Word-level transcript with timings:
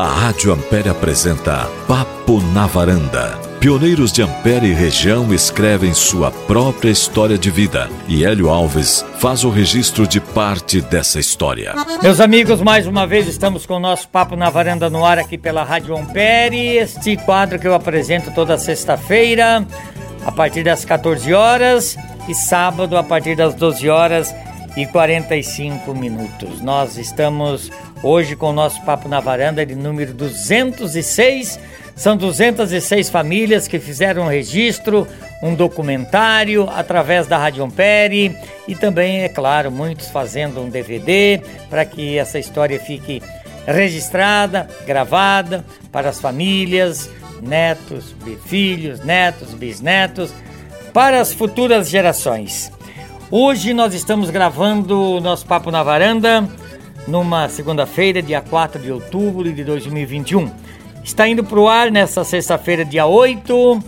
A 0.00 0.06
Rádio 0.06 0.50
Ampere 0.50 0.88
apresenta 0.88 1.68
Papo 1.86 2.40
na 2.54 2.66
Varanda. 2.66 3.38
Pioneiros 3.60 4.10
de 4.10 4.22
Ampere 4.22 4.68
e 4.68 4.72
região 4.72 5.30
escrevem 5.34 5.92
sua 5.92 6.30
própria 6.30 6.88
história 6.88 7.36
de 7.36 7.50
vida 7.50 7.86
e 8.08 8.24
Hélio 8.24 8.48
Alves 8.48 9.04
faz 9.18 9.44
o 9.44 9.50
registro 9.50 10.06
de 10.06 10.18
parte 10.18 10.80
dessa 10.80 11.20
história. 11.20 11.74
Meus 12.02 12.18
amigos, 12.18 12.62
mais 12.62 12.86
uma 12.86 13.06
vez 13.06 13.28
estamos 13.28 13.66
com 13.66 13.74
o 13.74 13.78
nosso 13.78 14.08
Papo 14.08 14.36
na 14.36 14.48
Varanda 14.48 14.88
no 14.88 15.04
ar 15.04 15.18
aqui 15.18 15.36
pela 15.36 15.64
Rádio 15.64 15.94
Ampere. 15.94 16.78
Este 16.78 17.18
quadro 17.18 17.58
que 17.58 17.68
eu 17.68 17.74
apresento 17.74 18.30
toda 18.30 18.56
sexta-feira, 18.56 19.66
a 20.24 20.32
partir 20.32 20.62
das 20.62 20.82
14 20.82 21.34
horas 21.34 21.98
e 22.26 22.34
sábado 22.34 22.96
a 22.96 23.02
partir 23.02 23.36
das 23.36 23.54
12 23.54 23.86
horas 23.90 24.34
e 24.78 24.86
45 24.86 25.94
minutos. 25.94 26.62
Nós 26.62 26.96
estamos 26.96 27.70
hoje 28.02 28.36
com 28.36 28.50
o 28.50 28.52
nosso 28.52 28.82
Papo 28.82 29.08
na 29.08 29.20
Varanda 29.20 29.64
de 29.64 29.74
número 29.74 30.12
206. 30.14 31.58
São 31.94 32.16
206 32.16 33.10
famílias 33.10 33.68
que 33.68 33.78
fizeram 33.78 34.22
um 34.22 34.28
registro, 34.28 35.06
um 35.42 35.54
documentário 35.54 36.68
através 36.70 37.26
da 37.26 37.36
Rádio 37.36 37.62
Ampere 37.62 38.34
e 38.66 38.74
também, 38.74 39.22
é 39.22 39.28
claro, 39.28 39.70
muitos 39.70 40.08
fazendo 40.08 40.60
um 40.62 40.70
DVD 40.70 41.42
para 41.68 41.84
que 41.84 42.16
essa 42.16 42.38
história 42.38 42.80
fique 42.80 43.22
registrada, 43.66 44.68
gravada 44.86 45.64
para 45.92 46.08
as 46.08 46.20
famílias, 46.20 47.10
netos, 47.42 48.14
filhos, 48.46 49.00
netos, 49.00 49.52
bisnetos, 49.52 50.32
para 50.94 51.20
as 51.20 51.32
futuras 51.32 51.88
gerações. 51.88 52.72
Hoje 53.30 53.74
nós 53.74 53.94
estamos 53.94 54.30
gravando 54.30 55.16
o 55.16 55.20
nosso 55.20 55.46
Papo 55.46 55.70
na 55.70 55.82
Varanda 55.82 56.48
numa 57.10 57.48
segunda-feira, 57.48 58.22
dia 58.22 58.40
4 58.40 58.80
de 58.80 58.92
outubro 58.92 59.52
de 59.52 59.64
2021. 59.64 60.48
Está 61.02 61.26
indo 61.26 61.42
para 61.42 61.58
o 61.58 61.68
ar 61.68 61.90
nesta 61.90 62.22
sexta-feira, 62.22 62.84
dia 62.84 63.04
8, 63.04 63.82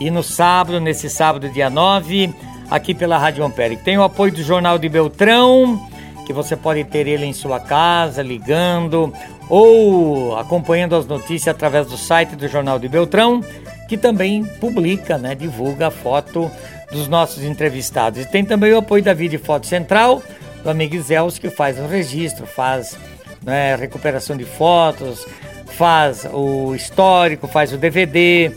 e 0.00 0.10
no 0.10 0.22
sábado, 0.22 0.80
nesse 0.80 1.10
sábado, 1.10 1.50
dia 1.50 1.68
9, 1.68 2.32
aqui 2.70 2.94
pela 2.94 3.18
Rádio 3.18 3.44
Ampere. 3.44 3.76
Tem 3.76 3.98
o 3.98 4.02
apoio 4.02 4.32
do 4.32 4.42
Jornal 4.42 4.78
de 4.78 4.88
Beltrão, 4.88 5.86
que 6.26 6.32
você 6.32 6.56
pode 6.56 6.82
ter 6.84 7.06
ele 7.06 7.26
em 7.26 7.32
sua 7.32 7.60
casa, 7.60 8.22
ligando 8.22 9.12
ou 9.48 10.36
acompanhando 10.36 10.96
as 10.96 11.06
notícias 11.06 11.54
através 11.54 11.86
do 11.86 11.96
site 11.96 12.34
do 12.34 12.48
Jornal 12.48 12.78
de 12.78 12.88
Beltrão, 12.88 13.44
que 13.88 13.96
também 13.96 14.44
publica, 14.44 15.18
né, 15.18 15.34
divulga 15.34 15.88
a 15.88 15.90
foto 15.90 16.50
dos 16.90 17.06
nossos 17.06 17.44
entrevistados. 17.44 18.20
E 18.20 18.24
tem 18.24 18.44
também 18.44 18.72
o 18.72 18.78
apoio 18.78 19.02
da 19.02 19.12
Vídeo 19.12 19.38
Foto 19.38 19.66
Central, 19.66 20.22
do 20.62 20.70
amigo 20.70 21.00
Zels, 21.00 21.38
que 21.38 21.50
faz 21.50 21.78
o 21.78 21.86
registro, 21.86 22.46
faz 22.46 22.96
né, 23.42 23.76
recuperação 23.76 24.36
de 24.36 24.44
fotos, 24.44 25.26
faz 25.66 26.26
o 26.32 26.74
histórico, 26.74 27.46
faz 27.46 27.72
o 27.72 27.78
DVD 27.78 28.50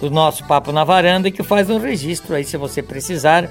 do 0.00 0.10
nosso 0.10 0.44
Papo 0.46 0.72
na 0.72 0.84
Varanda 0.84 1.28
e 1.28 1.32
que 1.32 1.42
faz 1.42 1.70
um 1.70 1.78
registro 1.78 2.34
aí 2.34 2.44
se 2.44 2.56
você 2.56 2.82
precisar 2.82 3.48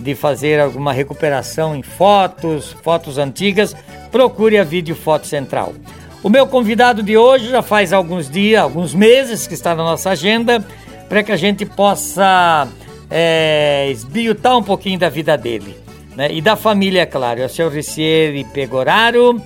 de 0.00 0.14
fazer 0.14 0.58
alguma 0.58 0.92
recuperação 0.92 1.76
em 1.76 1.82
fotos, 1.82 2.72
fotos 2.82 3.18
antigas, 3.18 3.74
procure 4.10 4.58
a 4.58 4.64
Vídeo 4.64 4.96
Foto 4.96 5.26
Central. 5.26 5.74
O 6.22 6.28
meu 6.28 6.46
convidado 6.46 7.02
de 7.02 7.16
hoje 7.16 7.48
já 7.48 7.62
faz 7.62 7.92
alguns 7.92 8.28
dias, 8.28 8.62
alguns 8.62 8.94
meses 8.94 9.46
que 9.46 9.54
está 9.54 9.74
na 9.74 9.82
nossa 9.82 10.10
agenda, 10.10 10.64
para 11.08 11.22
que 11.22 11.32
a 11.32 11.36
gente 11.36 11.66
possa 11.66 12.68
é, 13.10 13.88
esbiutar 13.90 14.56
um 14.56 14.62
pouquinho 14.62 14.98
da 14.98 15.08
vida 15.08 15.36
dele. 15.36 15.81
Né? 16.16 16.32
E 16.32 16.40
da 16.40 16.56
família, 16.56 17.02
é 17.02 17.06
claro. 17.06 17.40
É 17.40 17.46
o 17.46 17.48
seu 17.48 17.68
Ricieri 17.68 18.44
Pegoraro, 18.44 19.40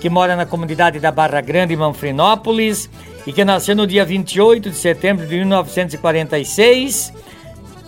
que 0.00 0.08
mora 0.10 0.36
na 0.36 0.46
comunidade 0.46 0.98
da 0.98 1.10
Barra 1.10 1.40
Grande, 1.40 1.76
Manfrinópolis, 1.76 2.88
e 3.26 3.32
que 3.32 3.44
nasceu 3.44 3.76
no 3.76 3.86
dia 3.86 4.04
28 4.04 4.70
de 4.70 4.76
setembro 4.76 5.26
de 5.26 5.36
1946. 5.36 7.12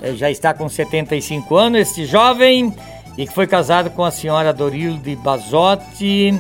É, 0.03 0.13
já 0.15 0.31
está 0.31 0.55
com 0.55 0.69
75 0.69 1.57
anos, 1.57 1.81
este 1.81 2.05
jovem, 2.07 2.75
e 3.19 3.27
que 3.27 3.35
foi 3.35 3.47
casado 3.47 3.91
com 3.91 4.05
a 4.05 4.11
senhora 4.11 4.53
Dorilde 4.53 5.17
Basotti. 5.17 6.33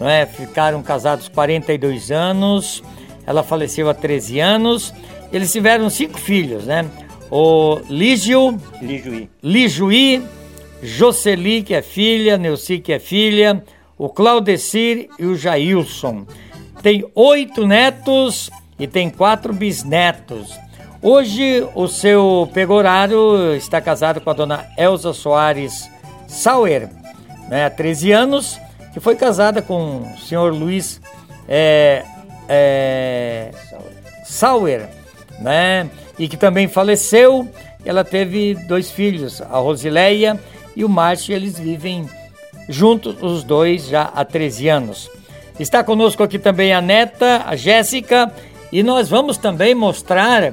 Né? 0.00 0.26
Ficaram 0.26 0.82
casados 0.82 1.28
42 1.28 2.10
anos. 2.10 2.82
Ela 3.26 3.42
faleceu 3.42 3.88
há 3.88 3.94
13 3.94 4.40
anos. 4.40 4.94
Eles 5.32 5.50
tiveram 5.50 5.90
cinco 5.90 6.18
filhos, 6.18 6.64
né? 6.64 6.88
o 7.30 7.80
Lígio, 7.88 8.58
Lijuí. 8.80 9.28
Lijuí, 9.42 10.22
Jocely, 10.84 11.62
que 11.62 11.74
é 11.74 11.80
filha, 11.80 12.36
Neuci, 12.36 12.78
que 12.78 12.92
é 12.92 12.98
filha, 12.98 13.64
o 13.96 14.08
Claudecir 14.08 15.08
e 15.18 15.24
o 15.24 15.34
Jailson. 15.34 16.26
Tem 16.82 17.04
oito 17.14 17.66
netos 17.66 18.50
e 18.78 18.86
tem 18.86 19.08
quatro 19.08 19.54
bisnetos. 19.54 20.54
Hoje 21.00 21.66
o 21.74 21.88
seu 21.88 22.48
pegorário 22.52 23.54
está 23.56 23.80
casado 23.80 24.20
com 24.20 24.28
a 24.28 24.34
dona 24.34 24.66
Elza 24.76 25.12
Soares 25.12 25.88
Sauer, 26.28 26.88
né, 27.48 27.64
há 27.64 27.70
13 27.70 28.12
anos, 28.12 28.60
que 28.92 29.00
foi 29.00 29.16
casada 29.16 29.62
com 29.62 30.02
o 30.02 30.18
senhor 30.18 30.52
Luiz 30.52 31.00
é, 31.48 32.04
é, 32.48 33.50
Sauer, 34.24 34.88
né? 35.40 35.88
e 36.18 36.28
que 36.28 36.36
também 36.36 36.68
faleceu. 36.68 37.48
Ela 37.84 38.04
teve 38.04 38.54
dois 38.66 38.90
filhos, 38.90 39.42
a 39.42 39.58
Rosileia 39.58 40.40
e 40.76 40.84
o 40.84 40.88
Márcio, 40.88 41.34
eles 41.34 41.58
vivem 41.58 42.08
juntos, 42.68 43.16
os 43.22 43.44
dois, 43.44 43.88
já 43.88 44.02
há 44.14 44.24
13 44.24 44.68
anos. 44.68 45.10
Está 45.58 45.84
conosco 45.84 46.22
aqui 46.22 46.38
também 46.38 46.72
a 46.72 46.80
neta, 46.80 47.42
a 47.46 47.54
Jéssica, 47.54 48.32
e 48.72 48.82
nós 48.82 49.08
vamos 49.08 49.36
também 49.36 49.74
mostrar 49.74 50.52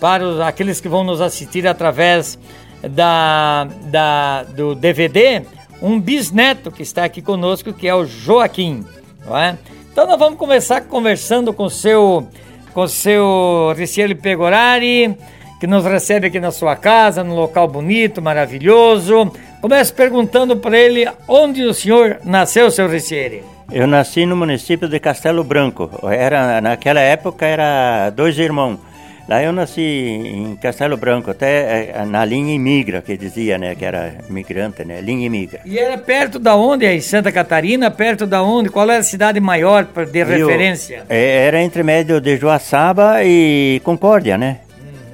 para 0.00 0.26
os, 0.26 0.40
aqueles 0.40 0.80
que 0.80 0.88
vão 0.88 1.02
nos 1.02 1.20
assistir 1.20 1.66
através 1.66 2.38
da, 2.82 3.66
da, 3.84 4.42
do 4.42 4.74
DVD 4.74 5.42
um 5.80 6.00
bisneto 6.00 6.70
que 6.70 6.82
está 6.82 7.04
aqui 7.04 7.22
conosco, 7.22 7.72
que 7.72 7.88
é 7.88 7.94
o 7.94 8.04
Joaquim. 8.04 8.84
Não 9.24 9.36
é? 9.36 9.56
Então 9.90 10.06
nós 10.06 10.18
vamos 10.18 10.38
começar 10.38 10.82
conversando 10.82 11.52
com 11.52 11.64
o 11.64 11.70
seu 11.70 12.28
com 12.74 12.88
seu 12.88 13.72
Ricieli 13.76 14.16
Pegorari, 14.16 15.16
que 15.60 15.66
nos 15.66 15.84
recebe 15.84 16.26
aqui 16.26 16.40
na 16.40 16.50
sua 16.50 16.74
casa, 16.74 17.22
num 17.22 17.36
local 17.36 17.68
bonito, 17.68 18.20
maravilhoso. 18.20 19.32
Começo 19.64 19.94
perguntando 19.94 20.58
para 20.58 20.76
ele 20.76 21.08
onde 21.26 21.64
o 21.64 21.72
senhor 21.72 22.18
nasceu, 22.22 22.70
seu 22.70 22.86
Ricieli. 22.86 23.42
Eu 23.72 23.86
nasci 23.86 24.26
no 24.26 24.36
município 24.36 24.86
de 24.86 25.00
Castelo 25.00 25.42
Branco. 25.42 25.88
Era 26.02 26.60
naquela 26.60 27.00
época 27.00 27.46
era 27.46 28.10
dois 28.10 28.38
irmãos. 28.38 28.78
Lá 29.26 29.42
eu 29.42 29.54
nasci 29.54 29.80
em 29.80 30.54
Castelo 30.56 30.98
Branco, 30.98 31.30
até 31.30 31.94
eh, 31.94 32.04
na 32.04 32.26
linha 32.26 32.54
imigra, 32.54 33.00
que 33.00 33.16
dizia, 33.16 33.56
né, 33.56 33.74
que 33.74 33.86
era 33.86 34.12
imigrante, 34.28 34.84
né, 34.84 35.00
linha 35.00 35.24
imigra. 35.24 35.60
E 35.64 35.78
era 35.78 35.96
perto 35.96 36.38
da 36.38 36.54
onde, 36.54 36.84
aí, 36.84 37.00
Santa 37.00 37.32
Catarina, 37.32 37.90
perto 37.90 38.26
da 38.26 38.42
onde? 38.42 38.68
Qual 38.68 38.90
era 38.90 39.00
a 39.00 39.02
cidade 39.02 39.40
maior 39.40 39.84
de 39.84 40.18
eu, 40.18 40.26
referência? 40.26 41.04
Eh, 41.08 41.46
era 41.46 41.62
entre 41.62 41.82
médio 41.82 42.20
de 42.20 42.36
Joaçaba 42.36 43.24
e 43.24 43.80
Concórdia, 43.82 44.36
né? 44.36 44.58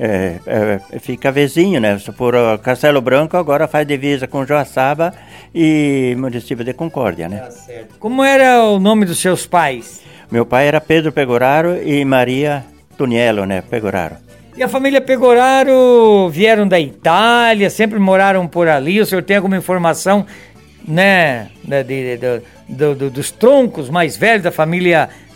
Hum. 0.00 0.02
É, 0.02 0.40
é, 0.46 0.98
fica 0.98 1.30
vizinho, 1.30 1.78
né? 1.78 2.00
Por 2.16 2.34
Castelo 2.60 3.02
Branco 3.02 3.36
agora 3.36 3.68
faz 3.68 3.86
divisa 3.86 4.26
com 4.26 4.46
Joaçaba 4.46 5.12
e 5.54 6.16
município 6.18 6.64
de 6.64 6.72
Concórdia, 6.72 7.28
né? 7.28 7.36
Tá 7.36 7.50
certo. 7.50 7.98
Como 7.98 8.24
era 8.24 8.64
o 8.64 8.80
nome 8.80 9.04
dos 9.04 9.18
seus 9.18 9.46
pais? 9.46 10.00
Meu 10.30 10.46
pai 10.46 10.68
era 10.68 10.80
Pedro 10.80 11.12
Pegoraro 11.12 11.76
e 11.82 12.02
Maria 12.04 12.64
Toniello, 12.96 13.44
né? 13.44 13.62
Pegoraro. 13.62 14.16
E 14.56 14.62
a 14.62 14.68
família 14.68 15.00
Pegoraro 15.00 16.28
vieram 16.30 16.66
da 16.66 16.80
Itália, 16.80 17.68
sempre 17.68 17.98
moraram 17.98 18.46
por 18.46 18.68
ali. 18.68 19.00
O 19.00 19.06
senhor 19.06 19.22
tem 19.22 19.36
alguma 19.36 19.56
informação, 19.56 20.26
né, 20.86 21.48
de, 21.62 21.84
de, 21.84 22.16
de, 22.16 22.94
de 22.94 23.10
dos 23.10 23.30
troncos 23.30 23.90
mais 23.90 24.16
velhos 24.16 24.42
da 24.42 24.50
família 24.50 25.08
Pegoraro, 25.08 25.29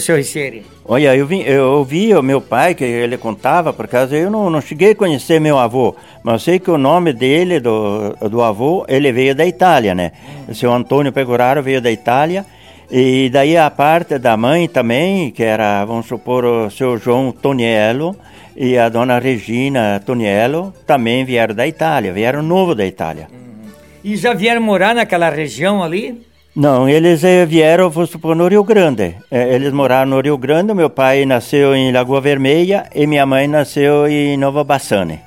senhor 0.00 0.18
Ricieri? 0.18 0.64
Olha, 0.84 1.14
eu, 1.14 1.26
vim, 1.26 1.42
eu 1.42 1.64
ouvi 1.72 2.14
o 2.14 2.22
meu 2.22 2.40
pai, 2.40 2.74
que 2.74 2.84
ele 2.84 3.16
contava, 3.16 3.72
por 3.72 3.86
causa 3.86 4.16
eu 4.16 4.30
não, 4.30 4.50
não 4.50 4.60
cheguei 4.60 4.92
a 4.92 4.94
conhecer 4.94 5.40
meu 5.40 5.58
avô, 5.58 5.94
mas 6.22 6.34
eu 6.34 6.38
sei 6.38 6.58
que 6.58 6.70
o 6.70 6.78
nome 6.78 7.12
dele, 7.12 7.60
do, 7.60 8.14
do 8.28 8.42
avô, 8.42 8.84
ele 8.88 9.12
veio 9.12 9.34
da 9.34 9.46
Itália, 9.46 9.94
né? 9.94 10.12
O 10.48 10.54
seu 10.54 10.72
Antônio 10.72 11.12
Pegoraro 11.12 11.62
veio 11.62 11.80
da 11.80 11.90
Itália 11.90 12.44
e 12.90 13.28
daí 13.30 13.56
a 13.56 13.70
parte 13.70 14.18
da 14.18 14.36
mãe 14.36 14.66
também, 14.66 15.30
que 15.30 15.42
era, 15.42 15.84
vamos 15.84 16.06
supor, 16.06 16.44
o 16.44 16.70
seu 16.70 16.96
João 16.96 17.32
Toniello 17.32 18.16
e 18.56 18.78
a 18.78 18.88
dona 18.88 19.18
Regina 19.18 20.02
Toniello, 20.04 20.72
também 20.86 21.24
vieram 21.24 21.54
da 21.54 21.66
Itália, 21.66 22.12
vieram 22.12 22.42
novo 22.42 22.74
da 22.74 22.86
Itália. 22.86 23.28
Uhum. 23.30 23.70
E 24.02 24.16
já 24.16 24.32
vieram 24.32 24.62
morar 24.62 24.94
naquela 24.94 25.28
região 25.28 25.82
ali? 25.82 26.26
Não, 26.58 26.88
eles 26.88 27.22
eh, 27.22 27.46
vieram, 27.46 27.88
vamos 27.88 28.10
supor, 28.10 28.34
no 28.34 28.48
Rio 28.48 28.64
Grande. 28.64 29.14
Eh, 29.30 29.54
eles 29.54 29.72
moraram 29.72 30.10
no 30.10 30.20
Rio 30.20 30.36
Grande, 30.36 30.74
meu 30.74 30.90
pai 30.90 31.24
nasceu 31.24 31.72
em 31.72 31.92
Lagoa 31.92 32.20
Vermelha 32.20 32.90
e 32.92 33.06
minha 33.06 33.24
mãe 33.24 33.46
nasceu 33.46 34.08
em 34.08 34.36
Nova 34.36 34.64
Bassane. 34.64 35.20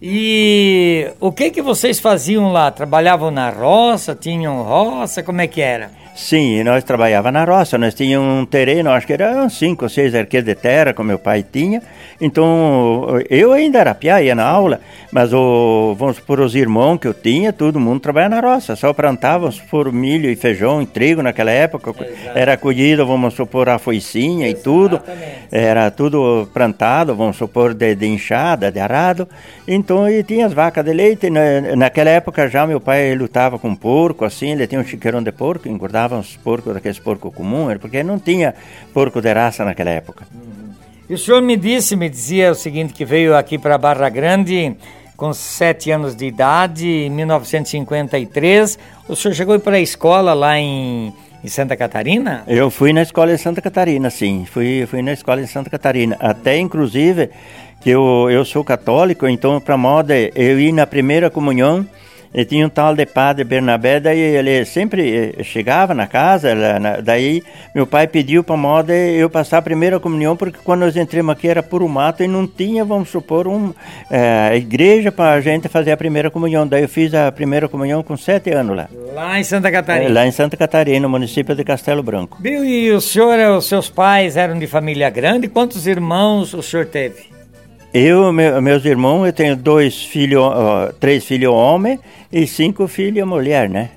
E 0.00 1.10
o 1.18 1.32
que 1.32 1.50
que 1.50 1.60
vocês 1.60 1.98
faziam 1.98 2.52
lá? 2.52 2.70
Trabalhavam 2.70 3.32
na 3.32 3.50
roça? 3.50 4.14
Tinham 4.14 4.62
roça? 4.62 5.24
Como 5.24 5.40
é 5.40 5.48
que 5.48 5.60
era? 5.60 5.90
Sim, 6.16 6.64
nós 6.64 6.82
trabalhava 6.82 7.30
na 7.30 7.44
roça, 7.44 7.76
nós 7.76 7.92
tínhamos 7.92 8.42
um 8.42 8.46
terreno, 8.46 8.90
acho 8.90 9.06
que 9.06 9.12
era 9.12 9.44
uns 9.44 9.58
5 9.58 9.84
ou 9.84 9.88
6 9.88 10.14
arqueiros 10.14 10.48
de 10.48 10.54
terra, 10.54 10.94
que 10.94 11.02
meu 11.02 11.18
pai 11.18 11.44
tinha. 11.44 11.82
Então, 12.18 13.20
eu 13.28 13.52
ainda 13.52 13.80
era 13.80 13.94
piá, 13.94 14.22
ia 14.22 14.34
na 14.34 14.42
aula, 14.42 14.80
mas 15.12 15.34
o, 15.34 15.94
vamos 15.98 16.16
supor, 16.16 16.40
os 16.40 16.54
irmãos 16.54 16.96
que 16.96 17.06
eu 17.06 17.12
tinha, 17.12 17.52
todo 17.52 17.78
mundo 17.78 18.00
trabalhava 18.00 18.34
na 18.34 18.40
roça, 18.40 18.74
só 18.74 18.94
plantávamos 18.94 19.60
por 19.60 19.92
milho 19.92 20.30
e 20.30 20.36
feijão 20.36 20.80
e 20.80 20.86
trigo 20.86 21.22
naquela 21.22 21.50
época. 21.50 21.90
Exato. 21.90 22.38
Era 22.38 22.56
colhido, 22.56 23.06
vamos 23.06 23.34
supor, 23.34 23.68
a 23.68 23.78
foicinha 23.78 24.48
Exatamente. 24.48 24.60
e 24.60 24.62
tudo. 24.62 25.02
Era 25.52 25.90
tudo 25.90 26.48
plantado, 26.52 27.14
vamos 27.14 27.36
supor, 27.36 27.74
de, 27.74 27.94
de 27.94 28.06
enxada, 28.06 28.72
de 28.72 28.80
arado. 28.80 29.28
Então, 29.68 30.08
e 30.08 30.22
tinha 30.22 30.46
as 30.46 30.54
vacas 30.54 30.82
de 30.82 30.94
leite. 30.94 31.28
Na, 31.28 31.76
naquela 31.76 32.08
época 32.08 32.48
já 32.48 32.66
meu 32.66 32.80
pai 32.80 33.14
lutava 33.14 33.58
com 33.58 33.74
porco, 33.74 34.24
assim, 34.24 34.52
ele 34.52 34.66
tinha 34.66 34.80
um 34.80 34.84
chiqueirão 34.84 35.22
de 35.22 35.30
porco, 35.30 35.68
engordava 35.68 36.05
usavam 36.06 36.20
os 36.20 36.36
porcos 36.36 36.72
daqueles 36.72 36.98
porcos 36.98 37.34
comuns, 37.34 37.78
porque 37.78 38.02
não 38.02 38.18
tinha 38.18 38.54
porco 38.94 39.20
de 39.20 39.32
raça 39.32 39.64
naquela 39.64 39.90
época. 39.90 40.26
Uhum. 40.32 40.70
E 41.08 41.14
o 41.14 41.18
senhor 41.18 41.42
me 41.42 41.56
disse, 41.56 41.96
me 41.96 42.08
dizia 42.08 42.50
o 42.50 42.54
seguinte, 42.54 42.92
que 42.92 43.04
veio 43.04 43.36
aqui 43.36 43.58
para 43.58 43.76
Barra 43.76 44.08
Grande 44.08 44.76
com 45.16 45.32
sete 45.32 45.90
anos 45.90 46.14
de 46.14 46.26
idade, 46.26 46.86
em 46.86 47.10
1953. 47.10 48.78
O 49.08 49.16
senhor 49.16 49.34
chegou 49.34 49.58
para 49.58 49.76
a 49.76 49.80
escola 49.80 50.34
lá 50.34 50.58
em, 50.58 51.12
em 51.42 51.48
Santa 51.48 51.76
Catarina? 51.76 52.44
Eu 52.46 52.70
fui 52.70 52.92
na 52.92 53.02
escola 53.02 53.32
em 53.32 53.38
Santa 53.38 53.62
Catarina, 53.62 54.10
sim. 54.10 54.44
Fui, 54.44 54.84
fui 54.86 55.02
na 55.02 55.12
escola 55.12 55.40
em 55.40 55.46
Santa 55.46 55.70
Catarina. 55.70 56.16
Até, 56.20 56.58
inclusive, 56.58 57.30
que 57.80 57.90
eu, 57.90 58.28
eu 58.30 58.44
sou 58.44 58.62
católico, 58.62 59.26
então, 59.26 59.58
para 59.60 59.76
moda, 59.76 60.14
eu 60.18 60.60
ir 60.60 60.72
na 60.72 60.86
primeira 60.86 61.30
comunhão 61.30 61.86
e 62.34 62.44
tinha 62.44 62.66
um 62.66 62.68
tal 62.68 62.94
de 62.94 63.06
padre 63.06 63.44
Bernabé, 63.44 64.00
daí 64.00 64.18
ele 64.18 64.64
sempre 64.64 65.34
eh, 65.38 65.42
chegava 65.42 65.94
na 65.94 66.06
casa, 66.06 66.54
daí 67.02 67.42
meu 67.74 67.86
pai 67.86 68.06
pediu 68.06 68.44
para 68.44 68.56
moda 68.56 68.94
eu 68.94 69.28
passar 69.30 69.58
a 69.58 69.62
primeira 69.62 69.98
comunhão, 69.98 70.36
porque 70.36 70.58
quando 70.62 70.80
nós 70.80 70.96
entramos 70.96 71.32
aqui 71.32 71.48
era 71.48 71.62
puro 71.62 71.88
mato 71.88 72.22
e 72.22 72.28
não 72.28 72.46
tinha, 72.46 72.84
vamos 72.84 73.08
supor, 73.08 73.46
uma 73.46 73.74
é, 74.10 74.50
eh, 74.52 74.56
igreja 74.56 75.10
para 75.10 75.32
a 75.32 75.40
gente 75.40 75.68
fazer 75.68 75.92
a 75.92 75.96
primeira 75.96 76.30
comunhão. 76.30 76.66
Daí 76.66 76.82
eu 76.82 76.88
fiz 76.88 77.14
a 77.14 77.30
primeira 77.32 77.68
comunhão 77.68 78.02
com 78.02 78.16
sete 78.16 78.50
anos 78.50 78.76
lá. 78.76 78.88
Lá 79.14 79.38
em 79.38 79.44
Santa 79.44 79.70
Catarina? 79.70 80.10
É, 80.10 80.12
lá 80.12 80.26
em 80.26 80.30
Santa 80.30 80.56
Catarina, 80.56 81.00
no 81.00 81.08
município 81.08 81.54
de 81.54 81.64
Castelo 81.64 82.02
Branco. 82.02 82.38
Bill, 82.40 82.64
e 82.64 82.90
o 82.92 83.00
senhor, 83.00 83.38
os 83.56 83.66
seus 83.66 83.88
pais 83.88 84.36
eram 84.36 84.58
de 84.58 84.66
família 84.66 85.08
grande? 85.10 85.48
Quantos 85.48 85.86
irmãos 85.86 86.54
o 86.54 86.62
senhor 86.62 86.86
teve? 86.86 87.35
Eu, 87.98 88.30
meu, 88.30 88.60
meus 88.60 88.84
irmãos, 88.84 89.24
eu 89.24 89.32
tenho 89.32 89.56
dois 89.56 90.04
filhos, 90.04 90.44
uh, 90.44 90.92
três 91.00 91.24
filhos 91.24 91.50
homens 91.50 91.98
e 92.30 92.46
cinco 92.46 92.86
filhos 92.86 93.26
mulher, 93.26 93.70
né? 93.70 93.88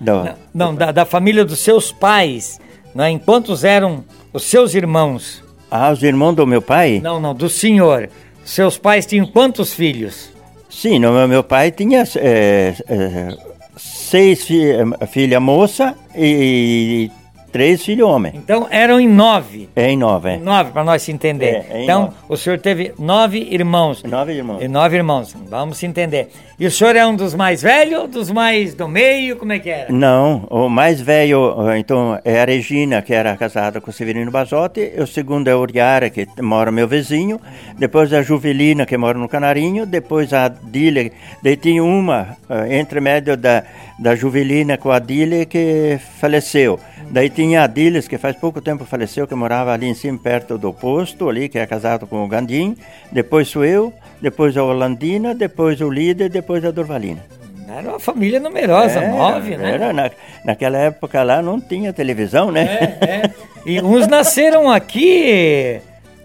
Do, 0.00 0.12
não, 0.12 0.34
não 0.54 0.74
da, 0.76 0.92
da, 0.92 1.04
família 1.04 1.44
dos 1.44 1.58
seus 1.58 1.90
pais, 1.90 2.60
né? 2.94 3.10
Em 3.10 3.18
quantos 3.18 3.64
eram 3.64 4.04
os 4.32 4.44
seus 4.44 4.72
irmãos? 4.72 5.42
Ah, 5.68 5.90
os 5.90 6.00
irmãos 6.00 6.34
do 6.34 6.46
meu 6.46 6.62
pai? 6.62 7.00
Não, 7.02 7.18
não, 7.18 7.34
do 7.34 7.48
senhor. 7.48 8.08
Seus 8.44 8.78
pais 8.78 9.04
tinham 9.04 9.26
quantos 9.26 9.74
filhos? 9.74 10.30
Sim, 10.68 11.00
no, 11.00 11.26
meu 11.26 11.42
pai 11.42 11.72
tinha 11.72 12.04
é, 12.18 12.74
é, 12.88 13.36
seis 13.76 14.44
fi, 14.44 14.62
filha 15.08 15.40
moça 15.40 15.96
e 16.14 17.10
Três 17.52 17.84
filhos 17.84 18.08
homens. 18.08 18.34
Então 18.36 18.66
eram 18.70 19.00
em 19.00 19.08
nove. 19.08 19.68
É 19.74 19.90
em 19.90 19.96
nove, 19.96 20.30
é. 20.30 20.34
Em 20.36 20.40
nove, 20.40 20.70
para 20.70 20.84
nós 20.84 21.02
se 21.02 21.12
entender. 21.12 21.66
É, 21.70 21.78
é 21.78 21.82
então, 21.84 22.02
nove. 22.02 22.14
o 22.28 22.36
senhor 22.36 22.58
teve 22.58 22.92
nove 22.98 23.38
irmãos. 23.50 24.02
Nove 24.04 24.32
irmãos. 24.32 24.62
E 24.62 24.68
nove 24.68 24.96
irmãos, 24.96 25.34
vamos 25.48 25.78
se 25.78 25.86
entender. 25.86 26.28
E 26.58 26.66
o 26.66 26.70
senhor 26.70 26.94
é 26.94 27.06
um 27.06 27.16
dos 27.16 27.34
mais 27.34 27.62
velhos, 27.62 28.10
dos 28.10 28.30
mais 28.30 28.74
do 28.74 28.86
meio, 28.86 29.36
como 29.36 29.52
é 29.52 29.58
que 29.58 29.70
era? 29.70 29.90
Não, 29.90 30.46
o 30.50 30.68
mais 30.68 31.00
velho, 31.00 31.54
então, 31.76 32.18
é 32.22 32.42
a 32.42 32.44
Regina, 32.44 33.00
que 33.00 33.14
era 33.14 33.34
casada 33.36 33.80
com 33.80 33.90
o 33.90 33.94
Severino 33.94 34.30
Basotti. 34.30 34.92
O 34.98 35.06
segundo 35.06 35.48
é 35.48 35.52
a 35.52 35.58
Uriara, 35.58 36.10
que 36.10 36.26
mora 36.42 36.70
meu 36.70 36.86
vizinho. 36.86 37.40
Depois 37.78 38.12
a 38.12 38.20
Juvelina, 38.20 38.84
que 38.84 38.96
mora 38.98 39.18
no 39.18 39.28
Canarinho. 39.28 39.86
Depois 39.86 40.34
a 40.34 40.44
Adília. 40.44 41.10
Daí 41.42 41.56
tinha 41.56 41.82
uma, 41.82 42.36
eh, 42.48 42.78
entre 42.78 43.00
médio 43.00 43.36
da, 43.36 43.64
da 43.98 44.14
Juvelina 44.14 44.76
com 44.76 44.90
a 44.90 44.96
Adília, 44.96 45.46
que 45.46 45.98
faleceu. 46.20 46.78
Daí 47.10 47.28
tinha 47.28 47.64
a 47.64 47.66
Diles, 47.66 48.06
que 48.06 48.16
faz 48.16 48.36
pouco 48.36 48.60
tempo 48.60 48.84
faleceu, 48.84 49.26
que 49.26 49.34
morava 49.34 49.72
ali 49.72 49.86
em 49.86 49.94
cima, 49.94 50.16
perto 50.16 50.56
do 50.56 50.72
posto, 50.72 51.28
ali, 51.28 51.48
que 51.48 51.58
é 51.58 51.66
casado 51.66 52.06
com 52.06 52.24
o 52.24 52.28
Gandim. 52.28 52.76
Depois 53.10 53.48
sou 53.48 53.64
eu, 53.64 53.92
depois 54.20 54.56
a 54.56 54.62
Holandina, 54.62 55.34
depois 55.34 55.80
o 55.80 55.90
líder, 55.90 56.30
depois 56.30 56.64
a 56.64 56.70
Durvalina. 56.70 57.24
Era 57.68 57.88
uma 57.88 58.00
família 58.00 58.38
numerosa, 58.38 59.00
era, 59.00 59.08
nove, 59.08 59.56
né? 59.56 59.72
Era, 59.72 59.92
na, 59.92 60.10
naquela 60.44 60.78
época 60.78 61.22
lá 61.22 61.42
não 61.42 61.60
tinha 61.60 61.92
televisão, 61.92 62.50
né? 62.50 62.96
É, 63.00 63.04
é. 63.04 63.30
E 63.66 63.80
uns 63.80 64.06
nasceram 64.06 64.70
aqui 64.70 65.80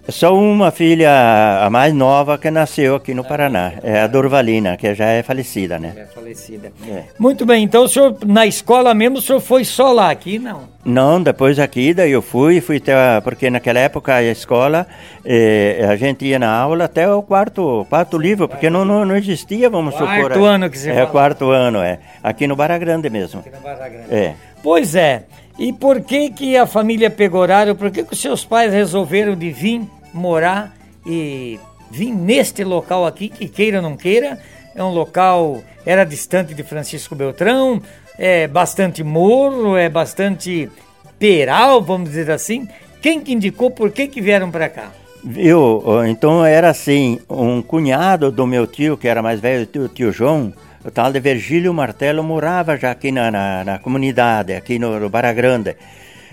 só 0.08 0.34
uma 0.36 0.70
filha, 0.70 1.10
a 1.64 1.68
mais 1.70 1.92
nova, 1.92 2.38
que 2.38 2.50
nasceu 2.50 2.94
aqui 2.96 3.12
no 3.14 3.24
Paraná. 3.24 3.72
É 3.82 4.00
a 4.00 4.06
Dorvalina, 4.06 4.76
que 4.76 4.94
já 4.94 5.06
é 5.06 5.22
falecida, 5.22 5.78
né? 5.78 5.92
É 5.96 6.04
falecida. 6.06 6.72
É. 6.88 7.04
Muito 7.18 7.44
bem, 7.44 7.64
então 7.64 7.84
o 7.84 7.88
senhor, 7.88 8.16
na 8.24 8.46
escola 8.46 8.94
mesmo, 8.94 9.18
o 9.18 9.20
senhor 9.22 9.40
foi 9.40 9.64
só 9.64 9.92
lá, 9.92 10.10
aqui 10.10 10.38
não? 10.38 10.62
Não, 10.84 11.20
depois 11.20 11.58
aqui, 11.58 11.92
daí 11.92 12.12
eu 12.12 12.22
fui, 12.22 12.60
fui 12.60 12.76
até, 12.76 13.20
porque 13.22 13.50
naquela 13.50 13.80
época 13.80 14.14
a 14.14 14.22
escola, 14.22 14.86
eh, 15.24 15.84
a 15.90 15.96
gente 15.96 16.24
ia 16.24 16.38
na 16.38 16.50
aula 16.56 16.84
até 16.84 17.12
o 17.12 17.20
quarto, 17.22 17.84
quarto 17.88 18.16
livro, 18.16 18.46
porque 18.48 18.70
não, 18.70 18.84
não, 18.84 19.04
não 19.04 19.16
existia, 19.16 19.68
vamos 19.68 19.94
quarto 19.94 20.14
supor. 20.14 20.30
Quarto 20.30 20.44
ano 20.44 20.70
que 20.70 20.78
você 20.78 20.90
É, 20.90 20.94
fala. 20.94 21.06
quarto 21.08 21.50
ano, 21.50 21.80
é. 21.82 21.98
Aqui 22.22 22.46
no 22.46 22.54
Barra 22.54 22.78
Grande 22.78 23.10
mesmo. 23.10 23.40
Aqui 23.40 23.50
no 23.50 23.60
Barra 23.60 23.88
Grande. 23.88 24.14
É. 24.14 24.34
Pois 24.62 24.94
é. 24.94 25.24
E 25.58 25.72
por 25.72 26.02
que 26.02 26.30
que 26.30 26.56
a 26.56 26.66
família 26.66 27.10
Pegorário, 27.10 27.74
por 27.74 27.90
que 27.90 28.04
que 28.04 28.12
os 28.12 28.20
seus 28.20 28.44
pais 28.44 28.72
resolveram 28.72 29.34
de 29.34 29.50
vir 29.50 29.82
morar 30.12 30.76
e 31.06 31.58
vir 31.90 32.12
neste 32.12 32.62
local 32.62 33.06
aqui, 33.06 33.28
que 33.28 33.48
queira 33.48 33.78
ou 33.78 33.82
não 33.82 33.96
queira, 33.96 34.38
é 34.74 34.84
um 34.84 34.90
local, 34.90 35.62
era 35.84 36.04
distante 36.04 36.52
de 36.52 36.62
Francisco 36.62 37.14
Beltrão, 37.14 37.80
é 38.18 38.46
bastante 38.46 39.02
morro, 39.02 39.76
é 39.76 39.88
bastante 39.88 40.68
peral, 41.18 41.80
vamos 41.80 42.10
dizer 42.10 42.30
assim. 42.30 42.68
Quem 43.00 43.20
que 43.20 43.32
indicou, 43.32 43.70
por 43.70 43.90
que 43.90 44.08
que 44.08 44.20
vieram 44.20 44.50
para 44.50 44.68
cá? 44.68 44.90
Eu, 45.34 45.82
então 46.06 46.44
era 46.44 46.70
assim, 46.70 47.18
um 47.28 47.62
cunhado 47.62 48.30
do 48.30 48.46
meu 48.46 48.66
tio, 48.66 48.96
que 48.96 49.08
era 49.08 49.22
mais 49.22 49.40
velho, 49.40 49.68
o 49.76 49.88
tio 49.88 50.12
João, 50.12 50.52
o 50.86 50.90
tal 50.90 51.10
de 51.10 51.18
Virgílio 51.18 51.74
Martelo, 51.74 52.22
morava 52.22 52.76
já 52.76 52.92
aqui 52.92 53.10
na, 53.10 53.28
na, 53.28 53.64
na 53.64 53.78
comunidade, 53.80 54.52
aqui 54.52 54.78
no, 54.78 55.00
no 55.00 55.08
Barra 55.10 55.32
Grande. 55.32 55.74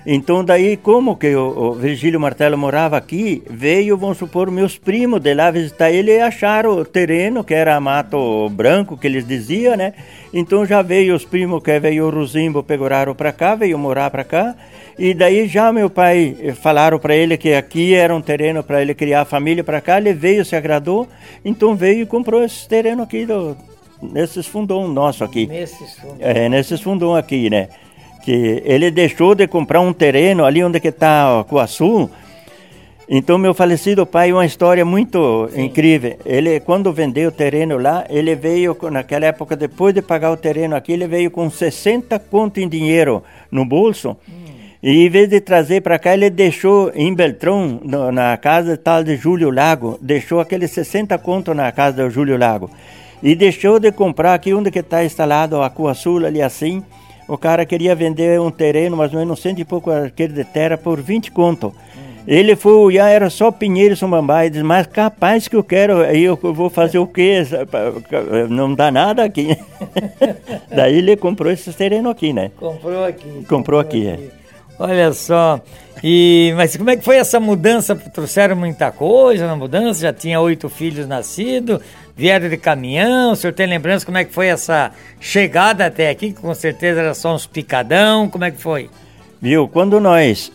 Então 0.06 0.44
daí, 0.44 0.78
como 0.78 1.16
que 1.16 1.34
o, 1.34 1.48
o 1.48 1.74
Virgílio 1.74 2.20
Martelo 2.20 2.56
morava 2.56 2.96
aqui, 2.96 3.42
veio, 3.50 3.98
vamos 3.98 4.18
supor, 4.18 4.52
meus 4.52 4.78
primos 4.78 5.22
de 5.22 5.34
lá 5.34 5.50
visitar 5.50 5.90
ele 5.92 6.12
e 6.12 6.20
acharam 6.20 6.78
o 6.78 6.86
terreno, 6.86 7.44
que 7.44 7.54
era 7.54 7.80
mato 7.80 8.48
branco, 8.50 8.96
que 8.96 9.08
eles 9.08 9.26
diziam, 9.26 9.76
né? 9.76 9.94
Então 10.32 10.66
já 10.66 10.84
veio 10.84 11.16
os 11.16 11.26
primos, 11.26 11.64
que 11.64 11.80
veio 11.80 12.06
o 12.06 12.10
Rosimbo, 12.12 12.62
pegaram 12.62 13.16
para 13.16 13.32
cá, 13.32 13.56
veio 13.56 13.80
morar 13.80 14.12
para 14.12 14.24
cá. 14.24 14.56
E 15.00 15.16
daí 15.16 15.48
já 15.48 15.72
meu 15.74 15.90
pai, 15.90 16.36
eh, 16.40 16.54
falaram 16.54 17.00
para 17.00 17.16
ele 17.16 17.38
que 17.38 17.54
aqui 17.54 17.96
era 17.96 18.14
um 18.14 18.22
terreno 18.22 18.62
para 18.62 18.84
ele 18.84 18.94
criar 18.94 19.22
a 19.22 19.26
família 19.26 19.64
para 19.64 19.82
cá, 19.82 19.98
ele 19.98 20.14
veio, 20.14 20.46
se 20.46 20.56
agradou, 20.56 21.08
então 21.44 21.76
veio 21.76 22.02
e 22.02 22.06
comprou 22.06 22.44
esse 22.44 22.68
terreno 22.68 23.02
aqui, 23.02 23.26
do, 23.26 23.58
nesses 24.12 24.46
fundão 24.46 24.88
nosso 24.88 25.24
aqui. 25.24 25.48
Nesses 25.48 25.94
fundão. 25.96 26.18
É, 26.20 26.50
nesses 26.50 26.82
fundão 26.82 27.16
aqui, 27.16 27.50
né? 27.50 27.70
que 28.24 28.64
ele 28.66 28.90
deixou 28.90 29.36
de 29.36 29.48
comprar 29.48 29.82
um 29.82 29.94
terreno 29.94 30.46
ali 30.46 30.64
onde 30.64 30.80
que 30.80 30.88
está 30.88 31.40
o 31.40 31.44
Coaçu. 31.44 32.10
Então 33.08 33.38
meu 33.38 33.54
falecido 33.54 34.06
pai 34.06 34.32
uma 34.32 34.46
história 34.46 34.86
muito 34.86 35.50
Sim. 35.52 35.66
incrível. 35.66 36.18
Ele 36.26 36.60
quando 36.62 36.92
vendeu 36.94 37.30
o 37.30 37.32
terreno 37.32 37.78
lá, 37.78 38.06
ele 38.10 38.34
veio 38.34 38.76
naquela 38.90 39.26
época 39.26 39.58
depois 39.58 39.94
de 39.94 40.02
pagar 40.02 40.32
o 40.32 40.38
terreno 40.38 40.76
aqui, 40.76 40.94
ele 40.94 41.06
veio 41.06 41.30
com 41.30 41.50
60 41.50 42.18
conto 42.20 42.62
em 42.62 42.68
dinheiro 42.68 43.22
no 43.52 43.66
bolso. 43.66 44.16
Hum. 44.28 44.44
E 44.82 45.06
em 45.06 45.10
vez 45.10 45.30
de 45.30 45.40
trazer 45.40 45.82
para 45.82 46.00
cá, 46.00 46.14
ele 46.14 46.30
deixou 46.30 46.92
em 46.94 47.14
Beltrão, 47.14 47.80
no, 47.84 48.12
na 48.12 48.36
casa 48.36 48.76
tal 48.76 49.02
de 49.02 49.16
Júlio 49.16 49.50
Lago, 49.50 49.98
deixou 50.02 50.42
aqueles 50.42 50.72
60 50.72 51.18
conto 51.20 51.54
na 51.54 51.72
casa 51.72 52.04
do 52.04 52.10
Júlio 52.10 52.38
Lago. 52.38 52.70
E 53.24 53.34
deixou 53.36 53.80
de 53.80 53.92
comprar 53.92 54.36
aqui 54.36 54.54
onde 54.54 54.70
que 54.70 54.80
está 54.80 55.04
instalado 55.04 55.62
a 55.62 55.70
Coaçu 55.70 56.18
ali 56.26 56.42
assim 56.42 56.84
o 57.28 57.38
cara 57.38 57.66
queria 57.66 57.96
vender 57.96 58.40
um 58.40 58.52
terreno, 58.52 59.02
ou 59.02 59.10
menos 59.10 59.42
cento 59.42 59.60
e 59.60 59.66
pouco 59.66 59.90
aquele 59.90 60.34
de 60.34 60.44
terra, 60.44 60.78
por 60.78 61.02
20 61.02 61.32
conto. 61.32 61.68
Hum. 61.68 62.24
Ele 62.28 62.56
foi 62.56 62.74
olhar, 62.74 63.10
era 63.10 63.30
só 63.30 63.52
pinheiro 63.52 63.96
samambaia, 63.96 64.50
disse, 64.50 64.64
mas 64.64 64.88
capaz 64.88 65.48
que 65.48 65.56
eu 65.56 65.64
quero, 65.64 66.02
aí 66.02 66.24
eu 66.24 66.38
vou 66.38 66.70
fazer 66.70 67.00
o 67.00 67.08
quê? 67.08 67.44
Não 68.50 68.74
dá 68.74 68.92
nada 68.92 69.24
aqui. 69.24 69.58
Daí 70.74 70.98
ele 70.98 71.18
comprou 71.18 71.52
esse 71.52 71.72
terreno 71.74 72.10
aqui, 72.10 72.32
né? 72.34 72.52
Comprou 72.58 73.06
aqui. 73.06 73.24
Comprou, 73.24 73.46
comprou 73.46 73.80
aqui, 73.80 74.10
aqui. 74.10 74.32
É. 74.40 74.44
Olha 74.80 75.14
só. 75.14 75.62
E, 76.04 76.54
mas 76.58 76.76
como 76.76 76.90
é 76.90 76.98
que 76.98 77.04
foi 77.04 77.18
essa 77.18 77.40
mudança? 77.40 77.96
Trouxeram 77.96 78.56
muita 78.56 78.92
coisa 78.92 79.48
na 79.48 79.56
mudança? 79.56 80.02
Já 80.02 80.14
tinha 80.14 80.40
oito 80.42 80.68
filhos 80.68 81.08
nascidos, 81.08 81.80
vieram 82.16 82.50
de 82.50 82.58
caminhão. 82.58 83.32
O 83.32 83.36
senhor 83.36 83.54
tem 83.54 83.68
lembrança 83.68 84.06
como 84.06 84.18
é 84.18 84.24
que 84.24 84.34
foi 84.34 84.48
essa 84.48 84.92
chegada 85.20 85.86
até 85.86 86.10
aqui? 86.10 86.32
Que 86.34 86.42
com 86.42 86.54
certeza 86.54 87.00
era 87.00 87.14
só 87.14 87.34
uns 87.34 87.46
picadão. 87.46 88.30
Como 88.30 88.44
é 88.44 88.52
que 88.52 88.62
foi? 88.62 88.90
Viu? 89.42 89.68
Quando 89.68 90.00
nós 90.00 90.52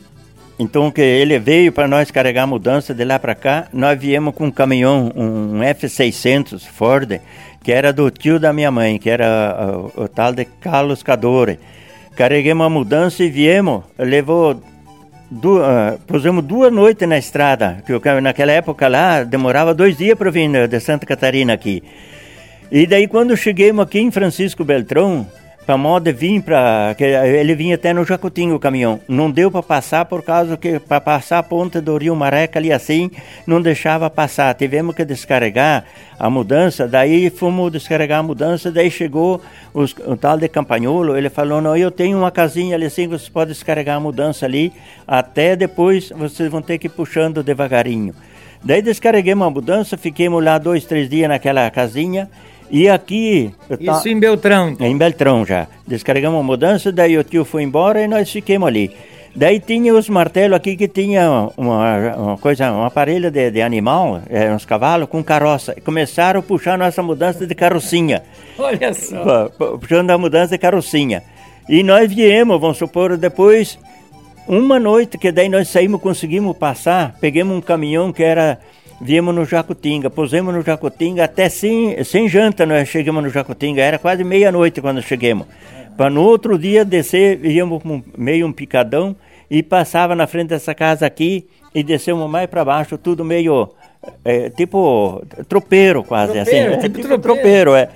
então 0.58 0.90
que 0.90 1.00
ele 1.00 1.38
veio 1.38 1.70
para 1.70 1.86
nós 1.86 2.10
carregar 2.10 2.42
a 2.42 2.46
mudança 2.46 2.92
de 2.92 3.04
lá 3.04 3.16
para 3.16 3.34
cá, 3.34 3.68
nós 3.72 3.98
viemos 3.98 4.34
com 4.34 4.46
um 4.46 4.50
caminhão, 4.50 5.12
um 5.14 5.60
F600 5.60 6.66
Ford, 6.66 7.20
que 7.62 7.70
era 7.70 7.92
do 7.92 8.10
tio 8.10 8.40
da 8.40 8.52
minha 8.52 8.70
mãe, 8.70 8.98
que 8.98 9.08
era 9.08 9.64
o, 9.96 10.02
o 10.02 10.08
tal 10.08 10.32
de 10.32 10.44
Carlos 10.44 11.00
Cadore. 11.00 11.60
Carreguemos 12.16 12.66
a 12.66 12.70
mudança 12.70 13.22
e 13.22 13.30
viemos, 13.30 13.84
levou 13.96 14.60
Du, 15.30 15.58
uh, 15.58 15.98
pusemos 16.06 16.42
duas 16.42 16.72
noites 16.72 17.06
na 17.06 17.18
estrada, 17.18 17.82
que 17.84 17.92
naquela 18.20 18.52
época 18.52 18.88
lá 18.88 19.24
demorava 19.24 19.74
dois 19.74 19.96
dias 19.96 20.16
para 20.16 20.30
vir 20.30 20.66
de 20.66 20.80
Santa 20.80 21.04
Catarina 21.04 21.52
aqui. 21.52 21.82
E 22.72 22.86
daí 22.86 23.06
quando 23.06 23.36
chegamos 23.36 23.84
aqui 23.84 23.98
em 23.98 24.10
Francisco 24.10 24.64
Beltrão, 24.64 25.26
para 25.68 25.76
moda 25.76 26.10
vir 26.10 26.40
para 26.40 26.96
ele 26.98 27.54
vinha 27.54 27.74
até 27.74 27.92
no 27.92 28.02
Jacutinho 28.02 28.54
o 28.54 28.58
caminhão. 28.58 29.02
Não 29.06 29.30
deu 29.30 29.50
para 29.50 29.62
passar 29.62 30.06
por 30.06 30.22
causa 30.22 30.56
que 30.56 30.78
para 30.78 30.98
passar 30.98 31.40
a 31.40 31.42
ponta 31.42 31.78
do 31.78 31.94
Rio 31.98 32.16
Mareca 32.16 32.58
ali 32.58 32.72
assim, 32.72 33.10
não 33.46 33.60
deixava 33.60 34.08
passar. 34.08 34.54
Tivemos 34.54 34.96
que 34.96 35.04
descarregar 35.04 35.84
a 36.18 36.30
mudança, 36.30 36.88
daí 36.88 37.28
fomos 37.28 37.70
descarregar 37.70 38.20
a 38.20 38.22
mudança, 38.22 38.72
daí 38.72 38.90
chegou 38.90 39.42
os, 39.74 39.94
o 40.06 40.16
tal 40.16 40.38
de 40.38 40.48
Campanholo, 40.48 41.18
ele 41.18 41.28
falou: 41.28 41.60
"Não, 41.60 41.76
eu 41.76 41.90
tenho 41.90 42.16
uma 42.16 42.30
casinha 42.30 42.74
ali 42.74 42.86
assim, 42.86 43.06
vocês 43.06 43.28
podem 43.28 43.52
descarregar 43.52 43.98
a 43.98 44.00
mudança 44.00 44.46
ali, 44.46 44.72
até 45.06 45.54
depois 45.54 46.08
vocês 46.16 46.50
vão 46.50 46.62
ter 46.62 46.78
que 46.78 46.86
ir 46.86 46.90
puxando 46.90 47.42
devagarinho". 47.42 48.14
Daí 48.64 48.80
descarreguemos 48.80 49.46
a 49.46 49.50
mudança, 49.50 49.98
fiquemos 49.98 50.42
lá 50.42 50.56
dois, 50.56 50.86
três 50.86 51.10
dias 51.10 51.28
naquela 51.28 51.70
casinha. 51.70 52.26
E 52.70 52.88
aqui. 52.88 53.52
Isso 53.80 54.08
em 54.08 54.18
Beltrão? 54.18 54.70
Então. 54.70 54.86
Em 54.86 54.96
Beltrão 54.96 55.44
já. 55.44 55.66
Descarregamos 55.86 56.40
a 56.40 56.42
mudança, 56.42 56.92
daí 56.92 57.16
o 57.16 57.24
tio 57.24 57.44
foi 57.44 57.62
embora 57.62 58.02
e 58.02 58.08
nós 58.08 58.30
ficamos 58.30 58.68
ali. 58.68 58.90
Daí 59.34 59.60
tinha 59.60 59.94
os 59.94 60.08
martelos 60.08 60.56
aqui 60.56 60.76
que 60.76 60.88
tinha 60.88 61.50
uma, 61.56 62.16
uma 62.16 62.38
coisa, 62.38 62.72
um 62.72 62.84
aparelho 62.84 63.30
de, 63.30 63.50
de 63.50 63.62
animal, 63.62 64.20
é, 64.28 64.52
uns 64.52 64.64
cavalos 64.64 65.08
com 65.08 65.22
carroça. 65.22 65.74
E 65.76 65.80
começaram 65.80 66.40
a 66.40 66.42
puxar 66.42 66.76
nossa 66.76 67.02
mudança 67.02 67.46
de 67.46 67.54
carrocinha. 67.54 68.22
Olha 68.58 68.92
só. 68.92 69.48
Puxando 69.78 70.10
a 70.10 70.18
mudança 70.18 70.50
de 70.50 70.58
carrocinha. 70.58 71.22
E 71.68 71.82
nós 71.82 72.12
viemos, 72.12 72.60
vamos 72.60 72.78
supor, 72.78 73.16
depois, 73.16 73.78
uma 74.48 74.80
noite 74.80 75.18
que 75.18 75.30
daí 75.30 75.48
nós 75.48 75.68
saímos, 75.68 76.00
conseguimos 76.00 76.56
passar, 76.56 77.14
pegamos 77.20 77.56
um 77.56 77.60
caminhão 77.60 78.12
que 78.12 78.24
era 78.24 78.58
viemos 79.00 79.34
no 79.34 79.44
Jacutinga, 79.44 80.10
pusemos 80.10 80.54
no 80.54 80.62
Jacutinga 80.62 81.24
até 81.24 81.48
sem, 81.48 82.02
sem 82.04 82.28
janta 82.28 82.66
nós 82.66 82.88
chegamos 82.88 83.22
no 83.22 83.30
Jacutinga, 83.30 83.82
era 83.82 83.98
quase 83.98 84.24
meia-noite 84.24 84.80
quando 84.80 85.02
chegamos. 85.02 85.46
Para 85.96 86.10
no 86.10 86.22
outro 86.22 86.58
dia 86.58 86.84
descer, 86.84 87.44
íamos 87.44 87.82
meio 88.16 88.46
um 88.46 88.52
picadão 88.52 89.16
e 89.50 89.62
passava 89.62 90.14
na 90.14 90.26
frente 90.26 90.48
dessa 90.48 90.74
casa 90.74 91.06
aqui 91.06 91.48
e 91.74 91.82
descemos 91.82 92.28
mais 92.30 92.48
para 92.48 92.64
baixo, 92.64 92.96
tudo 92.96 93.24
meio 93.24 93.70
é, 94.24 94.50
tipo 94.50 95.22
tropeiro 95.48 96.02
quase, 96.04 96.34
tropeiro, 96.34 96.70
assim. 96.70 96.80
Tipo, 96.80 96.96
tipo 96.96 97.08
tropeiro. 97.08 97.22
tropeiro, 97.22 97.74
é. 97.74 97.88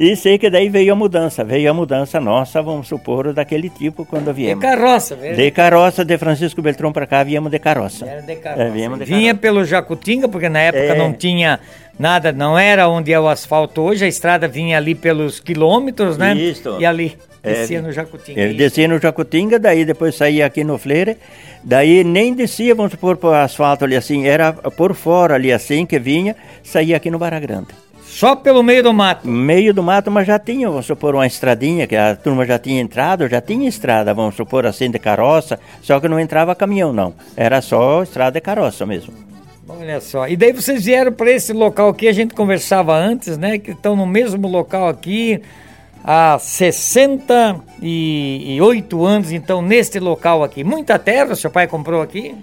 E 0.00 0.16
sei 0.16 0.38
que 0.38 0.48
daí 0.48 0.70
veio 0.70 0.94
a 0.94 0.96
mudança, 0.96 1.44
veio 1.44 1.70
a 1.70 1.74
mudança 1.74 2.18
nossa, 2.18 2.62
vamos 2.62 2.88
supor, 2.88 3.34
daquele 3.34 3.68
tipo 3.68 4.06
quando 4.06 4.32
viemos. 4.32 4.64
De 4.64 4.66
carroça, 4.70 5.14
velho. 5.14 5.36
De 5.36 5.50
carroça, 5.50 6.02
de 6.02 6.16
Francisco 6.16 6.62
Beltrão 6.62 6.90
para 6.90 7.06
cá, 7.06 7.22
viemos 7.22 7.50
de 7.50 7.58
carroça. 7.58 8.06
Era 8.06 8.22
de 8.22 8.36
carroça. 8.36 8.62
É, 8.62 8.70
viemos 8.70 8.98
de 8.98 9.04
Vinha 9.04 9.34
carroça. 9.34 9.40
pelo 9.42 9.62
Jacutinga, 9.62 10.26
porque 10.26 10.48
na 10.48 10.60
época 10.60 10.94
é. 10.94 10.96
não 10.96 11.12
tinha 11.12 11.60
nada, 11.98 12.32
não 12.32 12.58
era 12.58 12.88
onde 12.88 13.12
é 13.12 13.20
o 13.20 13.28
asfalto 13.28 13.82
hoje, 13.82 14.02
a 14.02 14.08
estrada 14.08 14.48
vinha 14.48 14.78
ali 14.78 14.94
pelos 14.94 15.38
quilômetros, 15.38 16.16
né? 16.16 16.34
Isso. 16.34 16.78
E 16.80 16.86
ali, 16.86 17.18
descia 17.42 17.80
é, 17.80 17.82
no 17.82 17.92
Jacutinga. 17.92 18.40
Ele 18.40 18.54
descia 18.54 18.88
no 18.88 18.98
Jacutinga, 18.98 19.58
daí 19.58 19.84
depois 19.84 20.14
saía 20.14 20.46
aqui 20.46 20.64
no 20.64 20.78
Fleire, 20.78 21.18
daí 21.62 22.02
nem 22.04 22.32
descia, 22.32 22.74
vamos 22.74 22.92
supor, 22.92 23.18
para 23.18 23.28
o 23.28 23.34
asfalto 23.34 23.84
ali 23.84 23.96
assim, 23.96 24.26
era 24.26 24.50
por 24.50 24.94
fora 24.94 25.34
ali 25.34 25.52
assim 25.52 25.84
que 25.84 25.98
vinha, 25.98 26.34
saía 26.62 26.96
aqui 26.96 27.10
no 27.10 27.18
Barra 27.18 27.38
Grande. 27.38 27.68
Só 28.10 28.34
pelo 28.34 28.62
meio 28.62 28.82
do 28.82 28.92
mato? 28.92 29.26
Meio 29.28 29.72
do 29.72 29.84
mato, 29.84 30.10
mas 30.10 30.26
já 30.26 30.36
tinha, 30.36 30.68
vamos 30.68 30.84
supor, 30.84 31.14
uma 31.14 31.28
estradinha, 31.28 31.86
que 31.86 31.94
a 31.94 32.16
turma 32.16 32.44
já 32.44 32.58
tinha 32.58 32.80
entrado, 32.80 33.28
já 33.28 33.40
tinha 33.40 33.68
estrada, 33.68 34.12
vamos 34.12 34.34
supor 34.34 34.66
assim, 34.66 34.90
de 34.90 34.98
carroça, 34.98 35.60
só 35.80 36.00
que 36.00 36.08
não 36.08 36.18
entrava 36.18 36.56
caminhão, 36.56 36.92
não. 36.92 37.14
Era 37.36 37.62
só 37.62 38.02
estrada 38.02 38.32
de 38.32 38.40
carroça 38.40 38.84
mesmo. 38.84 39.14
Olha 39.68 40.00
só. 40.00 40.26
E 40.26 40.36
daí 40.36 40.52
vocês 40.52 40.84
vieram 40.84 41.12
para 41.12 41.30
esse 41.30 41.52
local 41.52 41.90
aqui, 41.90 42.08
a 42.08 42.12
gente 42.12 42.34
conversava 42.34 42.96
antes, 42.96 43.38
né? 43.38 43.58
Que 43.58 43.70
estão 43.70 43.94
no 43.94 44.04
mesmo 44.04 44.48
local 44.48 44.88
aqui 44.88 45.40
há 46.04 46.36
68 46.36 49.06
anos, 49.06 49.30
então, 49.30 49.62
neste 49.62 50.00
local 50.00 50.42
aqui. 50.42 50.64
Muita 50.64 50.98
terra 50.98 51.36
seu 51.36 51.50
pai 51.50 51.68
comprou 51.68 52.02
aqui? 52.02 52.34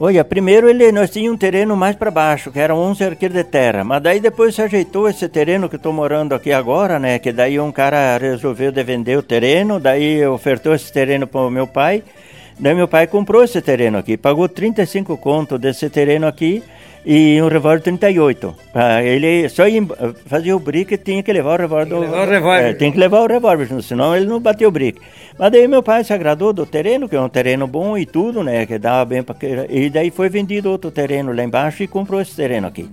Olha, 0.00 0.24
primeiro 0.24 0.70
ele, 0.70 0.92
nós 0.92 1.10
tínhamos 1.10 1.34
um 1.34 1.38
terreno 1.38 1.76
mais 1.76 1.96
para 1.96 2.08
baixo, 2.08 2.52
que 2.52 2.60
era 2.60 2.72
11 2.72 3.02
arqueiros 3.02 3.36
de 3.36 3.42
terra, 3.42 3.82
mas 3.82 4.00
daí 4.00 4.20
depois 4.20 4.54
se 4.54 4.62
ajeitou 4.62 5.08
esse 5.08 5.28
terreno 5.28 5.68
que 5.68 5.74
estou 5.74 5.92
morando 5.92 6.36
aqui 6.36 6.52
agora, 6.52 7.00
né? 7.00 7.18
Que 7.18 7.32
daí 7.32 7.58
um 7.58 7.72
cara 7.72 8.16
resolveu 8.16 8.70
de 8.70 8.80
vender 8.84 9.18
o 9.18 9.24
terreno, 9.24 9.80
daí 9.80 10.24
ofertou 10.24 10.72
esse 10.72 10.92
terreno 10.92 11.26
para 11.26 11.40
o 11.40 11.50
meu 11.50 11.66
pai, 11.66 12.04
daí 12.60 12.76
meu 12.76 12.86
pai 12.86 13.08
comprou 13.08 13.42
esse 13.42 13.60
terreno 13.60 13.98
aqui, 13.98 14.16
pagou 14.16 14.48
35 14.48 15.16
conto 15.16 15.58
desse 15.58 15.90
terreno 15.90 16.28
aqui, 16.28 16.62
e 17.10 17.40
um 17.40 17.48
revólver 17.48 17.80
38. 17.80 18.54
Ah, 18.74 19.02
ele 19.02 19.48
só 19.48 19.66
ia 19.66 19.80
fazer 20.26 20.52
o 20.52 20.58
brick 20.58 20.94
tinha 20.98 21.22
que 21.22 21.32
levar 21.32 21.58
o 21.58 21.62
revólver. 21.62 21.88
Tem 21.88 22.00
que 22.00 22.04
levar 22.04 22.28
o 22.28 22.30
revólver. 22.30 22.68
É, 22.68 22.74
tem 22.74 22.92
que 22.92 22.98
levar 22.98 23.20
o 23.20 23.26
revólver, 23.26 23.82
senão 23.82 24.14
ele 24.14 24.26
não 24.26 24.38
bateu 24.38 24.68
o 24.68 24.70
brick. 24.70 25.00
Mas 25.38 25.50
daí 25.50 25.66
meu 25.66 25.82
pai 25.82 26.04
se 26.04 26.12
agradou 26.12 26.52
do 26.52 26.66
terreno, 26.66 27.08
que 27.08 27.16
é 27.16 27.20
um 27.20 27.28
terreno 27.30 27.66
bom 27.66 27.96
e 27.96 28.04
tudo, 28.04 28.44
né? 28.44 28.66
Que 28.66 28.78
dava 28.78 29.06
bem 29.06 29.22
para 29.22 29.36
E 29.70 29.88
daí 29.88 30.10
foi 30.10 30.28
vendido 30.28 30.70
outro 30.70 30.90
terreno 30.90 31.32
lá 31.32 31.42
embaixo 31.42 31.82
e 31.82 31.86
comprou 31.86 32.20
esse 32.20 32.36
terreno 32.36 32.66
aqui. 32.66 32.86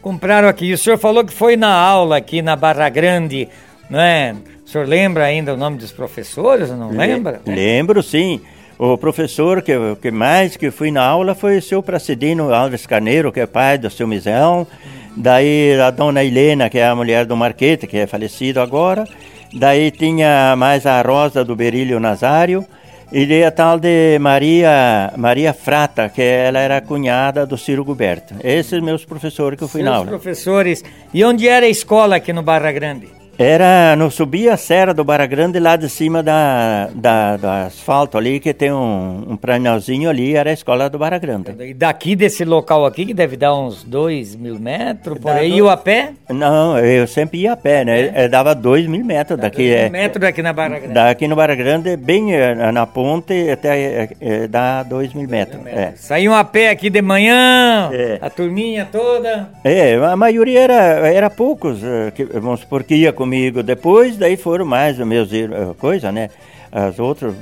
Compraram 0.00 0.48
aqui. 0.48 0.64
E 0.64 0.72
o 0.72 0.78
senhor 0.78 0.96
falou 0.96 1.22
que 1.22 1.34
foi 1.34 1.54
na 1.54 1.70
aula 1.70 2.16
aqui 2.16 2.40
na 2.40 2.56
Barra 2.56 2.88
Grande, 2.88 3.46
não 3.90 4.00
é? 4.00 4.34
O 4.64 4.70
senhor 4.70 4.88
lembra 4.88 5.24
ainda 5.24 5.52
o 5.52 5.56
nome 5.58 5.76
dos 5.76 5.92
professores? 5.92 6.70
Não 6.70 6.92
lembra? 6.92 7.42
Lembro, 7.46 8.02
sim. 8.02 8.40
O 8.82 8.96
professor 8.96 9.60
que, 9.60 9.74
que 10.00 10.10
mais 10.10 10.56
que 10.56 10.70
fui 10.70 10.90
na 10.90 11.04
aula 11.04 11.34
foi 11.34 11.58
o 11.58 11.62
seu 11.62 11.82
Pracidino 11.82 12.50
Alves 12.50 12.86
Carneiro, 12.86 13.30
que 13.30 13.38
é 13.38 13.44
pai 13.44 13.76
do 13.76 13.90
seu 13.90 14.08
Misão. 14.08 14.66
Daí 15.14 15.78
a 15.78 15.90
dona 15.90 16.24
Helena, 16.24 16.70
que 16.70 16.78
é 16.78 16.86
a 16.86 16.96
mulher 16.96 17.26
do 17.26 17.36
Marquete, 17.36 17.86
que 17.86 17.98
é 17.98 18.06
falecido 18.06 18.58
agora. 18.58 19.04
Daí 19.52 19.90
tinha 19.90 20.56
mais 20.56 20.86
a 20.86 21.02
Rosa 21.02 21.44
do 21.44 21.54
Berílio 21.54 22.00
Nazário. 22.00 22.64
E 23.12 23.44
a 23.44 23.50
tal 23.50 23.78
de 23.78 24.18
Maria, 24.18 25.12
Maria 25.14 25.52
Frata, 25.52 26.08
que 26.08 26.22
ela 26.22 26.58
era 26.58 26.80
cunhada 26.80 27.44
do 27.44 27.58
Ciro 27.58 27.84
Guberto. 27.84 28.36
Esses 28.42 28.80
meus 28.80 29.04
professores 29.04 29.58
que 29.58 29.64
eu 29.64 29.68
fui 29.68 29.82
Seus 29.82 29.90
na 29.90 29.98
aula. 29.98 30.08
professores. 30.08 30.82
E 31.12 31.22
onde 31.22 31.46
era 31.46 31.66
a 31.66 31.68
escola 31.68 32.16
aqui 32.16 32.32
no 32.32 32.42
Barra 32.42 32.72
Grande? 32.72 33.19
Era, 33.42 33.96
no 33.96 34.10
subir 34.10 34.50
a 34.50 34.56
serra 34.58 34.92
do 34.92 35.02
Barra 35.02 35.24
Grande, 35.24 35.58
lá 35.58 35.74
de 35.74 35.88
cima 35.88 36.22
da, 36.22 36.90
da, 36.94 37.38
do 37.38 37.46
asfalto 37.46 38.18
ali, 38.18 38.38
que 38.38 38.52
tem 38.52 38.70
um, 38.70 39.28
um 39.30 39.34
pranelzinho 39.34 40.10
ali, 40.10 40.36
era 40.36 40.50
a 40.50 40.52
escola 40.52 40.90
do 40.90 40.98
Barra 40.98 41.16
Grande. 41.16 41.54
E 41.58 41.72
daqui 41.72 42.14
desse 42.14 42.44
local 42.44 42.84
aqui, 42.84 43.06
que 43.06 43.14
deve 43.14 43.38
dar 43.38 43.56
uns 43.56 43.82
dois 43.82 44.36
mil 44.36 44.60
metros, 44.60 45.18
por 45.18 45.30
aí, 45.30 45.56
do... 45.56 45.70
a 45.70 45.76
pé? 45.78 46.10
Não, 46.28 46.78
eu 46.78 47.06
sempre 47.06 47.38
ia 47.38 47.54
a 47.54 47.56
pé, 47.56 47.82
né? 47.82 48.12
É. 48.14 48.28
Dava 48.28 48.54
dois 48.54 48.86
mil 48.86 49.02
metros 49.02 49.38
dá 49.38 49.44
daqui. 49.44 49.70
Dois 49.70 49.74
mil 49.74 49.86
é, 49.86 49.88
metros 49.88 50.20
daqui 50.20 50.42
na 50.42 50.52
Barra 50.52 50.78
Grande. 50.78 50.92
Daqui 50.92 51.26
no 51.26 51.34
Barra 51.34 51.54
Grande, 51.54 51.96
bem 51.96 52.34
é, 52.34 52.70
na 52.70 52.86
ponte, 52.86 53.48
até 53.48 53.80
é, 53.80 54.08
é, 54.20 54.48
dá 54.48 54.82
dois 54.82 55.14
mil 55.14 55.26
metros. 55.26 55.62
Metros. 55.62 55.82
É. 55.82 55.92
Saíam 55.96 56.34
a 56.34 56.44
pé 56.44 56.68
aqui 56.68 56.90
de 56.90 57.00
manhã, 57.00 57.90
a 58.20 58.28
turminha 58.28 58.86
toda? 58.92 59.48
É, 59.64 59.94
a 59.94 60.14
maioria 60.14 60.60
era, 60.60 60.74
era 61.08 61.30
poucos, 61.30 61.80
que, 62.14 62.24
vamos 62.24 62.60
supor, 62.60 62.84
que 62.84 62.96
ia 62.96 63.14
comigo 63.14 63.29
comigo 63.30 63.62
depois, 63.62 64.16
daí 64.16 64.36
foram 64.36 64.64
mais 64.64 64.98
os 64.98 65.06
meus 65.06 65.30
coisa, 65.78 66.10
né? 66.10 66.30
As 66.72 66.98
outras, 66.98 67.32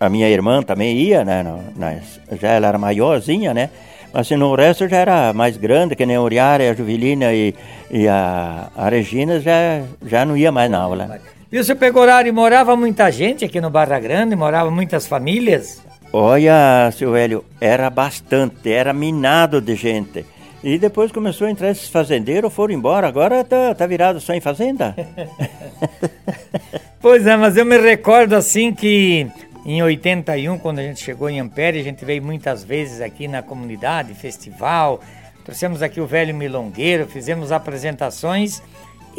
a 0.00 0.08
minha 0.08 0.26
irmã 0.26 0.62
também 0.62 0.96
ia, 0.96 1.22
né? 1.22 1.44
Nas, 1.76 2.18
já 2.40 2.52
ela 2.52 2.68
era 2.68 2.78
maiorzinha, 2.78 3.52
né? 3.52 3.68
Mas 4.10 4.22
assim, 4.22 4.36
no 4.36 4.54
resto 4.54 4.88
já 4.88 4.96
era 4.96 5.34
mais 5.34 5.58
grande, 5.58 5.94
que 5.94 6.06
nem 6.06 6.16
a 6.16 6.22
Uriara, 6.22 6.70
a 6.70 6.74
Juvelina 6.74 7.34
e, 7.34 7.54
e 7.90 8.08
a, 8.08 8.70
a 8.74 8.88
Regina 8.88 9.38
já, 9.38 9.82
já 10.06 10.24
não 10.24 10.34
ia 10.34 10.50
mais 10.50 10.70
na 10.70 10.78
aula. 10.78 11.20
E 11.52 11.58
o 11.58 11.64
seu 11.64 11.76
Pegorari 11.76 12.32
morava 12.32 12.74
muita 12.74 13.10
gente 13.10 13.44
aqui 13.44 13.60
no 13.60 13.68
Barra 13.68 13.98
Grande? 14.00 14.34
Morava 14.34 14.70
muitas 14.70 15.06
famílias? 15.06 15.82
Olha, 16.10 16.90
seu 16.92 17.12
velho, 17.12 17.44
era 17.60 17.90
bastante, 17.90 18.72
era 18.72 18.94
minado 18.94 19.60
de 19.60 19.74
gente. 19.74 20.24
E 20.62 20.76
depois 20.76 21.12
começou 21.12 21.46
a 21.46 21.50
entrar 21.50 21.70
esses 21.70 21.88
fazendeiros, 21.88 22.52
foram 22.52 22.74
embora, 22.74 23.06
agora 23.06 23.44
tá, 23.44 23.74
tá 23.74 23.86
virado 23.86 24.20
só 24.20 24.34
em 24.34 24.40
fazenda. 24.40 24.94
pois 27.00 27.26
é, 27.26 27.36
mas 27.36 27.56
eu 27.56 27.64
me 27.64 27.78
recordo 27.78 28.34
assim 28.34 28.74
que 28.74 29.28
em 29.64 29.82
81, 29.82 30.58
quando 30.58 30.80
a 30.80 30.82
gente 30.82 31.02
chegou 31.02 31.30
em 31.30 31.38
Ampere, 31.38 31.78
a 31.78 31.84
gente 31.84 32.04
veio 32.04 32.22
muitas 32.22 32.64
vezes 32.64 33.00
aqui 33.00 33.28
na 33.28 33.42
comunidade, 33.42 34.14
festival, 34.14 35.00
trouxemos 35.44 35.82
aqui 35.82 36.00
o 36.00 36.06
velho 36.06 36.34
milongueiro, 36.34 37.06
fizemos 37.06 37.52
apresentações 37.52 38.62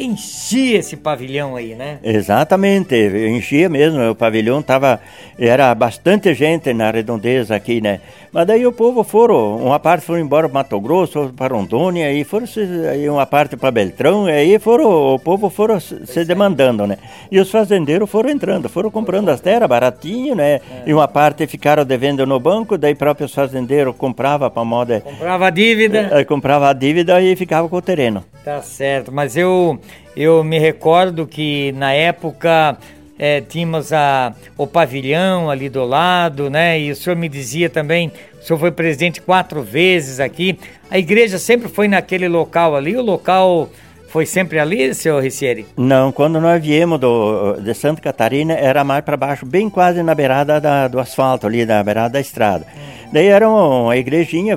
enchia 0.00 0.78
esse 0.78 0.96
pavilhão 0.96 1.56
aí, 1.56 1.74
né? 1.74 1.98
Exatamente, 2.02 2.94
enchia 2.96 3.68
mesmo. 3.68 4.10
O 4.10 4.14
pavilhão 4.14 4.62
tava, 4.62 5.00
era 5.38 5.74
bastante 5.74 6.32
gente 6.34 6.72
na 6.72 6.90
redondeza 6.90 7.54
aqui, 7.54 7.80
né? 7.80 8.00
Mas 8.32 8.46
daí 8.46 8.64
o 8.66 8.72
povo 8.72 9.02
foram, 9.02 9.56
uma 9.56 9.78
parte 9.80 10.06
foram 10.06 10.20
embora 10.20 10.48
para 10.48 10.60
Mato 10.60 10.80
Grosso, 10.80 11.32
para 11.36 11.54
Rondônia, 11.54 12.12
e 12.12 12.22
foram 12.22 12.46
aí 12.90 13.08
uma 13.08 13.26
parte 13.26 13.56
para 13.56 13.70
Beltrão, 13.72 14.28
e 14.28 14.32
aí 14.32 14.58
foram, 14.58 15.14
o 15.14 15.18
povo 15.18 15.50
foram 15.50 15.80
se 15.80 16.24
demandando, 16.24 16.86
né? 16.86 16.96
E 17.30 17.40
os 17.40 17.50
fazendeiros 17.50 18.08
foram 18.08 18.30
entrando, 18.30 18.68
foram 18.68 18.90
comprando 18.90 19.28
as 19.30 19.40
terras 19.40 19.68
baratinho, 19.68 20.36
né? 20.36 20.54
É. 20.54 20.60
E 20.86 20.94
uma 20.94 21.08
parte 21.08 21.46
ficaram 21.46 21.84
devendo 21.84 22.24
no 22.24 22.38
banco, 22.38 22.78
daí 22.78 22.94
próprios 22.94 23.34
fazendeiros 23.34 23.96
comprava 23.96 24.48
para 24.48 24.64
moda. 24.64 25.00
Comprava 25.00 25.48
a 25.48 25.50
dívida. 25.50 26.10
É, 26.12 26.24
comprava 26.24 26.68
a 26.70 26.72
dívida 26.72 27.20
e 27.20 27.34
ficava 27.34 27.68
com 27.68 27.76
o 27.76 27.82
terreno. 27.82 28.24
Tá 28.44 28.62
certo, 28.62 29.12
mas 29.12 29.36
eu 29.36 29.78
eu 30.16 30.42
me 30.42 30.58
recordo 30.58 31.26
que 31.26 31.72
na 31.72 31.92
época 31.92 32.76
é, 33.18 33.40
tínhamos 33.40 33.92
a, 33.92 34.32
o 34.56 34.66
pavilhão 34.66 35.50
ali 35.50 35.68
do 35.68 35.84
lado, 35.84 36.48
né? 36.48 36.80
E 36.80 36.90
o 36.90 36.96
senhor 36.96 37.16
me 37.16 37.28
dizia 37.28 37.68
também, 37.68 38.10
o 38.40 38.42
senhor 38.42 38.58
foi 38.58 38.70
presidente 38.70 39.20
quatro 39.20 39.62
vezes 39.62 40.20
aqui. 40.20 40.58
A 40.90 40.98
igreja 40.98 41.38
sempre 41.38 41.68
foi 41.68 41.86
naquele 41.86 42.28
local 42.28 42.74
ali, 42.74 42.96
o 42.96 43.02
local 43.02 43.68
foi 44.08 44.26
sempre 44.26 44.58
ali, 44.58 44.92
senhor 44.94 45.22
Ricieri? 45.22 45.66
Não, 45.76 46.10
quando 46.10 46.40
nós 46.40 46.60
viemos 46.60 46.98
do, 46.98 47.58
de 47.60 47.72
Santa 47.74 48.00
Catarina, 48.00 48.54
era 48.54 48.82
mais 48.82 49.04
para 49.04 49.16
baixo, 49.16 49.46
bem 49.46 49.70
quase 49.70 50.02
na 50.02 50.14
beirada 50.14 50.60
da, 50.60 50.88
do 50.88 50.98
asfalto 50.98 51.46
ali, 51.46 51.64
na 51.64 51.82
beirada 51.84 52.14
da 52.14 52.20
estrada. 52.20 52.66
Hum. 52.74 52.99
Daí 53.12 53.26
era 53.26 53.48
uma 53.48 53.96
igrejinha 53.96 54.56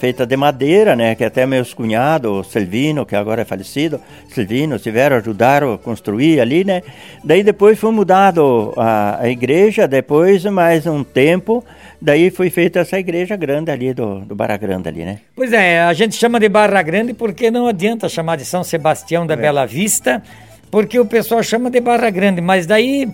feita 0.00 0.26
de 0.26 0.36
madeira, 0.36 0.96
né? 0.96 1.14
Que 1.14 1.22
até 1.22 1.46
meus 1.46 1.72
cunhados, 1.72 2.30
o 2.30 2.42
Silvino, 2.42 3.06
que 3.06 3.14
agora 3.14 3.42
é 3.42 3.44
falecido, 3.44 4.00
Silvino, 4.28 4.76
tiveram, 4.76 5.16
ajudaram 5.16 5.74
a 5.74 5.78
construir 5.78 6.40
ali, 6.40 6.64
né? 6.64 6.82
Daí 7.22 7.44
depois 7.44 7.78
foi 7.78 7.92
mudado 7.92 8.74
a, 8.76 9.22
a 9.22 9.28
igreja, 9.28 9.86
depois 9.86 10.44
mais 10.46 10.84
um 10.84 11.04
tempo, 11.04 11.64
daí 12.02 12.28
foi 12.28 12.50
feita 12.50 12.80
essa 12.80 12.98
igreja 12.98 13.36
grande 13.36 13.70
ali 13.70 13.94
do, 13.94 14.18
do 14.20 14.34
Barra 14.34 14.56
Grande 14.56 14.88
ali, 14.88 15.04
né? 15.04 15.20
Pois 15.36 15.52
é, 15.52 15.80
a 15.80 15.92
gente 15.92 16.16
chama 16.16 16.40
de 16.40 16.48
Barra 16.48 16.82
Grande 16.82 17.14
porque 17.14 17.52
não 17.52 17.68
adianta 17.68 18.08
chamar 18.08 18.34
de 18.34 18.44
São 18.44 18.64
Sebastião 18.64 19.24
da 19.24 19.34
é. 19.34 19.36
Bela 19.36 19.64
Vista, 19.64 20.20
porque 20.72 20.98
o 20.98 21.06
pessoal 21.06 21.40
chama 21.40 21.70
de 21.70 21.80
Barra 21.80 22.10
Grande, 22.10 22.40
mas 22.40 22.66
daí, 22.66 23.08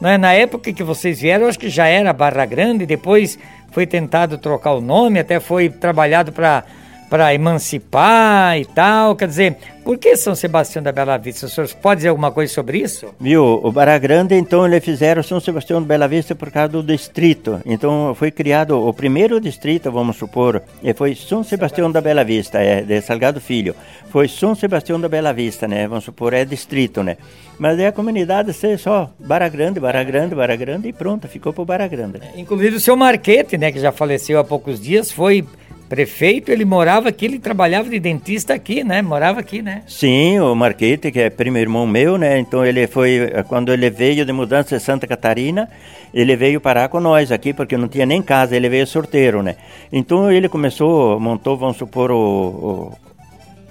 né, 0.00 0.18
na 0.18 0.32
época 0.32 0.72
que 0.72 0.82
vocês 0.82 1.20
vieram, 1.20 1.46
acho 1.46 1.58
que 1.58 1.68
já 1.68 1.86
era 1.86 2.12
Barra 2.12 2.44
Grande, 2.44 2.86
depois 2.86 3.38
foi 3.70 3.86
tentado 3.86 4.38
trocar 4.38 4.72
o 4.72 4.80
nome, 4.80 5.18
até 5.18 5.40
foi 5.40 5.68
trabalhado 5.68 6.32
para 6.32 6.64
para 7.08 7.34
emancipar 7.34 8.58
e 8.58 8.64
tal. 8.64 9.16
Quer 9.16 9.28
dizer, 9.28 9.56
por 9.84 9.98
que 9.98 10.16
São 10.16 10.34
Sebastião 10.34 10.82
da 10.82 10.90
Bela 10.90 11.16
Vista? 11.16 11.46
O 11.46 11.48
senhor 11.48 11.68
pode 11.80 11.98
dizer 11.98 12.08
alguma 12.08 12.32
coisa 12.32 12.52
sobre 12.52 12.78
isso? 12.78 13.14
Viu, 13.20 13.60
o 13.62 13.70
Barra 13.70 13.98
Grande, 13.98 14.34
então, 14.34 14.66
eles 14.66 14.84
fizeram 14.84 15.22
São 15.22 15.38
Sebastião 15.38 15.80
da 15.80 15.86
Bela 15.86 16.08
Vista 16.08 16.34
por 16.34 16.50
causa 16.50 16.70
do 16.70 16.82
distrito. 16.82 17.60
Então, 17.64 18.14
foi 18.14 18.30
criado 18.30 18.84
o 18.84 18.92
primeiro 18.92 19.40
distrito, 19.40 19.90
vamos 19.90 20.16
supor, 20.16 20.62
e 20.82 20.92
foi 20.92 21.14
São 21.14 21.44
Sebastião 21.44 21.90
da 21.90 22.00
Bela 22.00 22.24
Vista, 22.24 22.58
é, 22.58 22.82
de 22.82 23.00
Salgado 23.00 23.40
Filho. 23.40 23.74
Foi 24.10 24.28
São 24.28 24.54
Sebastião 24.54 25.00
da 25.00 25.08
Bela 25.08 25.32
Vista, 25.32 25.68
né? 25.68 25.86
Vamos 25.86 26.04
supor, 26.04 26.32
é 26.32 26.44
distrito, 26.44 27.02
né? 27.02 27.16
Mas 27.58 27.78
é 27.78 27.86
a 27.86 27.92
comunidade 27.92 28.52
ser 28.52 28.78
só 28.78 29.10
Barra 29.18 29.48
Grande, 29.48 29.80
Barra 29.80 30.02
Grande, 30.02 30.34
Barra 30.34 30.56
Grande 30.56 30.88
e 30.88 30.92
pronto, 30.92 31.28
ficou 31.28 31.52
por 31.52 31.64
Barra 31.64 31.86
Grande. 31.86 32.20
Inclusive 32.36 32.76
o 32.76 32.80
seu 32.80 32.96
Marquete, 32.96 33.56
né, 33.56 33.72
que 33.72 33.78
já 33.78 33.92
faleceu 33.92 34.38
há 34.38 34.44
poucos 34.44 34.80
dias, 34.80 35.10
foi 35.10 35.44
prefeito, 35.88 36.50
ele 36.50 36.64
morava 36.64 37.08
aqui, 37.08 37.24
ele 37.24 37.38
trabalhava 37.38 37.88
de 37.88 37.98
dentista 37.98 38.54
aqui, 38.54 38.82
né? 38.82 39.02
Morava 39.02 39.40
aqui, 39.40 39.62
né? 39.62 39.82
Sim, 39.86 40.40
o 40.40 40.54
Marquete, 40.54 41.10
que 41.10 41.20
é 41.20 41.30
primo 41.30 41.58
irmão 41.58 41.86
meu, 41.86 42.18
né? 42.18 42.38
Então 42.38 42.64
ele 42.64 42.86
foi, 42.86 43.30
quando 43.48 43.72
ele 43.72 43.88
veio 43.90 44.24
de 44.24 44.32
mudança 44.32 44.76
de 44.76 44.82
Santa 44.82 45.06
Catarina, 45.06 45.68
ele 46.12 46.36
veio 46.36 46.60
parar 46.60 46.88
com 46.88 47.00
nós 47.00 47.30
aqui, 47.30 47.52
porque 47.52 47.76
não 47.76 47.88
tinha 47.88 48.06
nem 48.06 48.22
casa, 48.22 48.56
ele 48.56 48.68
veio 48.68 48.86
sorteiro, 48.86 49.42
né? 49.42 49.56
Então 49.92 50.30
ele 50.30 50.48
começou, 50.48 51.18
montou, 51.20 51.56
vamos 51.56 51.76
supor, 51.76 52.10
o, 52.10 52.16
o 52.16 52.92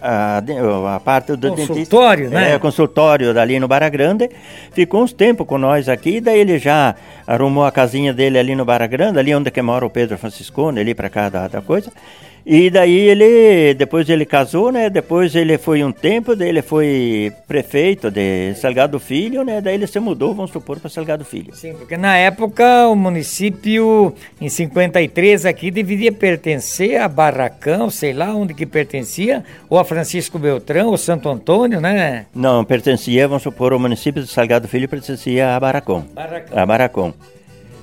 a, 0.05 0.95
a 0.95 0.99
parte 0.99 1.35
do 1.35 1.49
consultório, 1.49 2.29
dentista, 2.29 2.47
né? 2.47 2.53
É, 2.53 2.59
consultório 2.59 3.33
dali 3.33 3.59
no 3.59 3.67
Barra 3.67 3.89
Grande. 3.89 4.29
Ficou 4.71 5.03
uns 5.03 5.11
tempos 5.11 5.47
com 5.47 5.57
nós 5.57 5.89
aqui, 5.89 6.21
daí 6.21 6.39
ele 6.39 6.59
já 6.59 6.95
arrumou 7.25 7.65
a 7.65 7.71
casinha 7.71 8.13
dele 8.13 8.37
ali 8.37 8.55
no 8.55 8.63
Barra 8.63 8.85
Grande, 8.85 9.17
ali 9.17 9.33
onde 9.33 9.49
que 9.49 9.61
mora 9.61 9.85
o 9.85 9.89
Pedro 9.89 10.17
Franciscone, 10.17 10.79
ali 10.79 10.93
para 10.93 11.09
cá 11.09 11.29
da, 11.29 11.47
da 11.47 11.61
coisa. 11.61 11.91
E 12.45 12.69
daí 12.69 12.95
ele, 13.09 13.73
depois 13.73 14.07
ele 14.07 14.23
casou, 14.23 14.71
né? 14.71 14.87
Depois 14.87 15.33
ele 15.35 15.57
foi 15.57 15.83
um 15.83 15.91
tempo, 15.91 16.35
daí 16.35 16.49
ele 16.49 16.61
foi 16.61 17.31
prefeito 17.47 18.11
de 18.11 18.53
Salgado 18.53 18.99
Filho, 18.99 19.43
né? 19.43 19.59
Daí 19.59 19.73
ele 19.73 19.87
se 19.87 19.99
mudou, 19.99 20.35
vamos 20.35 20.51
supor, 20.51 20.79
para 20.79 20.87
Salgado 20.87 21.25
Filho. 21.25 21.55
Sim, 21.55 21.73
porque 21.73 21.97
na 21.97 22.15
época 22.15 22.87
o 22.87 22.95
município, 22.95 24.13
em 24.39 24.47
53 24.47 25.43
aqui, 25.45 25.71
deveria 25.71 26.11
pertencer 26.11 27.01
a 27.01 27.07
Barracão, 27.07 27.89
sei 27.89 28.13
lá 28.13 28.35
onde 28.35 28.53
que 28.53 28.67
pertencia, 28.67 29.43
ou 29.67 29.79
a 29.79 29.83
Francisco 29.83 30.37
Beltrão, 30.37 30.89
ou 30.89 30.97
Santo 30.97 31.27
Antônio, 31.27 31.81
né? 31.81 32.27
Não, 32.35 32.63
pertencia, 32.63 33.27
vamos 33.27 33.41
supor, 33.41 33.73
o 33.73 33.79
município 33.79 34.21
de 34.21 34.29
Salgado 34.29 34.67
Filho 34.67 34.87
pertencia 34.87 35.55
a 35.55 35.59
Barracão. 35.59 36.05
Barracão. 36.13 36.59
A 36.59 36.65
Barracão. 36.65 37.13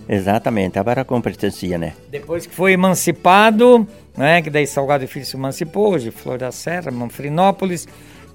Exatamente, 0.09 0.79
a 0.79 0.85
Barracão 0.85 1.21
pertencia, 1.21 1.79
né? 1.79 1.95
Depois 2.11 2.47
que 2.47 2.55
foi 2.55 2.73
emancipado, 2.73 3.87
né? 4.17 4.43
Que 4.43 4.51
daí 4.51 4.67
Salgado 4.67 5.07
Filho 5.07 5.25
se 5.25 5.37
emancipou, 5.37 5.99
de 5.99 6.11
Flor 6.11 6.39
da 6.39 6.51
Serra, 6.51 6.91
Manfrinópolis, 6.91 7.87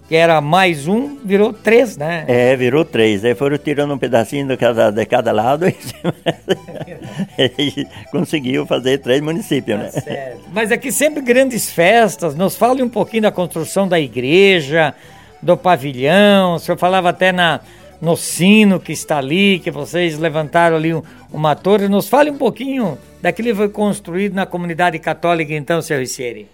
que 0.08 0.16
era 0.16 0.40
mais 0.40 0.88
um, 0.88 1.18
virou 1.18 1.52
três, 1.52 1.98
né? 1.98 2.24
É, 2.28 2.56
virou 2.56 2.86
três. 2.86 3.26
Aí 3.26 3.36
foram 3.36 3.58
tirando 3.58 3.94
um 3.94 3.98
pedacinho 3.98 4.48
de 4.48 4.56
cada, 4.56 4.90
de 4.90 5.06
cada 5.06 5.32
lado 5.34 5.68
e, 5.68 5.76
e 7.38 7.88
conseguiu 8.10 8.66
fazer 8.66 9.00
três 9.00 9.22
municípios, 9.22 9.78
né? 9.78 9.90
Certo. 9.90 10.42
Mas 10.54 10.72
aqui 10.72 10.94
sempre 10.94 11.22
grandes 11.22 11.70
festas. 11.70 12.36
Nos 12.36 12.56
fale 12.56 12.82
um 12.82 12.90
pouquinho 12.90 13.24
da 13.24 13.32
construção 13.32 13.86
da 13.86 14.00
igreja, 14.00 14.96
do 15.42 15.58
pavilhão. 15.58 16.56
O 16.56 16.60
senhor 16.60 16.78
falava 16.78 17.10
até 17.10 17.34
na 17.34 17.60
no 18.02 18.16
sino 18.16 18.80
que 18.80 18.92
está 18.92 19.18
ali, 19.18 19.60
que 19.60 19.72
vocês 19.72 20.18
levantaram 20.18 20.76
ali 20.76 20.94
uma 21.32 21.56
torre. 21.56 21.88
Nos 21.88 22.08
fale 22.08 22.30
um 22.30 22.38
pouquinho 22.38 22.98
daquilo 23.22 23.50
que 23.50 23.56
foi 23.56 23.70
construído 23.70 24.34
na 24.34 24.46
comunidade 24.46 25.00
católica, 25.00 25.54
então, 25.54 25.82
seu 25.82 26.00
Ricieri. 26.00 26.48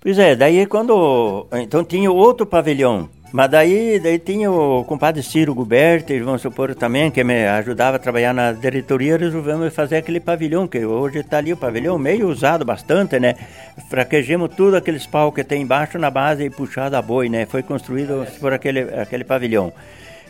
Pois 0.00 0.18
é, 0.18 0.36
daí 0.36 0.66
quando. 0.66 1.46
Então 1.52 1.82
tinha 1.82 2.10
outro 2.10 2.44
pavilhão. 2.44 3.08
Mas 3.32 3.50
daí, 3.50 3.98
daí 3.98 4.16
tinha 4.16 4.48
o 4.48 4.84
compadre 4.84 5.20
Ciro 5.20 5.52
Guberti, 5.52 6.20
vamos 6.20 6.40
supor 6.40 6.72
também, 6.76 7.10
que 7.10 7.24
me 7.24 7.48
ajudava 7.48 7.96
a 7.96 7.98
trabalhar 7.98 8.32
na 8.32 8.52
diretoria, 8.52 9.16
resolvemos 9.16 9.74
fazer 9.74 9.96
aquele 9.96 10.20
pavilhão, 10.20 10.68
que 10.68 10.84
hoje 10.84 11.18
está 11.18 11.38
ali 11.38 11.52
o 11.52 11.56
pavilhão, 11.56 11.98
meio 11.98 12.28
usado 12.28 12.64
bastante, 12.64 13.18
né? 13.18 13.34
Fraquejamos 13.90 14.54
tudo 14.54 14.76
aqueles 14.76 15.04
pau 15.04 15.32
que 15.32 15.42
tem 15.42 15.62
embaixo 15.62 15.98
na 15.98 16.12
base 16.12 16.44
e 16.44 16.50
puxado 16.50 16.96
a 16.96 17.02
boi, 17.02 17.28
né? 17.28 17.44
Foi 17.44 17.60
construído 17.60 18.24
por 18.38 18.52
aquele, 18.52 18.82
aquele 18.82 19.24
pavilhão. 19.24 19.72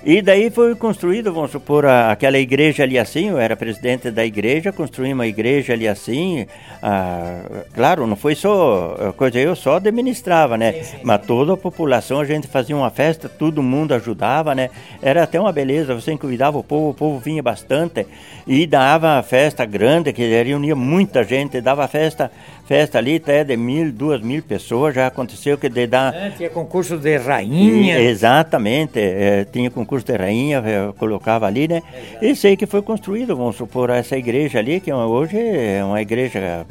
E 0.07 0.21
daí 0.21 0.51
foi 0.51 0.75
construído, 0.75 1.33
vamos 1.33 1.51
supor, 1.51 1.87
a, 1.87 2.11
aquela 2.11 2.39
igreja 2.39 2.83
ali 2.83 2.99
assim, 2.99 3.31
eu 3.31 3.39
era 3.39 3.57
presidente 3.57 4.11
da 4.11 4.23
igreja, 4.23 4.71
construí 4.71 5.11
uma 5.15 5.27
igreja 5.27 5.73
ali 5.73 5.89
assim. 5.89 6.47
Ah, 6.83 7.65
claro, 7.73 8.07
não 8.07 8.15
foi 8.15 8.35
só 8.35 9.15
coisa, 9.17 9.39
eu 9.39 9.57
só 9.57 9.77
administrava, 9.77 10.59
né? 10.59 10.73
Sim, 10.73 10.83
sim, 10.83 10.97
Mas 11.03 11.25
toda 11.27 11.55
a 11.55 11.57
população, 11.57 12.21
a 12.21 12.25
gente 12.27 12.47
fazia 12.47 12.77
uma 12.77 12.91
festa, 12.91 13.31
todo 13.31 13.63
mundo 13.63 13.95
ajudava, 13.95 14.55
né? 14.55 14.69
Era 15.01 15.23
até 15.23 15.41
uma 15.41 15.53
beleza, 15.53 15.95
você 15.95 16.15
convidava 16.19 16.59
o 16.59 16.63
povo, 16.63 16.91
o 16.91 16.95
povo 16.95 17.19
vinha 17.19 17.43
bastante 17.43 18.07
e 18.47 18.67
dava 18.67 19.23
festa 19.23 19.65
grande, 19.65 20.13
que 20.13 20.23
reunia 20.23 20.77
muita 20.77 21.25
gente, 21.25 21.63
dava 21.63 21.89
festa 21.89 22.31
festa 22.67 22.99
ali 22.99 23.17
até 23.17 23.45
de 23.45 23.57
mil, 23.57 23.93
duas 23.93 24.21
mil 24.21 24.43
pessoas, 24.43 24.95
já 24.95 25.07
aconteceu 25.07 25.59
que 25.59 25.69
de 25.69 25.87
dar... 25.87 26.15
É, 26.15 26.31
tinha 26.31 26.51
concurso 26.51 26.97
de 26.97 27.17
rainha. 27.19 27.99
E, 27.99 28.07
exatamente, 28.07 28.99
é, 28.99 29.45
tinha 29.45 29.71
concurso 29.71 29.94
de 30.03 30.17
rainha, 30.17 30.59
eu 30.59 30.93
colocava 30.95 31.47
ali, 31.47 31.69
né? 31.69 31.83
E 32.21 32.35
sei 32.35 32.57
que 32.57 32.67
foi 32.67 32.83
construído, 32.83 33.37
vamos 33.37 33.57
supor, 33.57 33.91
essa 33.91 34.17
igreja 34.17 34.59
ali, 34.59 34.81
que 34.81 34.93
hoje 34.93 35.37
é 35.39 35.85
uma 35.85 36.01
igreja 36.01 36.67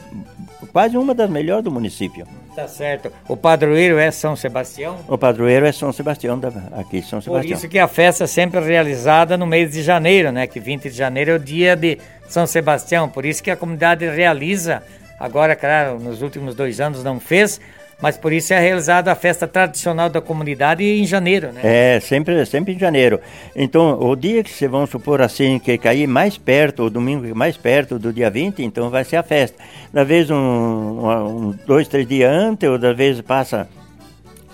quase 0.71 0.97
uma 0.97 1.13
das 1.13 1.29
melhores 1.29 1.63
do 1.63 1.71
município. 1.71 2.27
Tá 2.55 2.67
certo. 2.67 3.11
O 3.27 3.37
padroeiro 3.37 3.97
é 3.97 4.11
São 4.11 4.35
Sebastião? 4.35 4.97
O 5.07 5.17
padroeiro 5.17 5.65
é 5.65 5.71
São 5.71 5.91
Sebastião, 5.93 6.39
aqui 6.73 7.01
São 7.01 7.21
Sebastião. 7.21 7.31
Por 7.31 7.45
isso 7.45 7.69
que 7.69 7.79
a 7.79 7.87
festa 7.87 8.25
é 8.25 8.27
sempre 8.27 8.59
realizada 8.59 9.37
no 9.37 9.45
mês 9.45 9.71
de 9.71 9.81
janeiro, 9.81 10.31
né? 10.31 10.47
Que 10.47 10.59
20 10.59 10.83
de 10.83 10.95
janeiro 10.95 11.31
é 11.31 11.35
o 11.35 11.39
dia 11.39 11.75
de 11.75 11.97
São 12.27 12.45
Sebastião. 12.45 13.07
Por 13.07 13.25
isso 13.25 13.41
que 13.41 13.51
a 13.51 13.55
comunidade 13.55 14.07
realiza 14.07 14.83
Agora, 15.23 15.55
claro, 15.55 15.99
nos 15.99 16.21
últimos 16.21 16.53
dois 16.53 16.81
anos 16.81 17.01
não 17.01 17.17
fez, 17.17 17.61
mas 18.03 18.17
por 18.17 18.33
isso 18.33 18.53
é 18.53 18.59
realizada 18.59 19.13
a 19.13 19.15
festa 19.15 19.47
tradicional 19.47 20.09
da 20.09 20.19
comunidade 20.19 20.83
em 20.83 21.05
janeiro, 21.05 21.53
né? 21.53 21.61
É, 21.63 22.01
sempre, 22.01 22.45
sempre 22.45 22.73
em 22.73 22.77
janeiro. 22.77 23.17
Então, 23.55 23.97
o 23.97 24.13
dia 24.13 24.43
que 24.43 24.49
vocês 24.49 24.69
vão 24.69 24.85
supor 24.85 25.21
assim, 25.21 25.57
que 25.57 25.77
cair 25.77 26.05
mais 26.05 26.37
perto, 26.37 26.83
o 26.83 26.89
domingo 26.89 27.33
mais 27.33 27.55
perto 27.55 27.97
do 27.97 28.11
dia 28.11 28.29
20, 28.29 28.61
então 28.61 28.89
vai 28.89 29.05
ser 29.05 29.15
a 29.15 29.23
festa. 29.23 29.57
Da 29.93 30.03
vez 30.03 30.29
um, 30.29 30.35
um 30.35 31.55
dois, 31.65 31.87
três 31.87 32.05
dias 32.05 32.29
antes, 32.29 32.69
ou 32.69 32.77
da 32.77 32.91
vez 32.91 33.21
passa 33.21 33.69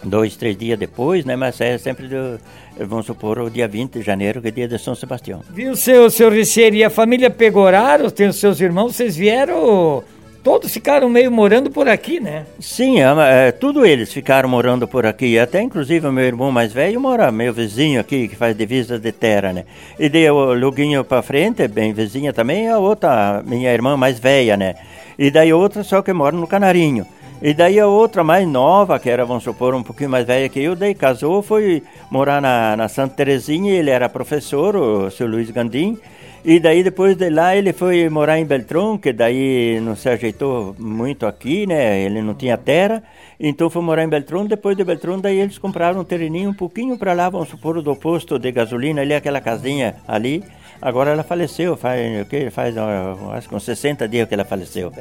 dois, 0.03 0.35
três 0.35 0.55
dias 0.55 0.77
depois, 0.77 1.25
né? 1.25 1.35
Mas 1.35 1.59
é 1.59 1.75
sempre, 1.79 2.07
do, 2.07 2.39
vamos 2.85 3.07
supor, 3.07 3.39
o 3.39 3.49
dia 3.49 3.67
20 3.67 3.93
de 3.93 4.03
janeiro, 4.03 4.43
que 4.43 4.49
é 4.49 4.51
dia 4.51 4.67
de 4.67 4.77
São 4.77 4.93
Sebastião. 4.93 5.41
Viu, 5.49 5.75
seu, 5.75 6.07
seu 6.11 6.29
Richeiro, 6.29 6.75
e 6.75 6.83
a 6.83 6.89
família 6.91 7.31
Pegoraro, 7.31 8.11
tem 8.11 8.27
os 8.27 8.35
seus 8.35 8.61
irmãos, 8.61 8.95
vocês 8.95 9.15
vieram... 9.15 10.03
Todos 10.43 10.71
ficaram 10.71 11.09
meio 11.09 11.29
morando 11.29 11.69
por 11.69 11.89
aqui, 11.89 12.19
né? 12.19 12.45
Sim, 12.59 13.01
é, 13.01 13.47
é, 13.47 13.51
tudo 13.51 13.85
eles 13.85 14.11
ficaram 14.13 14.47
morando 14.47 14.87
por 14.87 15.05
aqui. 15.05 15.37
Até 15.37 15.61
inclusive 15.61 16.07
o 16.07 16.11
meu 16.11 16.23
irmão 16.23 16.51
mais 16.51 16.71
velho 16.71 16.99
mora, 16.99 17.31
meu 17.31 17.53
vizinho 17.53 17.99
aqui, 17.99 18.27
que 18.27 18.35
faz 18.35 18.55
divisa 18.55 18.97
de 18.97 19.11
terra, 19.11 19.51
né? 19.51 19.65
E 19.99 20.07
daí 20.07 20.29
o 20.29 20.53
Luguinho 20.53 21.03
para 21.03 21.21
frente, 21.21 21.67
bem 21.67 21.91
vizinha 21.91 22.31
também, 22.31 22.69
a 22.69 22.77
outra, 22.77 23.43
minha 23.45 23.71
irmã 23.73 23.97
mais 23.97 24.17
velha, 24.17 24.55
né? 24.55 24.75
E 25.17 25.29
daí 25.29 25.51
outra 25.51 25.83
só 25.83 26.01
que 26.01 26.13
mora 26.13 26.35
no 26.35 26.47
Canarinho. 26.47 27.05
E 27.41 27.53
daí 27.53 27.79
a 27.79 27.87
outra 27.87 28.23
mais 28.23 28.47
nova, 28.47 28.99
que 28.99 29.09
era, 29.09 29.25
vamos 29.25 29.43
supor, 29.43 29.73
um 29.73 29.83
pouquinho 29.83 30.09
mais 30.09 30.25
velha 30.25 30.47
que 30.49 30.61
eu, 30.61 30.75
daí 30.75 30.95
casou, 30.95 31.41
foi 31.41 31.83
morar 32.09 32.41
na, 32.41 32.75
na 32.77 32.87
Santa 32.87 33.15
Terezinha, 33.15 33.73
ele 33.73 33.89
era 33.89 34.09
professor, 34.09 34.75
o 34.75 35.11
seu 35.11 35.25
Luiz 35.27 35.49
Gandim, 35.49 35.97
e 36.43 36.59
daí 36.59 36.83
depois 36.83 37.15
de 37.15 37.29
lá 37.29 37.55
ele 37.55 37.73
foi 37.73 38.07
morar 38.09 38.39
em 38.39 38.45
Beltrão, 38.45 38.97
que 38.97 39.11
daí 39.11 39.79
não 39.81 39.95
se 39.95 40.09
ajeitou 40.09 40.75
muito 40.79 41.25
aqui, 41.25 41.67
né, 41.67 42.01
ele 42.01 42.21
não 42.21 42.33
tinha 42.33 42.57
terra, 42.57 43.03
então 43.39 43.69
foi 43.69 43.81
morar 43.81 44.03
em 44.03 44.09
Beltrão, 44.09 44.45
depois 44.45 44.75
de 44.75 44.83
Beltrão 44.83 45.19
daí 45.19 45.39
eles 45.39 45.57
compraram 45.57 46.01
um 46.01 46.03
terreninho 46.03 46.49
um 46.49 46.53
pouquinho 46.53 46.97
para 46.97 47.13
lá, 47.13 47.29
vamos 47.29 47.49
supor, 47.49 47.81
do 47.81 47.95
posto 47.95 48.37
de 48.39 48.51
gasolina, 48.51 49.01
ali 49.01 49.13
aquela 49.13 49.41
casinha 49.41 49.95
ali, 50.07 50.43
Agora 50.81 51.11
ela 51.11 51.23
faleceu, 51.23 51.75
faz 51.75 52.21
o 52.21 52.25
que? 52.25 52.49
Faz 52.49 52.73
acho 52.77 53.49
que 53.49 53.55
uns 53.55 53.63
60 53.63 54.07
dias 54.07 54.27
que 54.27 54.33
ela 54.33 54.45
faleceu. 54.45 54.93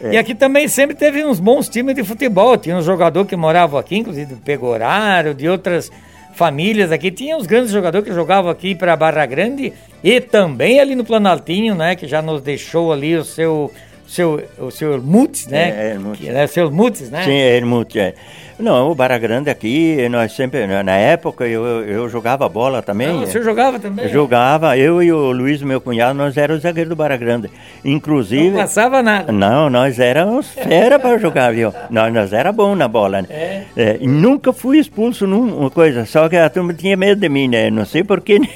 É. 0.00 0.14
E 0.14 0.18
aqui 0.18 0.34
também 0.34 0.66
sempre 0.66 0.96
teve 0.96 1.24
uns 1.24 1.38
bons 1.38 1.68
times 1.68 1.94
de 1.94 2.02
futebol. 2.02 2.56
Tinha 2.56 2.76
um 2.76 2.82
jogador 2.82 3.24
que 3.24 3.36
morava 3.36 3.78
aqui, 3.78 3.96
inclusive 3.96 4.34
do 4.34 4.40
Pegorário, 4.40 5.32
de 5.32 5.48
outras 5.48 5.90
famílias 6.34 6.92
aqui. 6.92 7.10
Tinha 7.10 7.36
uns 7.36 7.46
grandes 7.46 7.70
jogadores 7.70 8.08
que 8.08 8.14
jogavam 8.14 8.50
aqui 8.50 8.74
para 8.74 8.96
Barra 8.96 9.26
Grande 9.26 9.72
e 10.02 10.20
também 10.20 10.80
ali 10.80 10.94
no 10.94 11.04
Planaltinho, 11.04 11.74
né? 11.74 11.94
Que 11.94 12.06
já 12.06 12.22
nos 12.22 12.40
deixou 12.40 12.92
ali 12.92 13.16
o 13.16 13.24
seu 13.24 13.72
seu, 14.10 14.42
o 14.58 14.70
seu 14.72 15.00
Mutz, 15.00 15.46
né? 15.46 15.70
É, 15.70 15.96
é 15.96 16.16
que, 16.16 16.30
né? 16.30 16.46
Seu 16.48 16.68
Mutz, 16.70 17.08
né? 17.10 17.22
Sim, 17.22 17.38
é 17.38 17.60
Mutz, 17.60 17.94
é. 17.94 18.14
Não, 18.58 18.90
o 18.90 18.94
Barra 18.94 19.16
Grande 19.18 19.48
aqui, 19.48 20.06
nós 20.10 20.32
sempre, 20.32 20.66
na 20.66 20.96
época 20.96 21.46
eu, 21.46 21.64
eu 21.84 22.08
jogava 22.08 22.48
bola 22.48 22.82
também. 22.82 23.22
Ah, 23.22 23.26
você 23.26 23.40
jogava 23.40 23.78
também? 23.78 24.08
jogava, 24.08 24.76
eu 24.76 25.00
e 25.00 25.12
o 25.12 25.30
Luiz, 25.30 25.62
meu 25.62 25.80
cunhado, 25.80 26.18
nós 26.18 26.36
éramos 26.36 26.62
zagueiros 26.62 26.90
do 26.90 26.96
Barra 26.96 27.16
Grande. 27.16 27.48
Inclusive... 27.84 28.50
Não 28.50 28.58
passava 28.58 29.00
nada. 29.00 29.32
Não, 29.32 29.70
nós 29.70 29.98
éramos 30.00 30.50
fera 30.50 30.98
para 30.98 31.16
jogar, 31.16 31.54
viu? 31.54 31.72
Nós, 31.88 32.12
nós 32.12 32.32
era 32.32 32.52
bom 32.52 32.74
na 32.74 32.88
bola, 32.88 33.22
né? 33.22 33.28
É. 33.30 33.64
é 33.76 33.98
nunca 34.02 34.52
fui 34.52 34.78
expulso 34.78 35.24
numa 35.24 35.70
coisa, 35.70 36.04
só 36.04 36.28
que 36.28 36.36
a 36.36 36.50
turma 36.50 36.74
tinha 36.74 36.96
medo 36.96 37.20
de 37.20 37.28
mim, 37.28 37.46
né? 37.46 37.70
Não 37.70 37.86
sei 37.86 38.02
porquê, 38.02 38.40
né? 38.40 38.48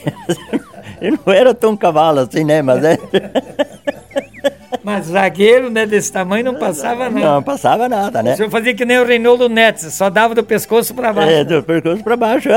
eu 1.00 1.16
não 1.24 1.32
era 1.32 1.54
tão 1.54 1.76
cavalo 1.76 2.18
assim, 2.18 2.42
né? 2.42 2.60
Mas 2.60 2.84
é... 2.84 2.98
Mas 4.84 5.06
zagueiro, 5.06 5.70
né, 5.70 5.86
desse 5.86 6.12
tamanho 6.12 6.44
não 6.44 6.56
passava 6.56 7.08
nada. 7.08 7.26
Não 7.26 7.42
passava 7.42 7.88
nada, 7.88 8.22
né? 8.22 8.34
O 8.34 8.36
senhor 8.36 8.50
fazia 8.50 8.74
que 8.74 8.84
nem 8.84 8.98
o 8.98 9.04
Reinaldo 9.04 9.48
Neto, 9.48 9.90
só 9.90 10.10
dava 10.10 10.34
do 10.34 10.44
pescoço 10.44 10.94
para 10.94 11.10
baixo. 11.10 11.32
É, 11.32 11.42
do 11.42 11.62
pescoço 11.62 12.04
para 12.04 12.16
baixo. 12.16 12.50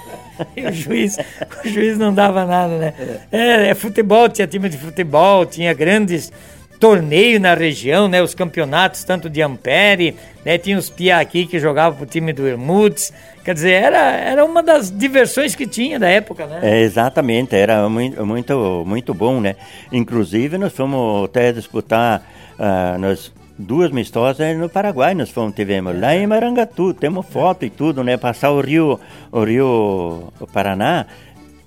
e 0.56 0.66
o 0.66 0.72
juiz, 0.72 1.18
o 1.62 1.68
juiz 1.68 1.98
não 1.98 2.12
dava 2.12 2.46
nada, 2.46 2.78
né? 2.78 2.94
É, 3.30 3.68
é 3.68 3.74
futebol, 3.74 4.30
tinha 4.30 4.46
time 4.46 4.68
de 4.70 4.78
futebol, 4.78 5.44
tinha 5.44 5.74
grandes 5.74 6.32
torneios 6.78 7.40
na 7.40 7.54
região, 7.54 8.08
né? 8.08 8.22
Os 8.22 8.34
campeonatos, 8.34 9.04
tanto 9.04 9.30
de 9.30 9.40
Ampere, 9.42 10.14
né? 10.44 10.58
Tinha 10.58 10.78
os 10.78 10.90
Pia 10.90 11.18
aqui 11.18 11.46
que 11.46 11.58
jogavam 11.58 11.98
pro 11.98 12.06
time 12.06 12.32
do 12.32 12.46
Hermudes. 12.46 13.12
Quer 13.44 13.54
dizer, 13.54 13.72
era, 13.72 13.98
era 13.98 14.44
uma 14.44 14.62
das 14.62 14.90
diversões 14.90 15.54
que 15.54 15.66
tinha 15.66 15.98
da 15.98 16.08
época, 16.08 16.46
né? 16.46 16.60
É, 16.62 16.80
exatamente, 16.82 17.54
era 17.54 17.88
muito, 17.88 18.24
muito, 18.24 18.84
muito 18.86 19.14
bom, 19.14 19.40
né? 19.40 19.56
Inclusive, 19.92 20.56
nós 20.56 20.72
fomos 20.72 21.26
até 21.26 21.52
disputar 21.52 22.22
uh, 22.58 22.98
nós, 22.98 23.32
duas 23.58 23.90
mistosas 23.90 24.56
no 24.56 24.68
Paraguai, 24.68 25.14
nós 25.14 25.30
fomos, 25.30 25.54
tivemos 25.54 25.98
lá 25.98 26.14
em 26.16 26.26
Marangatu, 26.26 26.94
temos 26.94 27.26
foto 27.26 27.64
e 27.64 27.70
tudo, 27.70 28.02
né? 28.02 28.16
Passar 28.16 28.50
o 28.50 28.60
rio, 28.60 28.98
o 29.30 29.44
rio 29.44 30.32
Paraná 30.52 31.06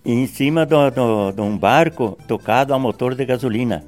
em 0.03 0.25
cima 0.25 0.65
de 0.65 1.41
um 1.41 1.57
barco 1.57 2.17
tocado 2.27 2.73
a 2.73 2.79
motor 2.79 3.13
de 3.13 3.25
gasolina. 3.25 3.83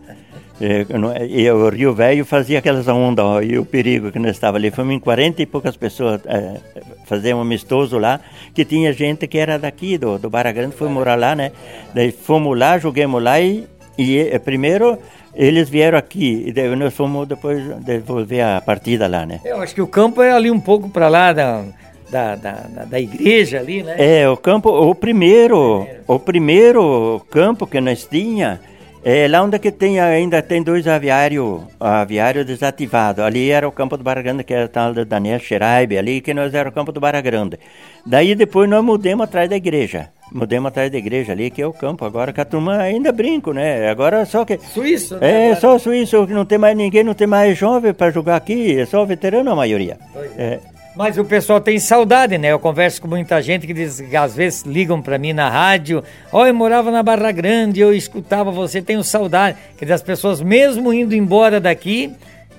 É, 0.62 0.86
e 1.26 1.50
o 1.50 1.70
Rio 1.70 1.94
Velho 1.94 2.26
fazia 2.26 2.60
aquelas 2.60 2.88
ondas, 2.88 3.24
ó, 3.24 3.42
e 3.42 3.58
o 3.58 3.66
perigo 3.66 4.12
que 4.12 4.20
nós 4.20 4.32
estava 4.32 4.58
ali. 4.58 4.70
Fomos 4.70 4.94
em 4.94 5.00
40 5.00 5.42
e 5.42 5.46
poucas 5.46 5.78
pessoas 5.78 6.20
é, 6.26 6.60
fazer 7.06 7.34
um 7.34 7.42
amistoso 7.42 7.98
lá, 7.98 8.20
que 8.54 8.66
tinha 8.66 8.92
gente 8.92 9.26
que 9.26 9.38
era 9.38 9.58
daqui, 9.58 9.98
do, 9.98 10.18
do 10.18 10.30
Barra 10.30 10.52
Grande, 10.52 10.76
foi 10.76 10.90
morar 10.90 11.16
lá, 11.16 11.34
né? 11.34 11.52
Daí 11.94 12.12
fomos 12.12 12.58
lá, 12.58 12.78
joguemos 12.78 13.24
lá 13.24 13.40
e, 13.40 13.68
e 13.98 14.38
primeiro 14.40 14.98
eles 15.34 15.70
vieram 15.70 15.98
aqui 15.98 16.44
e 16.48 16.52
daí 16.52 16.76
nós 16.76 16.94
fomos 16.94 17.28
depois 17.28 17.64
devolver 17.80 18.44
a 18.44 18.60
partida 18.60 19.08
lá, 19.08 19.26
né? 19.26 19.40
Eu 19.46 19.62
acho 19.62 19.74
que 19.74 19.82
o 19.82 19.88
campo 19.88 20.22
é 20.22 20.32
ali 20.32 20.52
um 20.52 20.60
pouco 20.60 20.90
para 20.90 21.08
lá 21.08 21.32
da, 21.32 21.64
da, 22.10 22.36
da, 22.36 22.52
da, 22.86 23.00
igreja 23.00 23.60
ali, 23.60 23.84
né? 23.84 23.96
É, 23.98 24.28
o 24.28 24.36
campo, 24.36 24.70
o 24.70 24.94
primeiro, 24.94 25.86
primeiro. 25.86 26.04
o 26.08 26.20
primeiro 26.20 27.26
campo 27.30 27.66
que 27.66 27.80
nós 27.80 28.04
tinha 28.06 28.60
é, 29.04 29.28
lá 29.28 29.42
onde 29.42 29.58
que 29.60 29.72
tem, 29.72 30.00
ainda 30.00 30.42
tem 30.42 30.62
dois 30.62 30.88
aviários 30.88 31.62
aviário 31.80 32.44
desativados. 32.44 33.24
Ali 33.24 33.50
era 33.50 33.68
o 33.68 33.72
campo 33.72 33.96
do 33.96 34.04
Barra 34.04 34.22
Grande, 34.22 34.44
que 34.44 34.54
era 34.54 34.68
tal 34.68 34.94
do 34.94 35.06
Daniel 35.06 35.40
Schreiber, 35.40 36.00
ali 36.00 36.20
que 36.20 36.34
nós 36.34 36.54
era 36.54 36.68
o 36.68 36.72
campo 36.72 36.92
do 36.92 37.00
Barra 37.00 37.22
Grande. 37.22 37.58
Daí 38.06 38.36
depois 38.36 38.70
nós 38.70 38.84
mudamos 38.84 39.24
atrás 39.24 39.50
da 39.50 39.56
igreja. 39.56 40.10
Mudamos 40.32 40.68
atrás 40.68 40.92
da 40.92 40.98
igreja 40.98 41.32
ali, 41.32 41.50
que 41.50 41.62
é 41.62 41.66
o 41.66 41.74
campo. 41.74 42.06
Agora 42.06 42.34
que 42.34 42.42
a 42.42 42.46
turma 42.46 42.78
ainda 42.78 43.12
brinco, 43.12 43.54
né? 43.54 43.90
Agora 43.90 44.26
só 44.26 44.46
que. 44.46 44.58
Suíço, 44.58 45.18
né? 45.18 45.52
É, 45.52 45.56
só 45.56 45.78
suíço, 45.80 46.28
não 46.28 46.46
tem 46.46 46.58
mais 46.58 46.76
ninguém, 46.76 47.04
não 47.04 47.14
tem 47.14 47.28
mais 47.28 47.58
jovem 47.58 47.94
para 47.94 48.12
jogar 48.12 48.36
aqui, 48.36 48.80
é 48.80 48.86
só 48.86 49.04
veterano 49.06 49.52
a 49.52 49.56
maioria. 49.56 49.98
Pois 50.14 50.38
é. 50.38 50.44
é. 50.44 50.79
Mas 51.00 51.18
o 51.18 51.24
pessoal 51.24 51.62
tem 51.62 51.80
saudade, 51.80 52.38
né? 52.38 52.52
Eu 52.52 52.60
converso 52.60 53.02
com 53.02 53.08
muita 53.08 53.42
gente 53.42 53.66
que 53.66 53.74
diz, 53.74 54.04
às 54.14 54.36
vezes 54.36 54.64
ligam 54.64 55.02
para 55.02 55.18
mim 55.18 55.32
na 55.32 55.50
rádio, 55.50 56.04
ó, 56.30 56.42
oh, 56.42 56.46
eu 56.46 56.54
morava 56.54 56.92
na 56.92 57.02
Barra 57.02 57.32
Grande, 57.32 57.80
eu 57.80 57.94
escutava 57.94 58.52
você, 58.52 58.82
tenho 58.82 59.02
saudade. 59.02 59.58
Quer 59.78 59.86
dizer, 59.86 59.94
as 59.94 60.02
pessoas 60.02 60.42
mesmo 60.42 60.92
indo 60.92 61.16
embora 61.16 61.58
daqui, 61.58 62.14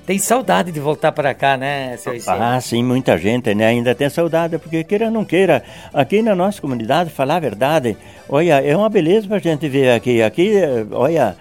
tem 0.07 0.19
saudade 0.19 0.73
de 0.73 0.81
voltar 0.81 1.13
para 1.13 1.35
cá, 1.35 1.59
né, 1.59 1.99
seu 1.99 2.15
Ah, 2.29 2.59
sim, 2.63 2.83
muita 2.83 3.19
gente, 3.19 3.55
né? 3.55 3.67
Ainda 3.67 3.95
tem 3.95 4.09
saudade, 4.09 4.57
porque 4.57 4.85
queira 4.85 5.05
ou 5.05 5.11
não 5.11 5.23
queira, 5.23 5.63
aqui 5.93 6.23
na 6.23 6.35
nossa 6.35 6.63
comunidade, 6.63 7.11
falar 7.11 7.37
a 7.37 7.41
verdade, 7.41 7.95
olha, 8.27 8.59
é 8.63 8.75
uma 8.75 8.89
beleza 8.89 9.29
para 9.29 9.37
a 9.37 9.41
gente 9.41 9.69
ver 9.69 9.91
aqui. 9.91 10.23
Aqui, 10.23 10.55
olha, 10.93 11.37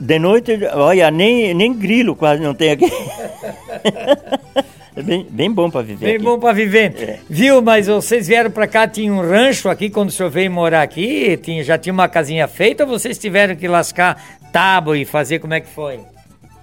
de 0.00 0.18
noite, 0.18 0.58
olha, 0.72 1.10
nem, 1.10 1.52
nem 1.52 1.74
grilo 1.74 2.16
quase 2.16 2.42
não 2.42 2.54
tem 2.54 2.70
aqui. 2.70 2.90
É 5.00 5.02
bem, 5.02 5.26
bem 5.30 5.50
bom 5.50 5.70
para 5.70 5.80
viver. 5.80 6.04
Bem 6.04 6.16
aqui. 6.16 6.24
bom 6.24 6.38
para 6.38 6.52
viver. 6.52 6.94
É. 6.98 7.18
Viu, 7.28 7.62
mas 7.62 7.86
vocês 7.86 8.28
vieram 8.28 8.50
para 8.50 8.66
cá, 8.66 8.86
tinha 8.86 9.10
um 9.10 9.20
rancho 9.20 9.70
aqui 9.70 9.88
quando 9.88 10.10
o 10.10 10.12
senhor 10.12 10.28
veio 10.28 10.50
morar 10.50 10.82
aqui? 10.82 11.38
Tinha, 11.38 11.64
já 11.64 11.78
tinha 11.78 11.92
uma 11.92 12.06
casinha 12.06 12.46
feita 12.46 12.84
ou 12.84 12.90
vocês 12.90 13.16
tiveram 13.16 13.56
que 13.56 13.66
lascar 13.66 14.22
tábua 14.52 14.98
e 14.98 15.06
fazer 15.06 15.38
como 15.38 15.54
é 15.54 15.60
que 15.60 15.68
foi? 15.68 16.00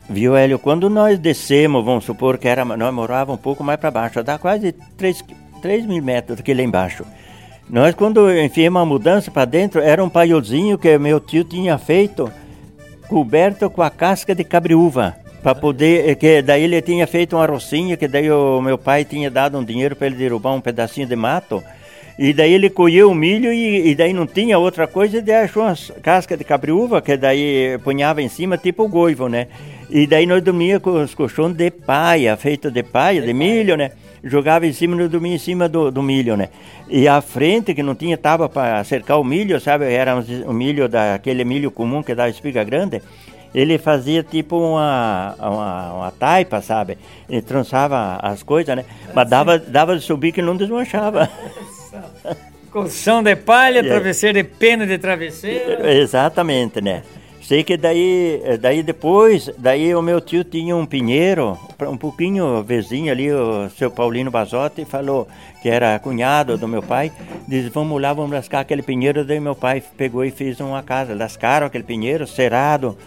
Viu, 0.08 0.38
Hélio, 0.38 0.60
quando 0.60 0.88
nós 0.88 1.17
descemos, 1.17 1.84
vamos 1.84 2.06
supor 2.06 2.38
que 2.38 2.47
era, 2.47 2.63
nós 2.63 2.93
morávamos 2.93 3.39
um 3.39 3.41
pouco 3.41 3.63
mais 3.63 3.80
para 3.80 3.89
baixo, 3.89 4.23
dá 4.23 4.38
quase 4.38 4.71
3, 4.71 5.23
3 5.62 5.86
mil 5.88 6.04
metros 6.04 6.38
daqui 6.38 6.54
lá 6.54 6.62
embaixo. 6.62 7.04
Nós, 7.67 7.95
quando 7.95 8.32
enfiamos 8.32 8.82
a 8.82 8.86
mudança 8.86 9.32
para 9.32 9.45
dentro, 9.45 9.82
era 9.82 10.02
um 10.02 10.10
paiozinho 10.10 10.78
que 10.78 10.95
meu 11.00 11.19
tio 11.19 11.43
tinha 11.43 11.78
feito, 11.78 12.32
coberto 13.10 13.67
com 13.69 13.82
a 13.82 13.89
casca 13.89 14.36
de 14.36 14.43
cabriúva 14.43 15.15
para 15.48 15.56
poder 15.56 16.14
que 16.18 16.42
daí 16.42 16.64
ele 16.64 16.82
tinha 16.82 17.08
feito 17.08 17.38
uma 17.38 17.46
rocinha 17.46 17.96
que 17.96 18.06
daí 18.06 18.30
o 18.30 18.60
meu 18.60 18.78
pai 18.78 19.06
tinha 19.06 19.32
dado 19.32 19.58
um 19.58 19.64
dinheiro 19.64 19.96
para 19.96 20.08
ele 20.08 20.18
derrubar 20.18 20.52
um 20.52 20.60
pedacinho 20.60 21.08
de 21.08 21.16
mato. 21.16 21.64
E 22.20 22.34
daí 22.34 22.52
ele 22.52 22.70
colheu 22.70 23.10
o 23.10 23.16
milho 23.16 23.54
e, 23.54 23.92
e 23.92 23.96
daí 23.96 24.12
não 24.12 24.28
tinha 24.28 24.60
outra 24.60 24.88
coisa 24.88 25.20
e 25.20 25.22
daí 25.22 25.46
achou 25.46 25.64
umas 25.64 25.90
cascas 26.04 26.38
de 26.38 26.44
cabriúva 26.44 27.02
que 27.02 27.16
daí 27.16 27.80
punhava 27.82 28.22
em 28.22 28.28
cima 28.28 28.58
tipo 28.58 28.84
o 28.84 28.90
goivo 28.90 29.30
né? 29.30 29.48
E 29.90 30.06
daí 30.06 30.26
nós 30.26 30.44
dormia 30.44 30.82
com 30.82 31.02
os 31.02 31.16
colchões 31.16 31.56
de 31.56 31.72
paia 31.72 32.36
feito 32.36 32.70
de 32.70 32.84
paia 32.84 33.22
de 33.22 33.34
milho 33.34 33.78
né? 33.78 33.92
Jogava 34.22 34.68
em 34.68 34.74
cima 34.74 35.02
e 35.02 35.08
dormia 35.08 35.36
em 35.36 35.40
cima 35.40 35.70
do, 35.70 35.90
do, 35.90 36.04
milho 36.04 36.36
né? 36.36 36.50
E 36.90 37.08
a 37.08 37.22
frente 37.22 37.74
que 37.74 37.82
não 37.82 37.96
tinha 37.96 38.18
tábua 38.18 38.50
para 38.50 38.84
cercar 38.84 39.18
o 39.18 39.24
milho 39.24 39.62
sabe? 39.62 39.86
Era 39.86 40.14
o 40.46 40.52
milho 40.52 40.90
daquele 40.90 41.46
milho 41.46 41.72
comum 41.72 42.04
que 42.04 42.14
dá 42.14 42.28
espiga 42.28 42.66
grande 42.66 43.02
ele 43.58 43.80
fazia 43.80 44.22
tipo 44.22 44.56
uma, 44.56 45.36
uma, 45.39 45.93
uma 45.93 46.12
taipa, 46.12 46.62
sabe? 46.62 46.96
Ele 47.28 47.41
trançava 47.41 48.20
as 48.22 48.43
coisas, 48.43 48.76
né? 48.76 48.86
Mas 49.15 49.28
dava, 49.28 49.58
dava 49.58 49.98
de 49.98 50.04
subir 50.04 50.32
que 50.32 50.43
não 50.43 50.56
desmanchava. 50.56 51.28
Colchão 52.70 53.24
de 53.24 53.36
palha, 53.36 53.84
travesseiro 53.84 54.38
de 54.38 54.43
pena 54.43 54.86
de 54.86 55.00
travesseiro. 55.00 55.88
Exatamente, 55.88 56.80
né? 56.82 57.02
Sei 57.41 57.63
que 57.63 57.78
daí, 57.78 58.41
daí 58.60 58.84
depois, 58.84 59.50
daí 59.58 59.96
o 59.96 60.04
meu 60.04 60.22
tio 60.22 60.43
tinha 60.43 60.76
um 60.76 60.86
pinheiro, 60.86 61.58
um 61.82 61.98
pouquinho 61.98 62.62
vizinho 62.62 63.12
ali, 63.12 63.32
o 63.32 63.70
seu 63.70 63.89
Paulino 63.89 64.30
Bazotti, 64.30 64.86
falou 64.86 65.28
que 65.63 65.70
era 65.70 65.98
cunhado 65.98 66.58
do 66.58 66.67
meu 66.67 66.84
pai, 66.84 67.12
disse, 67.48 67.70
vamos 67.70 68.00
lá, 68.00 68.13
vamos 68.13 68.32
lascar 68.32 68.60
aquele 68.60 68.84
pinheiro, 68.84 69.26
daí 69.26 69.39
meu 69.39 69.56
pai 69.56 69.82
pegou 69.96 70.26
e 70.26 70.30
fez 70.30 70.60
uma 70.60 70.84
casa, 70.84 71.15
lascaram 71.15 71.67
aquele 71.67 71.86
pinheiro, 71.86 72.28
cerado, 72.28 72.98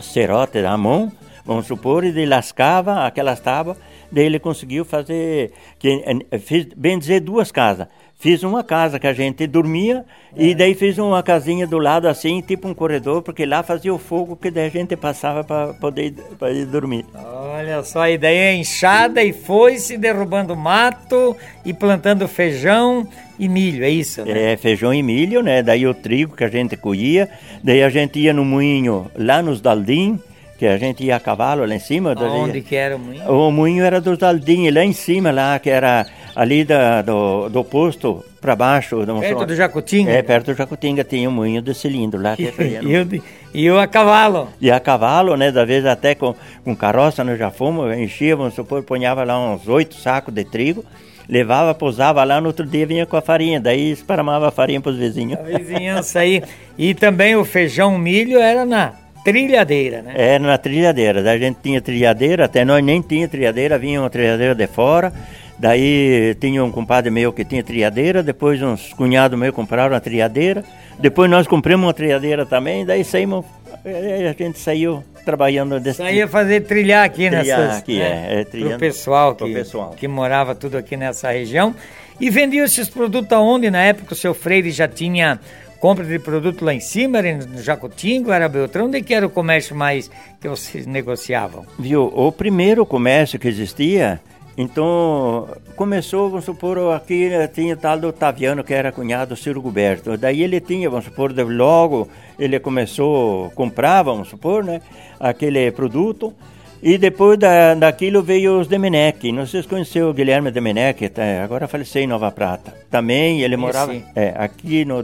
cerote 0.00 0.60
na 0.60 0.76
mão, 0.76 1.10
vamos 1.44 1.66
supor, 1.66 2.04
e 2.04 2.08
ele 2.08 2.26
lascava 2.26 3.06
aquelas 3.06 3.40
tábuas, 3.40 3.76
daí 4.10 4.24
ele 4.24 4.38
conseguiu 4.38 4.84
fazer, 4.84 5.52
que, 5.78 6.02
fez, 6.40 6.66
bem 6.76 6.98
dizer, 6.98 7.20
duas 7.20 7.50
casas. 7.50 7.86
Fiz 8.20 8.42
uma 8.42 8.62
casa 8.62 8.98
que 8.98 9.06
a 9.06 9.14
gente 9.14 9.46
dormia 9.46 10.04
é. 10.36 10.44
e 10.44 10.54
daí 10.54 10.74
fiz 10.74 10.98
uma 10.98 11.22
casinha 11.22 11.66
do 11.66 11.78
lado 11.78 12.06
assim, 12.06 12.42
tipo 12.42 12.68
um 12.68 12.74
corredor, 12.74 13.22
porque 13.22 13.46
lá 13.46 13.62
fazia 13.62 13.94
o 13.94 13.98
fogo 13.98 14.36
que 14.36 14.50
daí 14.50 14.66
a 14.66 14.70
gente 14.70 14.94
passava 14.94 15.42
para 15.42 15.72
poder 15.72 16.12
pra 16.38 16.50
ir 16.50 16.66
dormir. 16.66 17.06
Olha 17.14 17.82
só, 17.82 18.00
a 18.00 18.10
ideia 18.10 18.52
é 18.52 18.54
enxada 18.54 19.22
e 19.24 19.32
foi-se 19.32 19.96
derrubando 19.96 20.54
mato 20.54 21.34
e 21.64 21.72
plantando 21.72 22.28
feijão 22.28 23.08
e 23.40 23.48
milho, 23.48 23.82
é 23.82 23.88
isso? 23.88 24.22
Né? 24.22 24.52
É, 24.52 24.56
feijão 24.58 24.92
e 24.92 25.02
milho, 25.02 25.42
né? 25.42 25.62
Daí 25.62 25.86
o 25.86 25.94
trigo 25.94 26.36
que 26.36 26.44
a 26.44 26.48
gente 26.48 26.76
colhia, 26.76 27.26
daí 27.64 27.82
a 27.82 27.88
gente 27.88 28.18
ia 28.18 28.34
no 28.34 28.44
moinho 28.44 29.10
lá 29.16 29.40
nos 29.40 29.62
Daldim, 29.62 30.20
que 30.58 30.66
a 30.66 30.76
gente 30.76 31.02
ia 31.02 31.16
a 31.16 31.20
cavalo 31.20 31.64
lá 31.64 31.74
em 31.74 31.78
cima. 31.78 32.14
Onde 32.20 32.60
que 32.60 32.76
era 32.76 32.96
o 32.96 32.98
moinho? 32.98 33.32
O 33.32 33.50
moinho 33.50 33.82
era 33.82 33.98
dos 33.98 34.18
Daldim, 34.18 34.68
lá 34.68 34.84
em 34.84 34.92
cima, 34.92 35.30
lá 35.30 35.58
que 35.58 35.70
era 35.70 36.06
ali 36.36 36.64
da, 36.64 37.00
do, 37.00 37.48
do 37.48 37.64
posto 37.64 38.22
para 38.42 38.54
baixo. 38.54 39.06
Perto 39.06 39.46
do 39.46 39.56
Jacutinga? 39.56 40.10
É, 40.10 40.20
perto 40.20 40.52
do 40.52 40.54
Jacutinga 40.54 41.02
tinha 41.02 41.26
um 41.26 41.32
moinho 41.32 41.62
de 41.62 41.72
cilindro 41.72 42.20
lá. 42.20 42.36
Que 42.36 42.52
e, 42.60 42.92
eu, 42.92 43.22
e 43.54 43.64
eu 43.64 43.78
a 43.78 43.86
cavalo? 43.86 44.50
E 44.60 44.70
a 44.70 44.78
cavalo, 44.78 45.34
né? 45.34 45.50
Da 45.50 45.64
vez 45.64 45.86
até 45.86 46.14
com, 46.14 46.34
com 46.62 46.76
carroça 46.76 47.24
nós 47.24 47.38
já 47.38 47.50
fomos, 47.50 47.96
enchia, 47.96 48.36
vamos 48.36 48.52
supor, 48.52 48.82
ponhava 48.82 49.24
lá 49.24 49.40
uns 49.40 49.66
oito 49.66 49.94
sacos 49.94 50.34
de 50.34 50.44
trigo 50.44 50.84
levava, 51.30 51.72
pousava 51.72 52.24
lá, 52.24 52.40
no 52.40 52.48
outro 52.48 52.66
dia 52.66 52.84
vinha 52.84 53.06
com 53.06 53.16
a 53.16 53.22
farinha, 53.22 53.60
daí 53.60 53.92
esparramava 53.92 54.48
a 54.48 54.50
farinha 54.50 54.80
para 54.80 54.90
os 54.90 54.98
vizinhos. 54.98 55.38
A 55.38 55.58
vizinhança 55.58 56.18
aí. 56.18 56.42
E 56.76 56.92
também 56.92 57.36
o 57.36 57.44
feijão 57.44 57.96
milho 57.96 58.38
era 58.38 58.66
na 58.66 58.92
trilhadeira, 59.24 60.02
né? 60.02 60.12
Era 60.16 60.44
na 60.44 60.58
trilhadeira, 60.58 61.22
da 61.22 61.38
gente 61.38 61.58
tinha 61.62 61.80
trilhadeira, 61.80 62.46
até 62.46 62.64
nós 62.64 62.84
nem 62.84 63.00
tinha 63.00 63.28
trilhadeira, 63.28 63.78
vinha 63.78 64.00
uma 64.00 64.10
trilhadeira 64.10 64.54
de 64.54 64.66
fora, 64.66 65.12
Daí 65.60 66.34
tinha 66.40 66.64
um 66.64 66.70
compadre 66.70 67.10
meu 67.10 67.34
que 67.34 67.44
tinha 67.44 67.62
triadeira, 67.62 68.22
depois 68.22 68.62
uns 68.62 68.94
cunhados 68.94 69.38
meus 69.38 69.54
compraram 69.54 69.92
uma 69.92 70.00
triadeira, 70.00 70.64
depois 70.98 71.30
nós 71.30 71.46
compramos 71.46 71.86
uma 71.86 71.92
triadeira 71.92 72.46
também, 72.46 72.86
daí 72.86 73.04
saímos, 73.04 73.44
a 73.84 74.32
gente 74.32 74.58
saiu 74.58 75.02
trabalhando 75.24 75.78
desse 75.80 75.98
Saía 75.98 76.26
fazer 76.28 76.62
trilhar 76.62 77.04
aqui 77.04 77.28
trilhar 77.28 77.58
nessas, 77.60 77.78
aqui, 77.78 77.98
né? 77.98 78.26
é, 78.28 78.40
é 78.40 78.44
trilhando, 78.44 78.70
pro 78.70 78.78
pessoal, 78.80 79.34
que, 79.34 79.52
pessoal 79.52 79.90
que 79.96 80.08
morava 80.08 80.54
tudo 80.54 80.76
aqui 80.76 80.96
nessa 80.96 81.30
região. 81.30 81.74
E 82.20 82.28
vendia 82.28 82.64
esses 82.64 82.88
produtos 82.88 83.32
aonde? 83.32 83.70
Na 83.70 83.82
época 83.82 84.12
o 84.12 84.16
seu 84.16 84.34
Freire 84.34 84.70
já 84.70 84.86
tinha 84.86 85.40
compra 85.80 86.04
de 86.04 86.18
produto 86.18 86.62
lá 86.62 86.74
em 86.74 86.80
cima, 86.80 87.18
era 87.18 87.36
no 87.38 87.62
Jacutingo, 87.62 88.30
era 88.30 88.46
Beltrão, 88.48 88.86
onde 88.86 89.00
que 89.02 89.14
era 89.14 89.26
o 89.26 89.30
comércio 89.30 89.74
mais 89.74 90.10
que 90.38 90.46
vocês 90.46 90.86
negociavam? 90.86 91.64
Viu, 91.78 92.04
o 92.14 92.30
primeiro 92.30 92.84
comércio 92.84 93.38
que 93.38 93.48
existia 93.48 94.20
então, 94.56 95.48
começou, 95.76 96.28
vamos 96.28 96.44
supor, 96.44 96.92
aqui 96.92 97.28
né, 97.28 97.46
tinha 97.46 97.76
tal 97.76 97.98
do 97.98 98.12
Taviano, 98.12 98.64
que 98.64 98.74
era 98.74 98.92
cunhado 98.92 99.34
do 99.34 99.40
Ciro 99.40 99.62
Guberto. 99.62 100.16
Daí 100.16 100.42
ele 100.42 100.60
tinha, 100.60 100.90
vamos 100.90 101.06
supor, 101.06 101.32
logo 101.32 102.08
ele 102.38 102.58
começou 102.58 103.46
a 103.46 103.50
comprar, 103.50 104.02
vamos 104.02 104.28
supor, 104.28 104.64
né, 104.64 104.80
aquele 105.18 105.70
produto. 105.70 106.34
E 106.82 106.96
depois 106.96 107.38
da, 107.38 107.74
daquilo 107.74 108.22
veio 108.22 108.58
os 108.58 108.66
Demenec. 108.66 109.30
Não 109.32 109.46
sei 109.46 109.60
se 109.62 109.68
conheceu 109.68 110.08
o 110.08 110.14
Guilherme 110.14 110.50
Demenec, 110.50 111.08
tá, 111.10 111.22
agora 111.44 111.68
faleceu 111.68 112.02
em 112.02 112.06
Nova 112.06 112.30
Prata. 112.30 112.74
Também 112.90 113.42
ele 113.42 113.56
morava 113.56 113.94
é, 114.14 114.34
aqui 114.36 114.84
no 114.84 115.02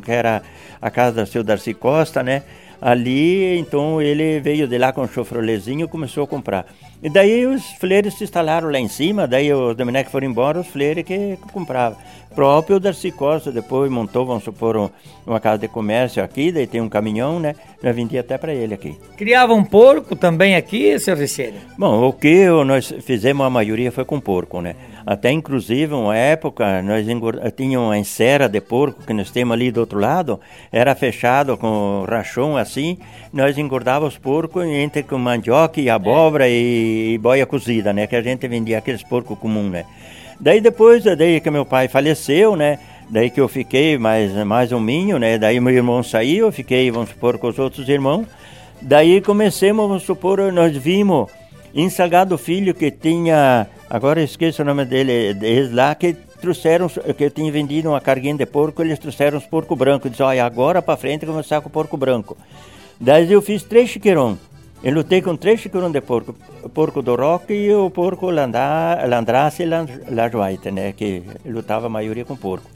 que 0.00 0.10
era 0.10 0.42
a 0.80 0.90
casa 0.90 1.22
do 1.22 1.30
seu 1.30 1.44
Darcy 1.44 1.74
Costa, 1.74 2.22
né? 2.22 2.42
Ali, 2.80 3.58
então 3.58 4.00
ele 4.00 4.40
veio 4.40 4.66
de 4.66 4.78
lá 4.78 4.90
com 4.90 5.02
o 5.02 5.08
chofrolezinho 5.08 5.84
e 5.84 5.88
começou 5.88 6.24
a 6.24 6.26
comprar. 6.26 6.66
E 7.02 7.08
daí 7.08 7.46
os 7.46 7.64
fleiros 7.72 8.14
se 8.14 8.24
instalaram 8.24 8.70
lá 8.70 8.78
em 8.78 8.88
cima, 8.88 9.26
daí 9.26 9.50
os 9.52 9.74
Domenech 9.74 10.10
foram 10.10 10.26
embora, 10.26 10.60
os 10.60 10.66
fleiros 10.66 11.02
que, 11.02 11.38
compravam. 11.50 11.98
O 12.30 12.34
próprio 12.34 12.78
Darcy 12.78 13.10
Costa 13.10 13.50
depois 13.50 13.90
montou, 13.90 14.24
vamos 14.24 14.44
supor, 14.44 14.76
um, 14.76 14.88
uma 15.26 15.40
casa 15.40 15.58
de 15.58 15.68
comércio 15.68 16.22
aqui, 16.22 16.52
daí 16.52 16.66
tem 16.66 16.80
um 16.80 16.88
caminhão, 16.88 17.40
né? 17.40 17.56
Nós 17.82 17.96
vendia 17.96 18.20
até 18.20 18.38
para 18.38 18.54
ele 18.54 18.74
aqui. 18.74 18.96
Criavam 19.16 19.56
um 19.56 19.64
porco 19.64 20.14
também 20.14 20.54
aqui, 20.54 20.96
seu 20.98 21.16
Riceiro? 21.16 21.56
Bom, 21.76 22.06
o 22.06 22.12
que 22.12 22.46
nós 22.64 22.92
fizemos, 23.00 23.44
a 23.44 23.50
maioria 23.50 23.90
foi 23.90 24.04
com 24.04 24.20
porco, 24.20 24.60
né? 24.60 24.76
Até 25.04 25.32
inclusive, 25.32 25.94
uma 25.94 26.16
época, 26.16 26.82
nós 26.82 27.04
tínhamos 27.56 27.88
uma 27.88 27.98
encera 27.98 28.48
de 28.48 28.60
porco 28.60 29.02
que 29.04 29.12
nós 29.12 29.30
temos 29.30 29.54
ali 29.54 29.72
do 29.72 29.80
outro 29.80 29.98
lado, 29.98 30.38
era 30.70 30.94
fechado 30.94 31.56
com 31.56 32.04
rachão 32.08 32.56
assim, 32.56 32.98
nós 33.32 33.56
engordávamos 33.58 34.14
os 34.14 34.18
porcos 34.18 34.64
entre 34.64 35.02
com 35.02 35.18
mandioca 35.18 35.80
e 35.80 35.88
abóbora 35.88 36.46
é. 36.48 36.52
e, 36.52 36.89
e 37.14 37.18
boia 37.18 37.46
cozida, 37.46 37.92
né? 37.92 38.06
Que 38.06 38.16
a 38.16 38.22
gente 38.22 38.46
vendia 38.48 38.78
aqueles 38.78 39.02
porcos 39.02 39.38
comuns, 39.38 39.70
né? 39.70 39.84
Daí 40.38 40.60
depois, 40.60 41.04
daí 41.04 41.40
que 41.40 41.50
meu 41.50 41.64
pai 41.64 41.88
faleceu, 41.88 42.56
né? 42.56 42.78
Daí 43.08 43.30
que 43.30 43.40
eu 43.40 43.48
fiquei 43.48 43.98
mais, 43.98 44.32
mais 44.44 44.72
um 44.72 44.80
minho, 44.80 45.18
né? 45.18 45.38
Daí 45.38 45.60
meu 45.60 45.72
irmão 45.72 46.02
saiu, 46.02 46.46
eu 46.46 46.52
fiquei, 46.52 46.90
vamos 46.90 47.10
supor, 47.10 47.38
com 47.38 47.48
os 47.48 47.58
outros 47.58 47.88
irmãos. 47.88 48.26
Daí 48.80 49.20
comecemos, 49.20 49.86
vamos 49.86 50.02
supor, 50.04 50.52
nós 50.52 50.76
vimos 50.76 51.30
em 51.74 51.88
Salgado 51.90 52.36
Filho 52.38 52.74
que 52.74 52.90
tinha 52.90 53.68
Agora 53.90 54.20
eu 54.20 54.24
esqueço 54.24 54.62
o 54.62 54.64
nome 54.64 54.84
dele, 54.84 55.36
eles 55.42 55.72
lá 55.72 55.96
que 55.96 56.12
trouxeram, 56.40 56.88
que 56.88 57.24
eu 57.24 57.30
tinha 57.30 57.50
vendido 57.50 57.88
uma 57.88 58.00
carguinha 58.00 58.36
de 58.36 58.46
porco, 58.46 58.80
eles 58.82 59.00
trouxeram 59.00 59.36
os 59.36 59.44
porco 59.44 59.74
branco. 59.74 60.08
Diz, 60.08 60.20
olha, 60.20 60.44
agora 60.44 60.80
para 60.80 60.96
frente 60.96 61.26
começar 61.26 61.60
com 61.60 61.68
o 61.68 61.72
porco 61.72 61.96
branco. 61.96 62.36
Daí 63.00 63.32
eu 63.32 63.42
fiz 63.42 63.64
três 63.64 63.90
chiqueirão. 63.90 64.38
Eu 64.82 64.94
lutei 64.94 65.20
com 65.20 65.36
três 65.36 65.60
chiqueirão 65.60 65.90
de 65.90 66.00
porco. 66.00 66.34
O 66.62 66.68
porco 66.68 67.02
do 67.02 67.14
Roque 67.14 67.52
e 67.52 67.74
o 67.74 67.90
porco 67.90 68.30
Landra, 68.30 69.04
Landrace 69.06 69.62
e 69.62 69.66
Lajoaita, 70.10 70.70
né? 70.70 70.92
Que 70.92 71.22
lutava 71.44 71.86
a 71.86 71.90
maioria 71.90 72.24
com 72.24 72.36
porco. 72.36 72.68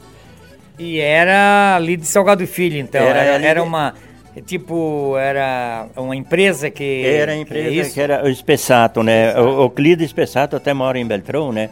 E 0.78 0.98
era 0.98 1.76
ali 1.76 1.96
de 1.96 2.06
Salgado 2.06 2.46
Filho, 2.46 2.78
então. 2.78 3.00
Era, 3.00 3.20
era, 3.20 3.46
era 3.46 3.62
uma 3.62 3.94
é 4.36 4.40
tipo, 4.40 5.16
era 5.16 5.86
uma 5.96 6.16
empresa 6.16 6.68
que. 6.68 7.04
Era 7.06 7.32
a 7.32 7.36
empresa 7.36 7.70
que, 7.70 7.80
é 7.80 7.90
que 7.90 8.00
era 8.00 8.24
o 8.24 8.28
Espessato, 8.28 9.02
né? 9.02 9.38
O, 9.38 9.66
o 9.66 9.70
Clido 9.70 10.02
Espessato 10.02 10.56
até 10.56 10.74
mora 10.74 10.98
em 10.98 11.06
Beltrão, 11.06 11.52
né? 11.52 11.70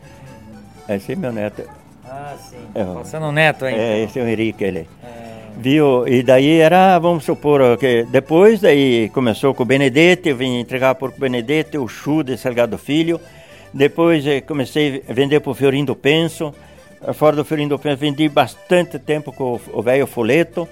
Esse 0.88 1.12
é 1.12 1.16
meu 1.16 1.32
neto. 1.32 1.62
Ah, 2.04 2.36
sim. 2.38 2.58
É, 2.74 2.84
Passando 2.84 3.26
o 3.26 3.32
neto 3.32 3.64
aí. 3.64 3.74
É, 3.74 4.04
esse 4.04 4.20
é 4.20 4.22
o 4.22 4.28
Henrique, 4.28 4.62
ele. 4.62 4.88
Viu? 5.56 6.08
E 6.08 6.22
daí 6.22 6.58
era, 6.58 6.98
vamos 6.98 7.24
supor, 7.24 7.76
que 7.78 8.04
depois 8.10 8.60
daí 8.60 9.08
começou 9.10 9.54
com 9.54 9.62
o 9.62 9.66
Benedetti, 9.66 10.30
eu 10.30 10.36
vim 10.36 10.58
entregar 10.58 10.94
por 10.94 11.12
Benedetti, 11.16 11.78
o 11.78 11.86
Chu 11.86 12.22
de 12.22 12.36
Salgado 12.36 12.78
Filho. 12.78 13.20
Depois 13.72 14.26
eh, 14.26 14.40
comecei 14.40 15.02
a 15.08 15.12
vender 15.12 15.40
para 15.40 15.50
o 15.50 15.54
Fiorim 15.54 15.84
do 15.84 15.96
Penso. 15.96 16.54
Fora 17.14 17.36
do 17.36 17.44
Fiorim 17.44 17.68
do 17.68 17.78
Penso, 17.78 17.96
vendi 17.96 18.28
bastante 18.28 18.98
tempo 18.98 19.32
com 19.32 19.58
o 19.72 19.82
velho 19.82 20.06
Foleto. 20.06 20.68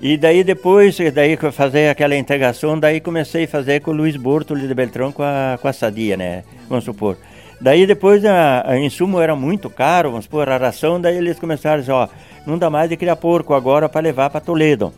E 0.00 0.16
daí 0.16 0.42
depois, 0.42 0.96
daí 1.12 1.36
que 1.36 1.44
eu 1.44 1.52
fazer 1.52 1.90
aquela 1.90 2.16
integração, 2.16 2.78
daí 2.78 3.00
comecei 3.00 3.44
a 3.44 3.48
fazer 3.48 3.80
com 3.80 3.90
o 3.90 3.94
Luiz 3.94 4.16
Bortoli 4.16 4.66
de 4.66 4.74
Beltrão 4.74 5.12
com 5.12 5.22
a, 5.22 5.58
com 5.60 5.68
a 5.68 5.72
Sadia, 5.72 6.16
né? 6.16 6.42
Vamos 6.68 6.84
supor. 6.84 7.18
Daí 7.60 7.86
depois 7.86 8.24
a, 8.24 8.64
a 8.66 8.78
insumo 8.78 9.20
era 9.20 9.36
muito 9.36 9.68
caro, 9.68 10.10
vamos 10.10 10.24
supor, 10.24 10.48
a 10.48 10.56
ração, 10.56 11.00
daí 11.00 11.18
eles 11.18 11.38
começaram 11.38 11.76
a 11.76 11.80
dizer, 11.80 11.92
ó, 11.92 12.08
não 12.46 12.56
dá 12.56 12.70
mais 12.70 12.88
de 12.88 12.96
criar 12.96 13.16
porco 13.16 13.52
agora 13.52 13.88
para 13.88 14.00
levar 14.00 14.30
para 14.30 14.40
Toledo. 14.40 14.92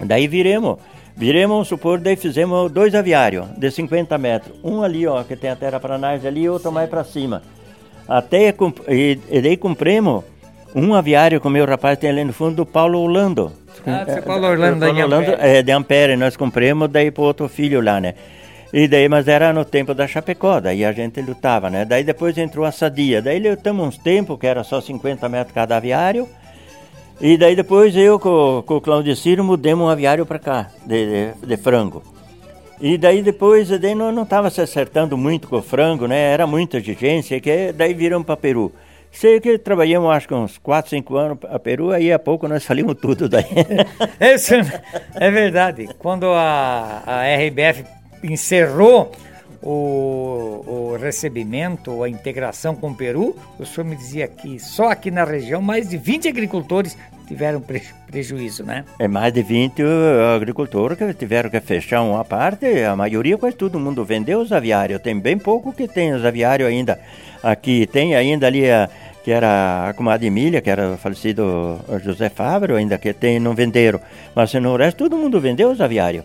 Daí 0.00 0.28
viremos, 0.28 0.78
viremos, 1.16 1.54
vamos 1.54 1.68
supor, 1.68 1.98
daí 1.98 2.16
fizemos 2.16 2.70
dois 2.70 2.94
aviários 2.94 3.46
de 3.56 3.70
50 3.70 4.18
metros. 4.18 4.54
Um 4.62 4.82
ali, 4.82 5.06
ó, 5.06 5.22
que 5.24 5.34
tem 5.34 5.48
a 5.48 5.56
terra 5.56 5.80
para 5.80 5.96
nós 5.96 6.24
ali, 6.26 6.42
e 6.42 6.48
outro 6.48 6.70
mais 6.70 6.90
para 6.90 7.04
cima. 7.04 7.42
Até, 8.06 8.54
e, 8.88 9.18
e 9.30 9.40
daí 9.40 9.56
compramos 9.56 10.24
um 10.74 10.94
aviário 10.94 11.40
com 11.40 11.48
o 11.48 11.50
meu 11.50 11.66
rapaz 11.66 11.98
tem 11.98 12.10
ali 12.10 12.24
no 12.24 12.32
fundo 12.32 12.56
do 12.56 12.66
Paulo 12.66 12.98
Orlando. 12.98 13.52
Ah, 13.86 14.04
você 14.04 14.20
Paulo 14.22 14.46
Orlando, 14.46 14.80
Paulo 14.80 15.00
Orlando 15.00 15.30
é, 15.38 15.62
de 15.62 15.72
Ampere, 15.72 16.16
nós 16.16 16.36
compramos 16.36 16.90
daí 16.90 17.10
para 17.10 17.22
outro 17.22 17.48
filho 17.48 17.80
lá, 17.80 18.00
né? 18.00 18.14
E 18.72 18.88
daí, 18.88 19.08
mas 19.08 19.28
era 19.28 19.52
no 19.52 19.64
tempo 19.64 19.92
da 19.92 20.06
Chapecó, 20.06 20.58
daí 20.58 20.84
a 20.84 20.92
gente 20.92 21.20
lutava, 21.20 21.68
né? 21.68 21.84
Daí 21.84 22.02
depois 22.02 22.38
entrou 22.38 22.64
a 22.64 22.72
Sadia, 22.72 23.20
daí 23.20 23.38
lutamos 23.38 23.86
uns 23.86 23.98
tempos, 23.98 24.38
que 24.38 24.46
era 24.46 24.64
só 24.64 24.80
50 24.80 25.28
metros 25.28 25.54
cada 25.54 25.76
aviário, 25.76 26.26
e 27.20 27.36
daí 27.36 27.54
depois 27.54 27.94
eu 27.94 28.18
com, 28.18 28.62
com 28.66 28.76
o 28.76 28.80
Claudio 28.80 29.14
Ciro 29.14 29.44
mudemos 29.44 29.86
um 29.86 29.90
aviário 29.90 30.24
para 30.24 30.38
cá, 30.38 30.70
de, 30.86 31.34
de, 31.34 31.46
de, 31.46 31.56
frango. 31.58 32.02
E 32.80 32.96
daí 32.96 33.22
depois, 33.22 33.68
daí 33.68 33.94
não 33.94 34.22
estava 34.22 34.48
se 34.48 34.60
acertando 34.60 35.18
muito 35.18 35.48
com 35.48 35.58
o 35.58 35.62
frango, 35.62 36.06
né? 36.06 36.32
Era 36.32 36.46
muita 36.46 36.78
exigência, 36.78 37.38
que 37.40 37.72
daí 37.72 37.92
viramos 37.92 38.26
para 38.26 38.36
Peru 38.36 38.72
Sei 39.12 39.40
que 39.40 39.58
trabalhamos 39.58 40.10
acho 40.10 40.26
que 40.26 40.34
uns 40.34 40.56
4, 40.56 40.88
5 40.88 41.16
anos 41.16 41.38
a 41.50 41.58
Peru, 41.58 41.92
aí 41.92 42.10
a 42.10 42.18
pouco 42.18 42.48
nós 42.48 42.64
salimos 42.64 42.96
tudo 42.98 43.28
daí. 43.28 43.44
Isso 44.34 44.54
é 45.14 45.30
verdade. 45.30 45.90
Quando 45.98 46.26
a, 46.32 47.02
a 47.06 47.22
RBF 47.36 47.84
encerrou 48.22 49.12
o, 49.62 50.64
o 50.66 50.96
recebimento, 51.00 52.02
a 52.02 52.08
integração 52.08 52.74
com 52.74 52.90
o 52.90 52.94
Peru, 52.94 53.36
o 53.58 53.64
senhor 53.64 53.86
me 53.86 53.96
dizia 53.96 54.26
que 54.26 54.58
só 54.58 54.90
aqui 54.90 55.10
na 55.10 55.24
região 55.24 55.62
mais 55.62 55.88
de 55.88 55.96
20 55.96 56.28
agricultores 56.28 56.96
tiveram 57.28 57.60
pre, 57.60 57.82
prejuízo, 58.10 58.64
né? 58.64 58.84
É 58.98 59.06
mais 59.06 59.32
de 59.32 59.42
20 59.42 59.82
agricultores 60.34 60.98
que 60.98 61.14
tiveram 61.14 61.48
que 61.48 61.60
fechar 61.60 62.02
uma 62.02 62.24
parte, 62.24 62.66
a 62.82 62.96
maioria, 62.96 63.38
quase 63.38 63.56
todo 63.56 63.78
mundo 63.78 64.04
vendeu 64.04 64.40
os 64.40 64.52
aviários. 64.52 65.00
Tem 65.00 65.18
bem 65.18 65.38
pouco 65.38 65.72
que 65.72 65.86
tem 65.86 66.12
os 66.12 66.24
aviários 66.24 66.68
ainda 66.68 67.00
aqui. 67.42 67.86
Tem 67.86 68.14
ainda 68.14 68.46
ali 68.46 68.70
a 68.70 68.90
que 69.22 69.30
era 69.30 69.88
a 69.88 69.94
comadre 69.94 70.26
Emília, 70.26 70.60
que 70.60 70.68
era 70.68 70.94
o 70.94 70.98
falecido 70.98 71.80
José 72.02 72.28
Fábio, 72.28 72.74
ainda 72.74 72.98
que 72.98 73.12
tem, 73.12 73.38
não 73.38 73.54
venderam. 73.54 74.00
Mas 74.34 74.52
no 74.54 74.76
resto 74.76 74.98
todo 74.98 75.16
mundo 75.16 75.40
vendeu 75.40 75.70
os 75.70 75.80
aviários. 75.80 76.24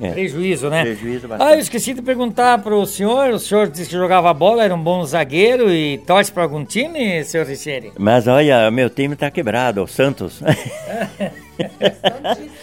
É. 0.00 0.12
Prejuízo, 0.12 0.70
né? 0.70 0.82
Prejuízo 0.82 1.28
bastante. 1.28 1.48
Ah, 1.48 1.54
eu 1.54 1.60
esqueci 1.60 1.92
de 1.92 2.02
perguntar 2.02 2.58
para 2.58 2.74
o 2.74 2.86
senhor. 2.86 3.30
O 3.30 3.38
senhor 3.38 3.68
disse 3.68 3.90
que 3.90 3.96
jogava 3.96 4.32
bola, 4.32 4.64
era 4.64 4.74
um 4.74 4.82
bom 4.82 5.04
zagueiro 5.04 5.70
e 5.70 5.98
torce 5.98 6.32
para 6.32 6.42
algum 6.42 6.64
time, 6.64 7.22
senhor 7.24 7.46
Richeire? 7.46 7.92
Mas 7.98 8.26
olha, 8.26 8.70
meu 8.70 8.88
time 8.88 9.14
está 9.14 9.30
quebrado, 9.30 9.82
o 9.82 9.86
Santos. 9.86 10.40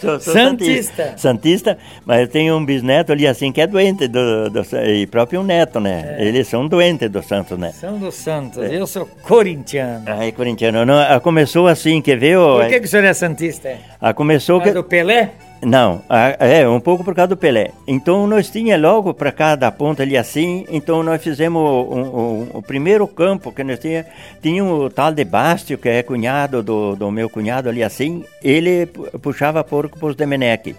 sou, 0.02 0.20
sou 0.20 0.34
santista. 0.34 0.96
santista. 0.96 1.18
Santista, 1.18 1.78
mas 2.06 2.22
eu 2.22 2.28
tenho 2.28 2.58
um 2.58 2.66
bisneto 2.66 3.12
ali 3.12 3.28
assim 3.28 3.52
que 3.52 3.62
é 3.62 3.68
doente 3.68 4.08
do, 4.08 4.50
do 4.50 4.62
e 4.88 5.06
próprio 5.08 5.42
um 5.42 5.44
neto, 5.44 5.80
né? 5.80 6.16
É. 6.18 6.26
Eles 6.26 6.48
são 6.48 6.68
doentes 6.68 7.10
do 7.10 7.22
Santos, 7.22 7.58
né? 7.58 7.72
São 7.72 7.98
do 7.98 8.12
Santos. 8.12 8.64
É. 8.64 8.76
Eu 8.76 8.88
sou 8.88 9.06
corintiano. 9.24 10.06
Ah, 10.08 10.26
é 10.26 10.32
corintiano. 10.32 10.86
Não, 10.86 11.00
ah, 11.00 11.20
começou 11.20 11.68
assim, 11.68 12.02
quer 12.02 12.18
ver? 12.18 12.38
Por 12.38 12.68
que, 12.68 12.80
que 12.80 12.86
o 12.86 12.90
senhor 12.90 13.06
é 13.06 13.14
santista? 13.14 13.78
Ah, 14.02 14.14
começou 14.14 14.62
que... 14.62 14.72
do 14.72 14.84
Pelé? 14.84 15.32
Não, 15.62 16.04
é 16.40 16.68
um 16.68 16.80
pouco 16.80 17.04
por 17.04 17.16
causa 17.16 17.30
do 17.30 17.38
Pelé. 17.38 17.72
Então 17.88 18.28
nós 18.28 18.50
tinha 18.50 18.78
logo 18.78 19.14
para 19.14 19.32
cada 19.32 19.72
ponta 19.72 20.04
ali 20.04 20.16
assim, 20.16 20.66
então 20.70 21.02
nós 21.02 21.22
fizemos 21.22 21.60
o, 21.60 22.48
o, 22.54 22.62
primeiro 22.62 23.08
campo 23.08 23.52
que 23.52 23.64
nós 23.64 23.80
tinha, 23.80 24.06
tinha 24.40 24.64
o 24.64 24.88
tal 24.90 25.12
de 25.12 25.26
Bastio, 25.26 25.78
que 25.78 25.90
é 25.90 26.04
cunhado 26.04 26.62
do, 26.62 26.96
do 26.96 27.12
meu 27.12 27.28
cunhado 27.28 27.70
ali 27.70 27.84
assim, 27.84 28.24
ele 28.44 28.86
puxava 29.22 29.64
porco 29.64 29.98
para 29.98 30.10
os 30.10 30.16
Demenec. 30.16 30.76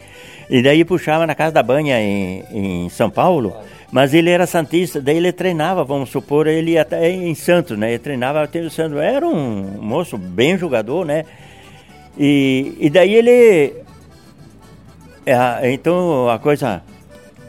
E 0.49 0.63
daí 0.63 0.85
puxava 0.85 1.27
na 1.27 1.35
casa 1.35 1.53
da 1.53 1.63
banha 1.63 2.01
em, 2.01 2.45
em 2.53 2.89
São 2.89 3.11
Paulo, 3.11 3.55
mas 3.91 4.15
ele 4.15 4.31
era 4.31 4.47
santista, 4.47 5.01
daí 5.01 5.17
ele 5.17 5.33
treinava, 5.33 5.83
vamos 5.83 6.09
supor, 6.09 6.47
ele 6.47 6.79
até 6.79 7.11
em 7.11 7.35
Santos, 7.35 7.77
né? 7.77 7.91
Ele 7.91 7.99
treinava 7.99 8.45
o 8.45 8.71
Santos, 8.71 8.99
era 8.99 9.27
um 9.27 9.83
moço 9.83 10.17
bem 10.17 10.57
jogador, 10.57 11.05
né? 11.05 11.25
E, 12.17 12.77
e 12.81 12.91
daí 12.91 13.15
ele 13.15 13.88
é, 15.33 15.71
então 15.73 16.29
a 16.29 16.39
coisa. 16.39 16.83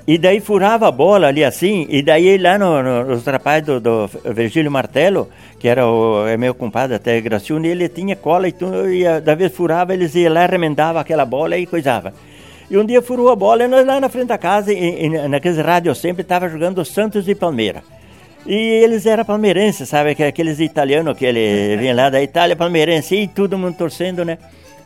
E 0.08 0.18
daí 0.18 0.40
furava 0.40 0.88
a 0.88 0.92
bola 0.92 1.28
ali 1.28 1.44
assim, 1.44 1.86
e 1.88 2.02
daí 2.02 2.38
lá 2.38 2.58
no, 2.58 2.82
no, 2.82 3.06
nos 3.06 3.24
rapazes 3.26 3.66
do, 3.66 3.80
do 3.80 4.08
Virgílio 4.34 4.72
Martelo, 4.72 5.30
que 5.60 5.68
era 5.68 5.86
o 5.86 6.26
é 6.28 6.36
meu 6.36 6.56
compadre 6.56 6.96
até 6.96 7.22
Graciune, 7.22 7.68
ele 7.68 7.88
tinha 7.88 8.16
cola 8.16 8.48
e 8.48 8.52
tudo, 8.52 8.92
e 8.92 9.04
da 9.22 9.36
vez 9.36 9.54
furava, 9.54 9.94
eles 9.94 10.16
iam 10.16 10.34
lá, 10.34 10.48
remendava 10.48 11.00
aquela 11.00 11.26
bola 11.26 11.58
e 11.58 11.68
coisava. 11.68 12.12
E 12.72 12.78
um 12.78 12.86
dia 12.86 13.02
furou 13.02 13.30
a 13.30 13.36
bola 13.36 13.66
e 13.66 13.68
nós 13.68 13.86
lá 13.86 14.00
na 14.00 14.10
frente 14.10 14.28
da 14.28 14.38
casa, 14.38 14.74
e, 14.74 15.06
e 15.06 15.28
naqueles 15.28 15.60
rádios 15.60 16.00
sempre, 16.00 16.24
estava 16.24 16.50
jogando 16.50 16.84
Santos 16.84 17.28
e 17.28 17.36
Palmeiras. 17.36 17.84
E 18.46 18.56
eles 18.56 19.06
eram 19.06 19.26
palmeirenses, 19.26 19.90
sabe? 19.90 20.16
Que 20.16 20.24
aqueles 20.24 20.60
italianos 20.60 21.18
que 21.18 21.26
ele 21.26 21.78
vinha 21.78 21.94
lá 21.94 22.10
da 22.10 22.22
Itália, 22.22 22.56
palmeirense, 22.56 23.16
e 23.16 23.28
todo 23.28 23.58
mundo 23.58 23.76
torcendo, 23.76 24.26
né? 24.26 24.38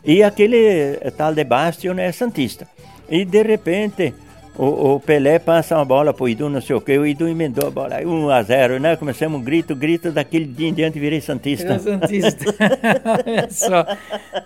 E 0.04 0.22
aquele 0.22 0.98
tal 1.16 1.34
de 1.34 1.44
Bastion 1.44 1.98
é 1.98 2.12
Santista. 2.12 2.68
E 3.08 3.24
de 3.24 3.42
repente 3.42 4.14
o, 4.56 4.94
o, 4.94 5.00
Pelé 5.00 5.38
passa 5.38 5.76
uma 5.76 5.84
bola 5.84 6.14
pro 6.14 6.28
Idu, 6.28 6.48
não 6.48 6.60
sei 6.60 6.76
o 6.76 6.80
que, 6.80 6.96
o 6.96 7.06
Idu 7.06 7.28
emendou 7.28 7.68
a 7.68 7.70
bola, 7.70 7.96
1 8.04 8.30
a 8.30 8.42
0 8.42 8.80
né? 8.80 8.96
Começamos 8.96 9.40
um 9.40 9.42
grito, 9.42 9.74
grito, 9.74 10.12
daquele 10.12 10.46
dia 10.46 10.68
em 10.68 10.74
diante 10.74 10.98
virei 10.98 11.20
Santista. 11.20 11.76
Virou 11.78 11.98
Santista. 11.98 12.54
Olha 13.26 13.50
só, 13.50 13.86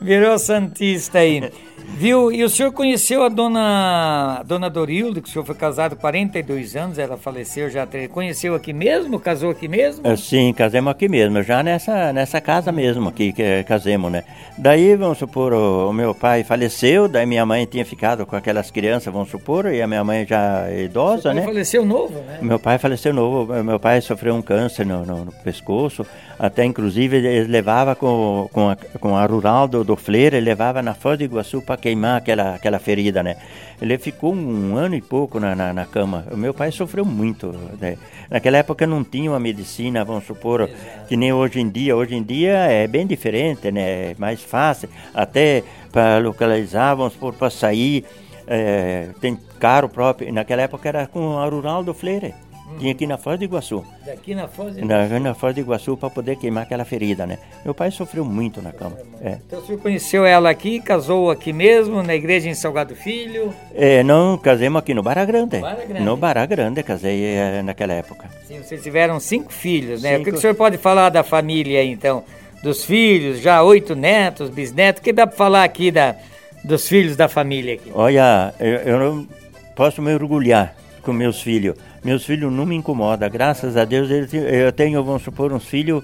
virou 0.01 0.39
Santista 0.39 1.19
aí. 1.19 1.51
Viu? 1.97 2.31
E 2.31 2.45
o 2.45 2.49
senhor 2.49 2.71
conheceu 2.71 3.25
a 3.25 3.29
dona, 3.29 4.43
dona 4.47 4.69
Dorildo, 4.69 5.23
que 5.23 5.29
o 5.29 5.33
senhor 5.33 5.45
foi 5.45 5.55
casado 5.55 5.97
42 5.97 6.77
anos, 6.77 6.99
ela 6.99 7.17
faleceu 7.17 7.71
já. 7.71 7.87
Conheceu 8.13 8.55
aqui 8.55 8.73
mesmo? 8.73 9.19
Casou 9.19 9.51
aqui 9.51 9.67
mesmo? 9.67 10.07
É, 10.07 10.15
sim, 10.15 10.53
casamos 10.53 10.91
aqui 10.91 11.09
mesmo, 11.09 11.43
já 11.43 11.63
nessa, 11.63 12.13
nessa 12.13 12.41
casa 12.41 12.71
mesmo 12.71 13.09
aqui 13.09 13.33
que 13.33 13.65
casemos, 13.65 14.13
né? 14.13 14.23
Daí, 14.57 14.95
vamos 14.97 15.19
supor, 15.19 15.53
o, 15.53 15.89
o 15.91 15.93
meu 15.93 16.15
pai 16.15 16.45
faleceu, 16.45 17.09
daí 17.09 17.27
minha 17.27 17.47
mãe 17.47 17.65
tinha 17.65 17.85
ficado 17.85 18.27
com 18.27 18.37
aquelas 18.37 18.71
crianças, 18.71 19.13
vamos 19.13 19.31
supor, 19.31 19.67
e 19.67 19.81
a 19.81 19.87
minha 19.87 19.98
mãe 20.05 20.27
já 20.27 20.67
é 20.69 20.85
idosa, 20.85 21.33
né? 21.33 21.43
faleceu 21.43 21.85
novo, 21.85 22.15
né? 22.21 22.39
Meu 22.41 22.59
pai 22.59 22.79
faleceu 22.79 23.13
novo, 23.13 23.53
meu 23.63 23.79
pai 23.81 24.01
sofreu 24.01 24.35
um 24.35 24.43
câncer 24.43 24.85
no, 24.85 25.05
no, 25.05 25.25
no 25.27 25.33
pescoço, 25.45 26.07
até 26.39 26.65
inclusive 26.65 27.17
ele 27.17 27.45
levava 27.45 27.95
com, 27.95 28.49
com, 28.53 28.71
a, 28.71 28.77
com 28.77 29.17
a 29.17 29.25
rural 29.27 29.69
do, 29.69 29.85
do 29.85 29.97
Fleira, 29.97 30.37
ele 30.37 30.47
levava 30.47 30.83
na 30.83 30.95
Foz 30.95 31.19
do 31.19 31.25
Iguaçu 31.25 31.63
para 31.63 31.77
queimar 31.77 32.19
aquela, 32.19 32.55
aquela 32.55 32.79
ferida, 32.79 33.23
né? 33.23 33.37
Ele 33.81 33.97
ficou 33.97 34.35
um 34.35 34.77
ano 34.77 34.97
e 34.97 35.01
pouco 35.01 35.39
na, 35.39 35.55
na, 35.55 35.73
na 35.73 35.87
cama. 35.87 36.27
O 36.33 36.37
meu 36.37 36.53
pai 36.53 36.73
sofreu 36.73 37.05
muito. 37.05 37.55
Né? 37.81 37.97
Naquela 38.29 38.59
época 38.59 38.87
não 38.87 39.05
tinha 39.05 39.31
uma 39.31 39.39
medicina, 39.39 40.05
vamos 40.05 40.25
supor, 40.25 40.63
Exato. 40.63 41.07
que 41.07 41.17
nem 41.17 41.33
hoje 41.33 41.61
em 41.61 41.69
dia. 41.69 41.97
Hoje 41.97 42.17
em 42.17 42.23
dia 42.23 42.55
é 42.55 42.87
bem 42.89 43.07
diferente, 43.07 43.71
né? 43.71 44.11
É 44.11 44.15
mais 44.19 44.43
fácil. 44.43 44.89
Até 45.15 45.63
para 45.93 46.19
localizar, 46.19 46.95
vamos 46.97 47.13
supor, 47.13 47.33
para 47.35 47.51
sair, 47.51 48.05
é, 48.49 49.09
tem 49.21 49.39
carro 49.61 49.89
próprio. 49.89 50.33
Naquela 50.33 50.63
época 50.63 50.89
era 50.89 51.07
com 51.07 51.39
a 51.39 51.47
Rural 51.47 51.85
do 51.85 51.93
Fleira. 51.93 52.33
Tinha 52.79 52.93
aqui 52.93 53.07
na 53.07 53.17
Foz 53.17 53.39
do 53.39 53.45
Iguaçu. 53.45 53.83
Daqui 54.05 54.35
na 54.35 54.47
Foz 54.47 54.75
do 54.75 54.81
Iguaçu? 54.81 55.13
Na, 55.13 55.21
na 55.21 55.35
Foz 55.35 55.55
do 55.55 55.61
Iguaçu 55.61 55.97
para 55.97 56.11
poder 56.11 56.37
queimar 56.37 56.65
aquela 56.65 56.85
ferida, 56.85 57.27
né? 57.27 57.39
Meu 57.65 57.75
pai 57.75 57.91
sofreu 57.91 58.25
muito 58.25 58.61
na 58.61 58.73
cama. 58.73 58.97
É. 59.23 59.39
Então 59.47 59.59
o 59.61 59.67
senhor 59.67 59.81
conheceu 59.81 60.25
ela 60.25 60.51
aqui, 60.51 60.79
casou 60.81 61.31
aqui 61.31 61.53
mesmo, 61.53 62.03
na 62.03 62.15
igreja 62.15 62.49
em 62.49 62.55
Salgado 62.55 62.95
Filho? 62.95 63.55
É, 63.75 64.03
não, 64.03 64.37
casemos 64.37 64.81
aqui 64.81 64.93
no 64.93 65.03
Barra 65.03 65.25
Grande. 65.25 65.61
No 66.01 66.17
Barra 66.17 66.45
Grande 66.45 66.83
casei 66.83 67.25
é, 67.25 67.63
naquela 67.63 67.95
época. 67.95 68.29
Sim, 68.47 68.59
vocês 68.63 68.83
tiveram 68.83 69.19
cinco 69.19 69.53
filhos, 69.53 70.03
né? 70.03 70.11
Cinco... 70.11 70.21
O 70.21 70.25
que, 70.27 70.31
que 70.33 70.37
o 70.37 70.41
senhor 70.41 70.55
pode 70.55 70.77
falar 70.77 71.09
da 71.09 71.23
família 71.25 71.83
então? 71.83 72.23
Dos 72.63 72.85
filhos, 72.85 73.41
já 73.41 73.63
oito 73.63 73.95
netos, 73.95 74.51
bisnetos, 74.51 75.01
o 75.01 75.05
que 75.05 75.13
dá 75.13 75.27
para 75.27 75.37
falar 75.37 75.65
aqui 75.65 75.91
da, 75.91 76.15
dos 76.65 76.89
filhos 76.89 77.17
da 77.17 77.29
família 77.29 77.75
aqui? 77.75 77.91
Olha, 77.95 78.55
eu, 78.59 78.75
eu 78.77 78.99
não 78.99 79.29
posso 79.77 80.03
me 80.03 80.13
orgulhar 80.15 80.75
com 81.03 81.13
meus 81.13 81.41
filhos 81.41 81.77
meus 82.05 82.25
filhos 82.25 82.53
não 82.53 82.67
me 82.67 82.77
incomodam. 82.77 83.29
Graças 83.29 83.77
a 83.77 83.85
Deus 83.85 84.09
eu 84.33 84.73
tenho, 84.73 85.03
vamos 85.03 85.23
supor, 85.23 85.53
uns 85.53 85.65
filhos 85.65 86.03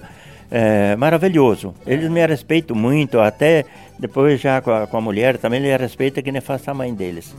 é, 0.51 0.95
maravilhosos. 0.95 1.73
Eles 1.85 2.09
me 2.09 2.25
respeitam 2.25 2.75
muito, 2.75 3.19
até 3.19 3.65
depois 3.97 4.39
já 4.39 4.61
com 4.61 4.71
a, 4.71 4.87
com 4.87 4.97
a 4.97 5.01
mulher 5.01 5.37
também 5.37 5.63
ele 5.63 5.75
respeita 5.77 6.21
que 6.21 6.31
nem 6.31 6.41
faça 6.41 6.71
a 6.71 6.73
mãe 6.73 6.93
deles. 6.93 7.35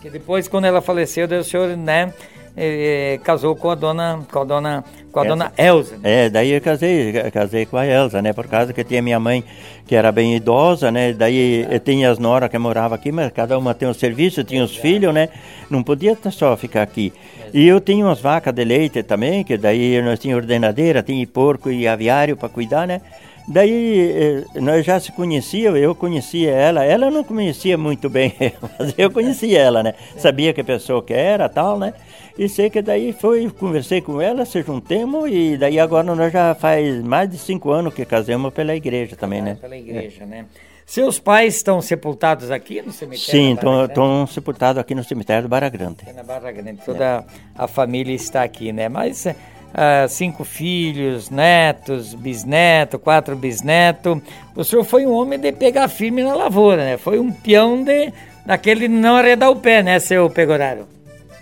Que 0.00 0.10
depois, 0.10 0.46
quando 0.46 0.66
ela 0.66 0.80
faleceu, 0.80 1.26
o 1.26 1.44
senhor, 1.44 1.76
né? 1.76 2.12
Eh, 2.58 3.20
casou 3.22 3.54
com 3.54 3.68
a 3.68 3.74
dona 3.74 4.20
com 4.32 4.40
a 4.40 4.44
dona 4.44 4.84
com 5.12 5.20
a 5.20 5.24
Elza. 5.24 5.36
dona 5.36 5.52
Elza. 5.58 5.96
Né? 5.98 6.24
É, 6.24 6.30
daí 6.30 6.52
eu 6.52 6.60
casei, 6.62 7.12
casei 7.30 7.66
com 7.66 7.76
a 7.76 7.86
Elza, 7.86 8.22
né? 8.22 8.32
Por 8.32 8.46
causa 8.46 8.72
que 8.72 8.82
tinha 8.82 9.02
minha 9.02 9.20
mãe 9.20 9.44
que 9.86 9.94
era 9.94 10.10
bem 10.10 10.34
idosa, 10.34 10.90
né? 10.90 11.12
Daí 11.12 11.66
eu 11.70 11.78
tinha 11.80 12.10
as 12.10 12.18
noras 12.18 12.48
que 12.48 12.56
morava 12.56 12.94
aqui, 12.94 13.12
mas 13.12 13.30
cada 13.30 13.58
uma 13.58 13.74
tem 13.74 13.86
um 13.86 13.92
serviço, 13.92 14.42
tinha 14.42 14.64
os 14.64 14.74
filhos, 14.74 15.12
né? 15.12 15.28
Não 15.68 15.82
podia 15.82 16.16
só 16.30 16.56
ficar 16.56 16.82
aqui. 16.82 17.12
E 17.52 17.68
eu 17.68 17.78
tinha 17.78 18.04
umas 18.04 18.20
vacas 18.20 18.54
de 18.54 18.64
leite 18.64 19.02
também, 19.02 19.44
que 19.44 19.58
daí 19.58 20.00
nós 20.00 20.18
tínhamos 20.18 20.42
ordenadeira, 20.42 21.02
tinha 21.02 21.26
porco 21.26 21.70
e 21.70 21.86
aviário 21.86 22.38
para 22.38 22.48
cuidar, 22.48 22.86
né? 22.86 23.02
Daí 23.48 24.44
eh, 24.54 24.60
nós 24.60 24.84
já 24.84 24.98
se 24.98 25.12
conhecíamos, 25.12 25.80
eu 25.80 25.94
conhecia 25.94 26.50
ela, 26.50 26.84
ela 26.84 27.10
não 27.10 27.22
conhecia 27.22 27.78
muito 27.78 28.10
bem, 28.10 28.34
mas 28.78 28.92
eu 28.98 29.08
conhecia 29.10 29.60
ela, 29.60 29.82
né? 29.84 29.94
Sabia 30.16 30.52
que 30.52 30.60
a 30.60 30.64
pessoa 30.64 31.00
que 31.02 31.14
era, 31.14 31.48
tal, 31.48 31.78
né? 31.78 31.94
E 32.36 32.48
sei 32.48 32.68
que 32.68 32.82
daí 32.82 33.12
foi, 33.12 33.48
conversei 33.50 34.00
com 34.00 34.20
ela, 34.20 34.44
se 34.44 34.60
juntemos 34.62 35.30
e 35.30 35.56
daí 35.56 35.78
agora 35.78 36.14
nós 36.14 36.32
já 36.32 36.54
faz 36.56 37.02
mais 37.02 37.30
de 37.30 37.38
cinco 37.38 37.70
anos 37.70 37.94
que 37.94 38.04
casamos 38.04 38.52
pela 38.52 38.74
igreja 38.74 39.14
também, 39.14 39.40
né? 39.40 39.56
Pela 39.60 39.76
igreja, 39.76 40.24
é. 40.24 40.26
né? 40.26 40.46
Seus 40.84 41.18
pais 41.18 41.56
estão 41.56 41.80
sepultados 41.80 42.50
aqui 42.50 42.80
no 42.82 42.92
cemitério? 42.92 43.30
Sim, 43.30 43.54
estão 43.54 44.26
sepultados 44.26 44.80
aqui 44.80 44.94
no 44.94 45.02
cemitério 45.02 45.42
do 45.44 45.48
Barra 45.48 45.68
Grande. 45.68 45.98
na 46.14 46.22
Barra 46.22 46.52
Grande, 46.52 46.80
toda 46.84 47.04
é. 47.04 47.24
a 47.56 47.66
família 47.66 48.14
está 48.14 48.42
aqui, 48.42 48.72
né? 48.72 48.88
Mas 48.88 49.26
uh, 49.72 50.08
cinco 50.08 50.44
filhos, 50.44 51.30
netos, 51.30 52.14
bisneto, 52.14 52.98
quatro 52.98 53.36
bisnetos. 53.36 54.18
O 54.54 54.64
senhor 54.64 54.84
foi 54.84 55.06
um 55.06 55.12
homem 55.12 55.38
de 55.38 55.52
pegar 55.52 55.88
firme 55.88 56.22
na 56.22 56.34
lavoura, 56.34 56.84
né? 56.84 56.96
Foi 56.96 57.18
um 57.18 57.30
peão 57.32 57.82
de 57.82 58.12
daquele 58.46 58.86
não 58.86 59.16
arredar 59.16 59.50
o 59.50 59.56
pé, 59.56 59.82
né, 59.82 59.98
seu 59.98 60.30
Pegoraro? 60.30 60.86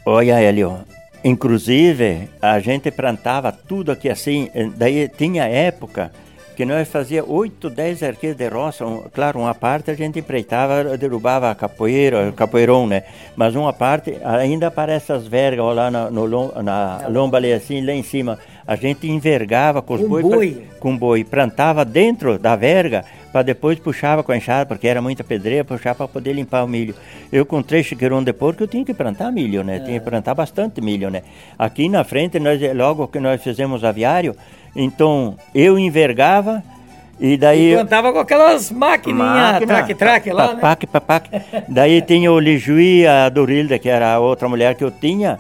Olha, 0.07 0.41
Hélio, 0.41 0.79
inclusive 1.23 2.31
a 2.41 2.59
gente 2.59 2.91
plantava 2.91 3.53
tudo 3.53 3.93
aqui 3.93 4.09
assim, 4.09 4.51
daí 4.77 5.09
tinha 5.09 5.45
época 5.45 6.11
que 6.55 6.65
nós 6.65 6.89
fazia 6.89 7.25
8, 7.25 7.69
10 7.69 8.03
arqueiros 8.03 8.39
de 8.39 8.49
roça. 8.49 8.87
Um, 8.87 9.03
claro, 9.13 9.41
uma 9.41 9.55
parte 9.55 9.91
a 9.91 9.95
gente 9.95 10.19
empreitava, 10.19 10.97
derrubava 10.97 11.51
a 11.51 11.55
capoeira, 11.55 12.33
capoeirão, 12.33 12.87
né? 12.87 13.03
Mas 13.37 13.55
uma 13.55 13.73
parte 13.73 14.17
ainda 14.25 14.69
aparece 14.69 15.13
as 15.13 15.27
vergas 15.27 15.75
lá 15.75 15.91
na, 15.91 16.11
no, 16.11 16.63
na 16.63 17.07
lomba 17.09 17.39
ali 17.39 17.53
assim, 17.53 17.85
lá 17.85 17.93
em 17.93 18.03
cima. 18.03 18.39
A 18.67 18.77
gente 18.77 19.07
envergava 19.07 19.83
com 19.83 19.95
os 19.95 20.01
com 20.01 20.09
boi, 20.09 20.23
boi. 20.23 20.51
Pra, 20.53 20.79
com 20.79 20.97
boi, 20.97 21.25
plantava 21.25 21.85
dentro 21.85 22.39
da 22.39 22.57
verga 22.57 23.05
para 23.35 23.43
depois 23.43 23.81
puxava 23.81 24.23
com 24.23 24.31
a 24.31 24.37
enxada, 24.37 24.65
porque 24.65 24.87
era 24.87 25.03
muita 25.03 25.25
pedreira, 25.25 25.65
puxava 25.65 25.97
para 25.97 26.07
poder 26.07 26.33
limpar 26.35 26.63
o 26.63 26.69
milho. 26.69 26.95
Eu 27.33 27.45
com 27.45 27.61
três 27.65 27.85
chiqueirões 27.85 28.25
de 28.25 28.33
porco, 28.33 28.63
eu 28.63 28.69
tinha 28.69 28.85
que 28.85 28.95
plantar 28.95 29.33
milho, 29.33 29.65
né? 29.65 29.79
É. 29.79 29.81
Tinha 29.81 29.99
que 29.99 30.09
plantar 30.09 30.35
bastante 30.35 30.81
milho, 30.81 31.11
né? 31.11 31.25
Aqui 31.59 31.89
na 31.89 32.05
frente, 32.05 32.39
nós, 32.39 32.61
logo 32.77 33.09
que 33.09 33.19
nós 33.19 33.43
fizemos 33.43 33.83
aviário, 33.83 34.37
então 34.75 35.37
eu 35.55 35.79
envergava 35.79 36.63
e 37.21 37.37
daí... 37.37 37.73
E 37.73 37.75
plantava 37.75 38.13
com 38.13 38.19
aquelas 38.19 38.71
maquininhas, 38.71 39.61
traque-traque 39.67 40.33
lá, 40.33 40.55
né? 40.55 40.61
papac, 40.61 40.87
papac. 40.87 41.31
daí 41.69 42.03
tinha 42.03 42.31
o 42.33 42.41
Lijuí, 42.41 43.07
a 43.07 43.29
Dorilda, 43.29 43.79
que 43.79 43.89
era 43.89 44.15
a 44.15 44.19
outra 44.19 44.49
mulher 44.49 44.75
que 44.75 44.85
eu 44.85 44.91
tinha, 44.91 45.39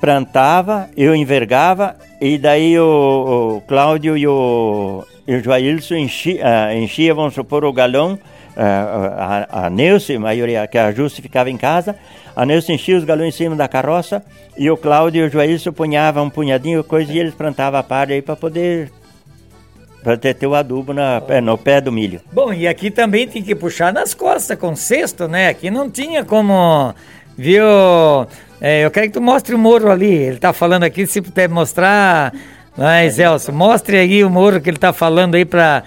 plantava, 0.00 0.88
eu 0.96 1.14
envergava, 1.14 1.96
e 2.20 2.36
daí 2.38 2.78
o, 2.78 3.56
o 3.56 3.60
Cláudio 3.62 4.16
e 4.16 4.26
o 4.26 5.04
e 5.26 5.34
o 5.34 5.42
Joailson 5.42 5.96
enchia, 5.96 6.40
uh, 6.44 6.76
enchia, 6.76 7.12
vamos 7.12 7.34
supor, 7.34 7.64
o 7.64 7.72
galão, 7.72 8.16
uh, 8.56 9.46
a, 9.50 9.66
a 9.66 9.66
a 9.66 10.18
maioria, 10.18 10.66
que 10.66 10.78
a 10.78 10.90
Justi 10.92 11.22
ficava 11.22 11.50
em 11.50 11.56
casa, 11.56 11.96
a 12.34 12.44
Neuce 12.44 12.72
enchia 12.72 12.96
os 12.96 13.04
galões 13.04 13.34
em 13.34 13.36
cima 13.36 13.56
da 13.56 13.68
carroça 13.68 14.22
e 14.56 14.70
o 14.70 14.76
Cláudio 14.76 15.24
e 15.24 15.26
o 15.26 15.30
Joailson 15.30 15.72
punhavam 15.72 16.24
um 16.24 16.30
punhadinho 16.30 16.82
coisa 16.82 17.12
e 17.12 17.18
eles 17.18 17.34
plantavam 17.34 17.78
a 17.78 17.82
palha 17.82 18.14
aí 18.14 18.22
para 18.22 18.36
poder 18.36 18.90
para 20.02 20.16
ter, 20.16 20.34
ter 20.34 20.46
o 20.46 20.54
adubo 20.54 20.92
na, 20.92 21.20
é, 21.28 21.40
no 21.40 21.58
pé 21.58 21.80
do 21.80 21.90
milho. 21.90 22.20
Bom, 22.32 22.52
e 22.52 22.68
aqui 22.68 22.90
também 22.90 23.26
tem 23.26 23.42
que 23.42 23.54
puxar 23.54 23.92
nas 23.92 24.14
costas 24.14 24.56
com 24.56 24.76
cesto, 24.76 25.26
né? 25.26 25.48
Aqui 25.48 25.68
não 25.68 25.90
tinha 25.90 26.24
como, 26.24 26.94
viu? 27.36 27.64
É, 28.60 28.84
eu 28.84 28.90
quero 28.90 29.08
que 29.08 29.14
tu 29.14 29.20
mostre 29.20 29.54
o 29.54 29.58
moro 29.58 29.90
ali. 29.90 30.12
Ele 30.12 30.38
tá 30.38 30.52
falando 30.52 30.84
aqui, 30.84 31.06
se 31.06 31.20
puder 31.20 31.48
mostrar 31.48 32.32
mas, 32.76 33.18
Elcio, 33.18 33.54
mostre 33.54 33.96
aí 33.96 34.22
o 34.22 34.28
muro 34.28 34.60
que 34.60 34.68
ele 34.68 34.76
está 34.76 34.92
falando 34.92 35.34
aí 35.34 35.46
para 35.46 35.82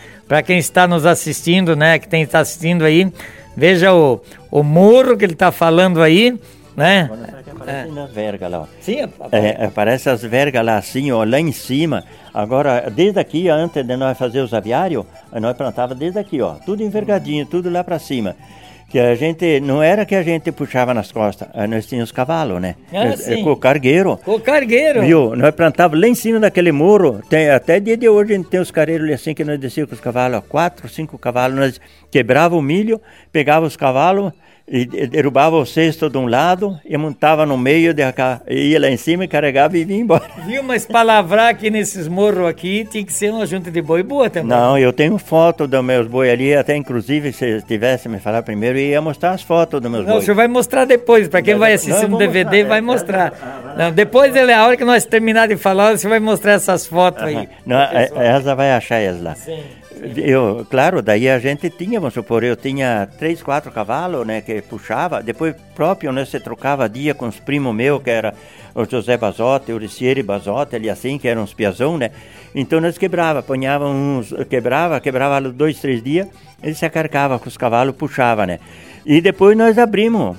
quem 0.46 0.58
está 0.58 0.88
nos 0.88 1.06
assistindo, 1.06 1.76
né? 1.76 1.98
Que 1.98 2.08
tem 2.08 2.22
está 2.22 2.40
assistindo 2.40 2.84
aí. 2.84 3.12
Veja 3.58 3.94
o, 3.94 4.22
o 4.52 4.64
muro 4.64 5.18
que 5.18 5.26
ele 5.26 5.34
está 5.34 5.52
falando 5.52 6.02
aí, 6.02 6.40
né? 6.78 7.10
Aparece 7.50 7.90
é. 7.90 7.92
nas 7.92 8.12
vergas 8.12 8.52
lá. 8.52 8.60
Ó. 8.62 8.66
Sim, 8.80 9.00
é, 9.32 9.66
aparece 9.66 10.10
as 10.10 10.22
vergas 10.22 10.64
lá 10.64 10.78
assim, 10.78 11.12
ó, 11.12 11.24
lá 11.24 11.40
em 11.40 11.52
cima. 11.52 12.04
Agora, 12.34 12.90
desde 12.90 13.20
aqui, 13.20 13.50
antes 13.50 13.86
de 13.86 13.98
nós 13.98 14.18
fazer 14.18 14.42
os 14.42 14.54
aviários, 14.54 15.06
nós 15.42 15.58
plantava 15.58 15.96
desde 15.96 16.20
aqui, 16.20 16.40
ó, 16.42 16.54
tudo 16.66 16.84
envergadinho, 16.84 17.46
tudo 17.46 17.70
lá 17.70 17.84
para 17.84 18.00
cima 18.00 18.36
que 18.90 19.00
a 19.00 19.14
gente 19.16 19.60
não 19.60 19.84
era 19.84 20.06
que 20.06 20.16
a 20.16 20.24
gente 20.24 20.52
puxava 20.52 20.94
nas 20.94 21.12
costas, 21.12 21.48
nós 21.70 21.86
tínhamos 21.86 22.12
cavalos, 22.12 22.60
né? 22.60 22.76
Ah, 22.92 23.16
sim. 23.16 23.44
Com 23.44 23.52
o 23.52 23.58
cargueiro. 23.58 24.18
Com 24.26 24.36
o 24.36 24.40
cargueiro. 24.40 25.02
Viu? 25.02 25.36
Nós 25.36 25.54
plantávamos 25.54 26.02
lá 26.02 26.08
em 26.08 26.16
cima 26.16 26.40
daquele 26.40 26.72
muro. 26.72 27.22
Tem, 27.30 27.50
até 27.50 27.80
dia 27.80 27.96
de 27.96 28.10
hoje 28.10 28.34
a 28.34 28.36
gente 28.38 28.50
tem 28.50 28.60
os 28.60 28.72
carreiros 28.72 29.10
assim 29.12 29.34
que 29.34 29.44
nós 29.44 29.60
descíamos 29.60 29.90
com 29.90 29.96
os 29.96 30.02
cavalos, 30.02 30.42
quatro, 30.50 30.90
cinco 30.90 31.18
cavalos, 31.18 31.56
nós 31.58 31.82
quebrava 32.10 32.56
o 32.56 32.62
milho, 32.62 33.00
pegava 33.32 33.66
os 33.66 33.78
cavalos 33.78 34.34
e 34.72 34.86
derrubava 34.86 35.56
o 35.56 35.66
cesto 35.66 36.10
de 36.10 36.18
um 36.18 36.28
lado 36.28 36.80
e 36.86 36.96
montava 36.96 37.46
no 37.46 37.58
meio, 37.58 37.94
de, 37.94 38.04
ia 38.50 38.80
lá 38.80 38.88
em 38.88 38.98
cima 38.98 39.26
e 39.26 39.28
carregava 39.28 39.78
e 39.78 39.84
vinha 39.84 40.02
embora. 40.02 40.24
Viu, 40.46 40.62
mas 40.62 40.86
palavrar 40.86 41.50
aqui 41.50 41.72
nesses 41.72 42.08
morros 42.08 42.48
aqui 42.48 42.86
tinha 42.86 43.04
que 43.04 43.12
ser 43.12 43.32
uma 43.32 43.46
junta 43.46 43.72
de 43.72 43.82
boi 43.82 44.04
boa 44.04 44.30
também. 44.30 44.50
Não, 44.50 44.78
eu 44.78 44.94
tenho 44.94 45.18
foto 45.18 45.68
dos 45.68 45.84
meus 45.84 46.08
boi 46.08 46.30
ali, 46.30 46.54
até 46.54 46.76
inclusive 46.76 47.34
se 47.34 47.62
tivesse 47.64 48.08
me 48.08 48.20
falar 48.20 48.44
primeiro, 48.44 48.78
eu 48.78 48.90
ia 48.90 49.02
mostrar 49.02 49.32
as 49.32 49.42
fotos 49.42 49.82
dos 49.82 49.90
meus 49.90 50.06
não, 50.06 50.14
boi. 50.14 50.22
o 50.22 50.24
senhor 50.24 50.36
vai 50.36 50.48
mostrar 50.48 50.86
depois, 50.86 51.28
para 51.28 51.42
quem 51.42 51.56
vai 51.56 51.74
assistir 51.74 52.08
no 52.08 52.18
DVD 52.18 52.64
mostrar, 52.64 52.68
vai 52.68 52.78
é, 52.78 52.82
mostrar. 52.82 53.34
É, 53.34 53.82
é, 53.82 53.84
não, 53.84 53.92
depois 53.92 54.36
ele, 54.36 54.54
a 54.54 54.66
hora 54.66 54.78
que 54.78 54.86
nós 54.86 55.06
terminar 55.06 55.48
de 55.48 55.58
falar, 55.58 55.98
você 55.98 56.08
vai 56.08 56.20
mostrar 56.20 56.54
essas 56.54 56.86
fotos 56.86 57.24
aí. 57.24 57.50
Não, 57.66 57.80
essa 57.82 58.56
vai 58.56 58.72
achar 58.72 58.98
elas 58.98 59.22
lá. 59.22 59.36
Sim. 59.36 59.60
Eu, 60.16 60.66
claro, 60.70 61.02
daí 61.02 61.30
a 61.30 61.40
gente 61.40 61.70
tinha, 61.70 62.00
vamos 62.00 62.14
supor, 62.14 62.44
eu 62.44 62.56
tinha 62.56 63.08
três, 63.18 63.44
quatro 63.44 63.70
cavalos, 63.72 64.26
né, 64.26 64.40
que 64.40 64.62
puxava, 64.62 65.22
depois 65.22 65.54
próprio, 65.76 66.12
né, 66.12 66.24
se 66.24 66.40
trocava 66.40 66.88
dia 66.88 67.14
com 67.14 67.28
os 67.28 67.40
primos 67.40 67.76
meus, 67.76 68.02
que 68.02 68.10
era 68.10 68.34
o 68.74 68.86
José 68.86 69.18
Bazotti, 69.18 69.74
o 69.74 69.78
Ricieri 69.78 70.24
Bazotti, 70.24 70.76
ali 70.76 70.90
assim, 70.90 71.18
que 71.18 71.28
eram 71.28 71.44
uns 71.44 71.54
piazão, 71.54 71.98
né, 71.98 72.12
então 72.56 72.80
nós 72.80 72.98
quebrava, 72.98 73.44
ponhava 73.44 73.88
uns, 73.88 74.34
quebrava, 74.50 75.02
quebrava 75.02 75.42
dois, 75.50 75.80
três 75.80 76.02
dias, 76.02 76.28
ele 76.64 76.76
se 76.76 76.86
acarcava 76.86 77.38
com 77.38 77.50
os 77.50 77.58
cavalos, 77.58 77.96
puxava, 77.96 78.46
né, 78.46 78.60
e 79.06 79.20
depois 79.20 79.58
nós 79.58 79.78
abrimos 79.78 80.38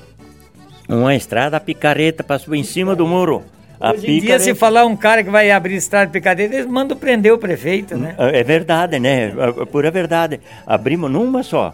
uma 0.88 1.14
estrada 1.14 1.61
picareta, 1.61 2.24
passou 2.24 2.54
em 2.54 2.64
cima 2.64 2.96
do 2.96 3.06
muro, 3.06 3.44
a 3.81 3.93
Hoje 3.93 4.11
em 4.11 4.20
dia, 4.20 4.39
se 4.39 4.55
falar 4.55 4.85
um 4.85 4.95
cara 4.95 5.24
que 5.24 5.31
vai 5.31 5.51
abrir 5.51 5.74
estrada 5.74 6.07
de 6.07 6.12
picadeira, 6.12 6.55
eles 6.55 6.66
mandam 6.66 6.97
prender 6.97 7.33
o 7.33 7.39
prefeito, 7.39 7.97
né? 7.97 8.14
É 8.18 8.45
verdade, 8.45 8.99
né? 9.01 9.33
É 9.61 9.64
pura 9.64 9.91
verdade. 9.91 10.41
Abrimos 10.66 11.11
numa 11.11 11.43
só. 11.43 11.72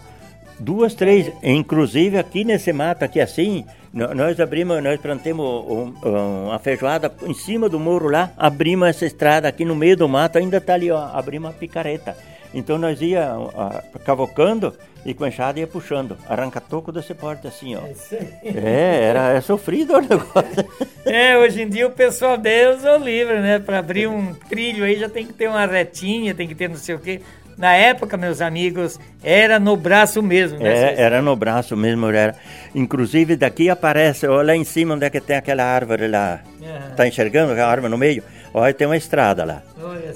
Duas, 0.59 0.95
três, 0.95 1.31
inclusive 1.43 2.17
aqui 2.17 2.43
nesse 2.43 2.73
mato, 2.73 3.03
aqui 3.03 3.21
assim, 3.21 3.67
nós 3.93 4.41
abrimos, 4.41 4.83
nós 4.83 4.99
plantamos 4.99 5.93
uma 6.03 6.59
feijoada 6.59 7.13
em 7.27 7.35
cima 7.35 7.69
do 7.69 7.79
muro 7.79 8.09
lá, 8.09 8.31
abrimos 8.39 8.89
essa 8.89 9.05
estrada 9.05 9.49
aqui 9.49 9.67
no 9.67 9.77
meio 9.77 9.99
do 9.99 10.09
mato, 10.09 10.39
ainda 10.39 10.57
está 10.57 10.73
ali, 10.73 10.91
ó, 10.91 11.11
abrimos 11.13 11.51
uma 11.51 11.55
picareta. 11.55 12.17
Então 12.55 12.79
nós 12.79 13.03
ia 13.03 13.33
cavocando 14.05 14.73
e 15.07 15.15
com 15.15 15.25
a 15.25 15.29
enxada 15.29 15.61
ia 15.61 15.67
puxando. 15.67 16.19
Arranca 16.29 16.61
toco 16.61 16.91
desse 16.91 17.15
porte 17.15 17.47
assim, 17.47 17.77
ó. 17.77 17.81
É, 18.43 19.05
era 19.05 19.33
é 19.33 19.41
sofrido 19.41 19.95
o 19.95 20.01
negócio. 20.01 20.67
É, 21.05 21.39
hoje 21.39 21.63
em 21.63 21.69
dia 21.69 21.87
o 21.87 21.91
pessoal 21.91 22.37
Deus 22.37 22.85
é 22.85 22.97
o 22.97 22.99
livre, 22.99 23.41
né? 23.41 23.61
Para 23.61 23.79
abrir 23.79 24.09
um 24.09 24.35
trilho 24.35 24.85
aí 24.85 24.99
já 24.99 25.09
tem 25.09 25.25
que 25.25 25.33
ter 25.33 25.49
uma 25.49 25.65
retinha, 25.65 26.35
tem 26.35 26.49
que 26.49 26.55
ter 26.55 26.69
não 26.69 26.77
sei 26.77 26.97
o 26.97 26.99
quê. 26.99 27.21
Na 27.57 27.75
época, 27.75 28.19
meus 28.19 28.43
amigos, 28.43 29.01
era 29.23 29.59
no 29.59 29.77
braço 29.77 30.23
mesmo, 30.23 30.59
né? 30.59 30.95
É, 30.95 31.01
era 31.01 31.23
no 31.23 31.35
braço 31.35 31.75
mesmo, 31.75 32.07
era. 32.11 32.35
Inclusive 32.75 33.35
daqui 33.35 33.71
aparece, 33.71 34.27
olha 34.27 34.49
lá 34.49 34.57
em 34.57 34.65
cima 34.65 34.95
onde 34.95 35.07
é 35.07 35.11
que 35.11 35.21
tem 35.23 35.37
aquela 35.37 35.65
árvore 35.65 36.07
lá. 36.07 36.41
Uhum. 36.61 36.95
Tá 36.95 37.09
enxergando 37.09 37.53
aquela 37.53 37.71
árvore 37.71 37.91
no 37.91 37.97
meio? 37.97 38.23
Olha, 38.59 38.73
tem 38.73 38.87
uma 38.87 38.97
estrada 38.97 39.45
lá. 39.45 39.63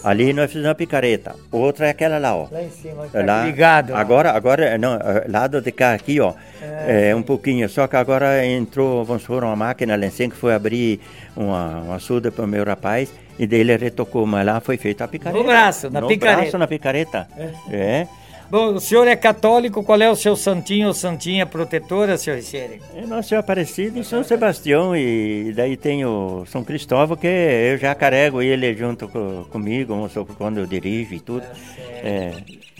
Ali 0.02 0.32
nós 0.32 0.46
fizemos 0.46 0.68
uma 0.68 0.74
picareta. 0.74 1.36
Outra 1.52 1.88
é 1.88 1.90
aquela 1.90 2.16
lá, 2.16 2.34
ó. 2.34 2.48
Lá 2.50 2.62
em 2.62 2.70
cima, 2.70 3.06
tá 3.12 3.22
lá, 3.22 3.44
ligado. 3.44 3.94
Agora, 3.94 4.32
agora, 4.32 4.78
não, 4.78 4.94
eh, 4.94 5.26
lado 5.28 5.60
de 5.60 5.70
cá 5.70 5.92
aqui, 5.92 6.18
ó. 6.20 6.32
É, 6.62 7.10
é, 7.10 7.14
um 7.14 7.20
pouquinho. 7.20 7.68
Só 7.68 7.86
que 7.86 7.96
agora 7.96 8.42
entrou, 8.46 9.04
vamos 9.04 9.24
supor, 9.24 9.44
uma 9.44 9.54
máquina 9.54 9.94
lá 9.94 10.06
em 10.06 10.10
cima 10.10 10.30
que 10.30 10.38
foi 10.38 10.54
abrir 10.54 11.00
uma, 11.36 11.80
uma 11.80 11.98
suda 11.98 12.32
para 12.32 12.46
o 12.46 12.48
meu 12.48 12.64
rapaz. 12.64 13.12
E 13.38 13.46
daí 13.46 13.60
ele 13.60 13.76
retocou, 13.76 14.24
mas 14.24 14.46
lá 14.46 14.58
foi 14.58 14.78
feita 14.78 15.04
a 15.04 15.08
picareta. 15.08 15.38
No 15.38 15.44
braço, 15.46 15.90
na 15.90 16.00
no 16.00 16.08
picareta. 16.08 16.40
braço, 16.40 16.56
na 16.56 16.66
picareta. 16.66 17.28
É. 17.36 17.76
é. 17.76 18.08
Bom, 18.50 18.74
o 18.74 18.80
senhor 18.80 19.06
é 19.06 19.14
católico, 19.14 19.82
qual 19.84 20.00
é 20.02 20.10
o 20.10 20.16
seu 20.16 20.34
santinho 20.34 20.88
ou 20.88 20.94
santinha 20.94 21.46
protetora, 21.46 22.18
senhor 22.18 22.36
Ricieri? 22.36 22.82
É 22.96 23.06
Nosso 23.06 23.28
Senhor 23.28 23.40
Aparecido 23.40 24.00
e 24.00 24.04
São 24.04 24.24
Sebastião, 24.24 24.96
e 24.96 25.52
daí 25.54 25.76
tem 25.76 26.04
o 26.04 26.44
São 26.46 26.64
Cristóvão, 26.64 27.16
que 27.16 27.28
eu 27.28 27.78
já 27.78 27.94
carrego 27.94 28.42
ele 28.42 28.74
junto 28.74 29.06
com, 29.06 29.44
comigo, 29.44 29.94
quando 30.36 30.58
eu 30.58 30.66
dirijo 30.66 31.14
e 31.14 31.20
tudo. 31.20 31.42
Tá 31.42 31.54
certo. 31.54 32.04
É. 32.04 32.32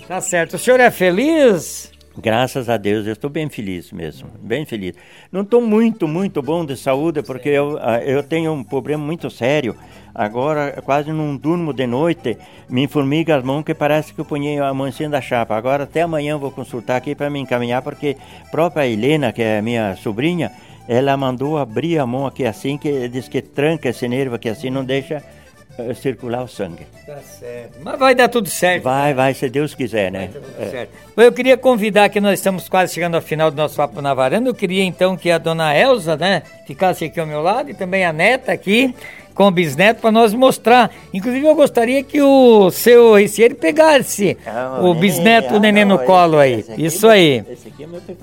Tá 0.09 0.21
certo. 0.21 0.55
O 0.55 0.59
senhor 0.59 0.81
é 0.81 0.91
feliz? 0.91 1.93
Graças 2.23 2.69
a 2.69 2.77
Deus, 2.77 3.07
eu 3.07 3.15
estou 3.15 3.31
bem 3.31 3.49
feliz 3.49 3.91
mesmo, 3.93 4.29
bem 4.43 4.67
feliz. 4.67 4.95
Não 5.33 5.41
estou 5.41 5.63
muito, 5.63 6.07
muito 6.07 6.43
bom 6.43 6.67
de 6.67 6.77
saúde, 6.77 7.23
porque 7.23 7.49
eu, 7.49 7.79
ah, 7.81 7.99
eu 8.05 8.23
tenho 8.23 8.53
um 8.53 8.63
problema 8.63 9.03
muito 9.03 9.31
sério. 9.31 9.75
Agora, 10.15 10.83
quase 10.85 11.11
não 11.13 11.35
durmo 11.35 11.73
de 11.73 11.87
noite, 11.87 12.37
me 12.69 12.87
formiga 12.87 13.37
as 13.37 13.43
mãos 13.43 13.65
que 13.65 13.73
parece 13.73 14.13
que 14.13 14.21
eu 14.21 14.25
ponhei 14.27 14.59
a 14.59 14.75
mão 14.75 14.87
em 14.87 14.93
cima 14.93 15.11
da 15.11 15.21
chapa. 15.23 15.57
Agora, 15.57 15.85
até 15.85 16.03
amanhã 16.03 16.37
vou 16.37 16.51
consultar 16.51 16.97
aqui 16.97 17.15
para 17.15 17.31
me 17.31 17.39
encaminhar, 17.39 17.81
porque 17.81 18.19
própria 18.51 18.87
Helena, 18.87 19.33
que 19.33 19.41
é 19.41 19.63
minha 19.63 19.97
sobrinha, 19.97 20.53
ela 20.87 21.17
mandou 21.17 21.57
abrir 21.57 21.99
a 21.99 22.07
mão 22.07 22.27
aqui 22.27 22.45
assim, 22.45 22.77
que 22.77 23.09
diz 23.09 23.29
que 23.29 23.41
tranca 23.41 23.89
esse 23.89 24.07
nervo 24.07 24.35
aqui 24.35 24.49
assim, 24.51 24.69
não 24.69 24.85
deixa 24.85 25.23
circular 25.95 26.43
o 26.43 26.49
sangue. 26.49 26.87
Tá 27.07 27.19
certo. 27.19 27.79
Mas 27.83 27.99
vai 27.99 28.15
dar 28.15 28.29
tudo 28.29 28.49
certo. 28.49 28.85
Vai, 28.85 29.15
vai, 29.15 29.35
se 29.35 29.49
Deus 29.49 29.75
quiser, 29.75 30.11
né? 30.13 30.31
É. 30.59 30.67
certo. 30.67 30.91
Eu 31.17 31.33
queria 31.33 31.57
convidar, 31.57 32.09
que 32.09 32.21
nós 32.21 32.39
estamos 32.39 32.69
quase 32.69 32.95
chegando 32.95 33.15
ao 33.15 33.23
final 33.23 33.51
do 33.51 33.57
nosso 33.57 33.77
papo 33.77 34.01
na 34.01 34.15
varanda, 34.15 34.49
eu 34.49 34.55
queria 34.55 34.85
então 34.85 35.17
que 35.17 35.31
a 35.31 35.39
dona 35.39 35.77
Elza, 35.77 36.17
né, 36.17 36.43
ficasse 36.67 37.05
aqui 37.05 37.19
ao 37.19 37.27
meu 37.27 37.41
lado 37.41 37.71
e 37.71 37.75
também 37.75 38.05
a 38.05 38.13
neta 38.13 38.53
aqui 38.53 38.95
com 39.35 39.47
o 39.47 39.51
bisneto 39.51 40.01
para 40.01 40.13
nós 40.13 40.35
mostrar. 40.35 40.91
Inclusive, 41.15 41.47
eu 41.47 41.55
gostaria 41.55 42.03
que 42.03 42.21
o 42.21 42.71
seu 42.71 43.15
Ricieri 43.15 43.55
pegasse 43.55 44.37
ah, 44.47 44.81
o, 44.83 44.95
bisneto, 44.95 45.55
o 45.55 45.59
neném 45.59 45.85
no 45.85 45.99
colo 46.01 46.39
aí. 46.39 46.65
Isso 46.77 47.09
aí. 47.09 47.43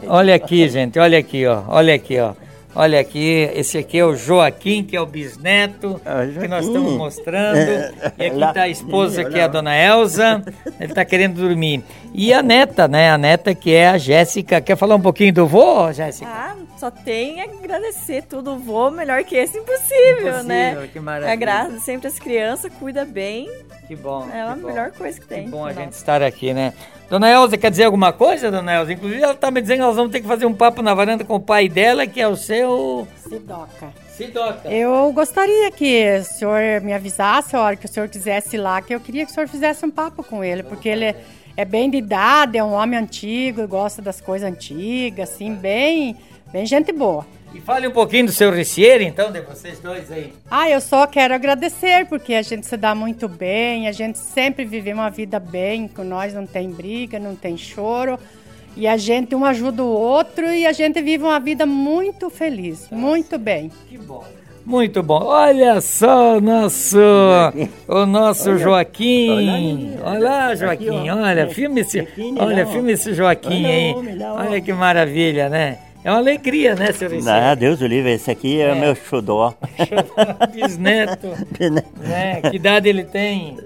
Olha 0.08 0.36
aqui, 0.36 0.70
gente, 0.70 1.00
olha 1.00 1.18
aqui, 1.18 1.46
ó. 1.46 1.64
Olha 1.68 1.96
aqui, 1.96 2.20
ó. 2.20 2.34
Olha 2.80 3.00
aqui, 3.00 3.50
esse 3.56 3.76
aqui 3.76 3.98
é 3.98 4.06
o 4.06 4.16
Joaquim, 4.16 4.84
que 4.84 4.96
é 4.96 5.02
o 5.02 5.06
bisneto, 5.08 6.00
Ah, 6.06 6.20
que 6.28 6.48
nós 6.48 6.64
estamos 6.64 6.94
mostrando. 6.94 7.58
É, 7.58 7.92
E 8.20 8.26
aqui 8.28 8.36
está 8.44 8.62
a 8.62 8.70
esposa, 8.70 9.26
que 9.26 9.40
é 9.40 9.44
a 9.44 9.48
dona 9.48 9.76
Elza. 9.76 10.44
Ele 10.80 10.92
está 10.92 11.04
querendo 11.04 11.42
dormir. 11.42 11.84
E 12.14 12.32
a 12.32 12.44
neta, 12.44 12.88
né? 12.88 13.10
A 13.10 13.18
neta 13.18 13.56
que 13.56 13.74
é 13.74 13.88
a 13.88 13.98
Jéssica. 13.98 14.62
Quer 14.62 14.76
falar 14.78 14.94
um 14.96 15.02
pouquinho 15.02 15.34
do 15.34 15.48
vô, 15.48 15.92
Jéssica? 15.92 16.30
Ah, 16.30 16.56
só 16.78 16.92
tem 16.92 17.42
a 17.42 17.46
agradecer 17.46 18.22
tudo. 18.30 18.56
Vou 18.60 18.92
melhor 18.92 19.24
que 19.24 19.36
esse 19.36 19.58
impossível, 19.58 20.12
Impossível, 20.30 20.44
né? 20.44 20.90
que 20.94 21.00
maravilha. 21.00 21.34
Agrada 21.34 21.80
sempre 21.80 22.08
as 22.08 22.20
crianças, 22.20 22.72
cuida 22.78 23.04
bem. 23.06 23.50
Que 23.88 23.96
bom. 23.96 24.30
É 24.32 24.42
a 24.42 24.56
melhor 24.56 24.92
coisa 24.92 25.20
que 25.20 25.26
tem. 25.26 25.46
Que 25.46 25.50
bom 25.50 25.66
a 25.66 25.74
gente 25.74 25.94
estar 25.94 26.22
aqui, 26.22 26.54
né? 26.54 26.74
Dona 27.10 27.30
Elza, 27.30 27.58
quer 27.58 27.72
dizer 27.72 27.86
alguma 27.86 28.12
coisa, 28.12 28.52
dona 28.52 28.74
Elza? 28.74 28.92
Inclusive, 28.92 29.22
ela 29.22 29.34
tá 29.34 29.50
me 29.50 29.62
dizendo 29.62 29.78
que 29.78 29.86
nós 29.86 29.96
vamos 29.96 30.12
ter 30.12 30.20
que 30.20 30.28
fazer 30.28 30.46
um 30.46 30.54
papo 30.54 30.82
na 30.82 30.94
varanda 30.94 31.24
com 31.24 31.36
o 31.36 31.40
pai 31.40 31.70
dela, 31.70 32.06
que 32.06 32.20
é 32.20 32.28
o 32.28 32.36
seu... 32.36 33.08
Sidoca. 33.30 33.94
Sidoca. 34.10 34.70
Eu 34.70 35.12
gostaria 35.14 35.72
que 35.72 36.18
o 36.20 36.24
senhor 36.26 36.82
me 36.82 36.94
avisasse 36.94 37.56
a 37.56 37.62
hora 37.62 37.76
que 37.78 37.86
o 37.86 37.90
senhor 37.90 38.10
quisesse 38.10 38.58
ir 38.58 38.60
lá, 38.60 38.82
que 38.82 38.94
eu 38.94 39.00
queria 39.00 39.26
que 39.26 39.32
o 39.32 39.34
senhor 39.34 39.48
fizesse 39.48 39.86
um 39.86 39.92
papo 39.92 40.22
com 40.22 40.44
ele, 40.44 40.64
porque 40.64 40.90
ele 40.90 41.06
é, 41.06 41.16
é 41.56 41.64
bem 41.64 41.90
de 41.90 41.98
idade, 41.98 42.58
é 42.58 42.64
um 42.64 42.74
homem 42.74 43.00
antigo, 43.00 43.66
gosta 43.68 44.02
das 44.02 44.20
coisas 44.20 44.50
antigas, 44.50 45.30
assim, 45.30 45.54
bem, 45.54 46.18
bem 46.52 46.66
gente 46.66 46.92
boa. 46.92 47.26
E 47.54 47.62
fale 47.62 47.88
um 47.88 47.92
pouquinho 47.92 48.26
do 48.26 48.32
seu 48.32 48.52
Ricieri, 48.52 49.06
então, 49.06 49.32
de 49.32 49.42
vocês 49.42 49.80
dois 49.80 50.12
aí. 50.12 50.34
Ah, 50.52 50.70
eu 50.70 50.82
só 50.82 51.08
quero 51.08 51.34
agradecer, 51.34 52.06
porque 52.08 52.34
a 52.34 52.42
gente 52.42 52.68
se 52.68 52.78
dá 52.78 52.94
muito 52.94 53.28
bem, 53.28 53.88
a 53.88 53.92
gente 53.92 54.18
sempre 54.18 54.66
vive 54.66 54.94
uma 54.94 55.10
vida 55.10 55.40
bem, 55.40 55.88
com 55.88 56.04
nós 56.04 56.34
não 56.34 56.46
tem 56.46 56.70
briga, 56.70 57.18
não 57.18 57.36
tem 57.36 57.58
choro, 57.58 58.20
e 58.76 58.86
a 58.86 58.98
gente 58.98 59.34
um 59.34 59.44
ajuda 59.44 59.82
o 59.84 59.88
outro 59.88 60.46
e 60.46 60.68
a 60.68 60.72
gente 60.72 61.02
vive 61.02 61.24
uma 61.24 61.40
vida 61.40 61.66
muito 61.66 62.30
feliz, 62.30 62.88
muito 62.92 63.40
bem. 63.40 63.72
Que 63.90 63.98
bom. 63.98 64.24
Muito 64.64 65.02
bom. 65.02 65.24
Olha 65.24 65.80
só 65.80 66.36
o 66.38 66.42
nosso, 66.42 67.00
o 67.88 68.06
nosso 68.06 68.58
Joaquim. 68.58 69.98
Olha 70.04 70.20
lá, 70.20 70.56
Joaquim. 70.56 71.10
Olha, 71.10 71.48
filme 71.48 71.82
esse, 71.82 72.06
olha, 72.38 72.68
filme 72.68 72.92
esse 72.92 73.14
Joaquim 73.14 73.66
Olha 73.66 73.70
aí. 73.70 73.96
Olha 74.48 74.62
que 74.62 74.74
maravilha, 74.74 75.48
né? 75.48 75.80
É 76.08 76.10
uma 76.12 76.20
alegria, 76.20 76.74
né, 76.74 76.94
seu 76.94 77.10
Ricieri? 77.10 77.38
Ah, 77.38 77.54
Deus 77.54 77.82
o 77.82 77.86
livre, 77.86 78.14
esse 78.14 78.32
aqui 78.32 78.62
é, 78.62 78.70
É. 78.70 78.74
o 78.74 78.78
meu 78.80 78.96
xodó. 78.96 79.54
Bisneto, 80.56 81.28
né? 82.00 82.40
Que 82.50 82.56
idade 82.56 82.88
ele 82.88 83.04
tem? 83.04 83.58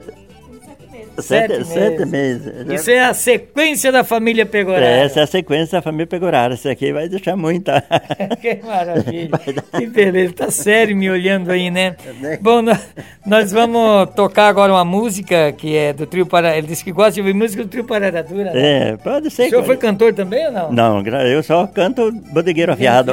Sete, 1.19 1.53
Sete 1.55 1.65
sete 1.65 2.05
meses. 2.05 2.53
Isso 2.69 2.89
é 2.91 2.99
a 3.05 3.13
sequência 3.13 3.91
da 3.91 4.03
família 4.03 4.45
Pegoraro. 4.45 4.83
Essa 4.85 5.21
é 5.21 5.23
a 5.23 5.27
sequência 5.27 5.77
da 5.77 5.81
família 5.81 6.07
Pegorara. 6.07 6.53
Esse 6.53 6.69
aqui 6.69 6.91
vai 6.93 7.07
deixar 7.09 7.35
muita. 7.35 7.83
Que 8.41 8.59
maravilha. 8.65 9.31
Que 9.77 9.87
beleza. 9.87 10.33
Tá 10.33 10.51
sério 10.51 10.95
me 10.95 11.09
olhando 11.09 11.51
aí, 11.51 11.69
né? 11.71 11.95
Bom, 12.41 12.61
nó- 12.61 12.77
nós 13.25 13.51
vamos 13.51 14.09
tocar 14.15 14.47
agora 14.47 14.71
uma 14.73 14.85
música 14.85 15.51
que 15.51 15.75
é 15.75 15.93
do 15.93 16.05
Trio 16.05 16.25
Pará. 16.25 16.57
Ele 16.57 16.67
disse 16.67 16.83
que 16.83 16.91
gosta 16.91 17.13
de 17.13 17.21
ouvir 17.21 17.33
música 17.33 17.63
do 17.63 17.69
Trio 17.69 17.83
Pararadura. 17.83 18.51
Né? 18.53 18.89
É, 18.91 18.97
pode 18.97 19.27
O 19.27 19.31
ser. 19.31 19.49
senhor 19.49 19.61
que- 19.61 19.67
foi 19.67 19.77
cantor 19.77 20.13
também 20.13 20.45
ou 20.47 20.51
não? 20.51 20.71
Não, 20.71 21.01
eu 21.25 21.41
só 21.43 21.65
canto 21.67 22.11
bodegueiro 22.31 22.71
afiado. 22.71 23.11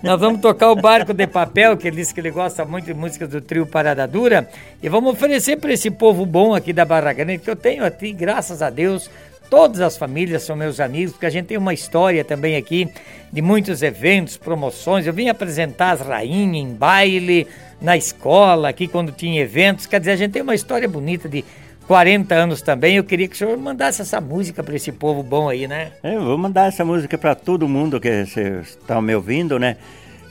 Nós 0.00 0.20
vamos 0.20 0.40
tocar 0.40 0.70
o 0.70 0.76
Barco 0.76 1.12
de 1.12 1.26
Papel, 1.26 1.76
que 1.76 1.88
ele 1.88 1.96
disse 1.96 2.14
que 2.14 2.20
ele 2.20 2.30
gosta 2.30 2.64
muito 2.64 2.84
de 2.84 2.94
músicas 2.94 3.28
do 3.28 3.40
trio 3.40 3.66
Parada 3.66 4.06
Dura. 4.06 4.48
E 4.80 4.88
vamos 4.88 5.12
oferecer 5.12 5.56
para 5.56 5.72
esse 5.72 5.90
povo 5.90 6.24
bom 6.24 6.54
aqui 6.54 6.72
da 6.72 6.84
Barra 6.84 7.12
Grande, 7.12 7.38
que 7.38 7.50
eu 7.50 7.56
tenho 7.56 7.84
aqui, 7.84 8.12
graças 8.12 8.62
a 8.62 8.70
Deus. 8.70 9.10
Todas 9.50 9.80
as 9.80 9.96
famílias 9.96 10.44
são 10.44 10.54
meus 10.54 10.78
amigos, 10.78 11.14
porque 11.14 11.26
a 11.26 11.30
gente 11.30 11.46
tem 11.46 11.56
uma 11.56 11.74
história 11.74 12.24
também 12.24 12.54
aqui 12.54 12.88
de 13.32 13.42
muitos 13.42 13.82
eventos, 13.82 14.36
promoções. 14.36 15.04
Eu 15.04 15.12
vim 15.12 15.28
apresentar 15.28 15.90
as 15.90 16.00
rainhas 16.00 16.64
em 16.64 16.74
baile, 16.74 17.48
na 17.80 17.96
escola, 17.96 18.68
aqui 18.68 18.86
quando 18.86 19.10
tinha 19.10 19.42
eventos. 19.42 19.86
Quer 19.86 19.98
dizer, 19.98 20.12
a 20.12 20.16
gente 20.16 20.30
tem 20.30 20.42
uma 20.42 20.54
história 20.54 20.88
bonita 20.88 21.28
de 21.28 21.44
40 21.88 22.34
anos 22.34 22.60
também. 22.60 22.96
Eu 22.96 23.02
queria 23.04 23.26
que 23.26 23.34
o 23.34 23.38
senhor 23.38 23.56
mandasse 23.56 24.02
essa 24.02 24.20
música 24.20 24.62
para 24.62 24.76
esse 24.76 24.92
povo 24.92 25.22
bom 25.22 25.48
aí, 25.48 25.66
né? 25.66 25.92
Eu 26.04 26.22
vou 26.22 26.36
mandar 26.36 26.68
essa 26.68 26.84
música 26.84 27.16
para 27.16 27.34
todo 27.34 27.66
mundo 27.66 27.98
que 27.98 28.08
está 28.08 29.00
me 29.00 29.14
ouvindo, 29.14 29.58
né? 29.58 29.76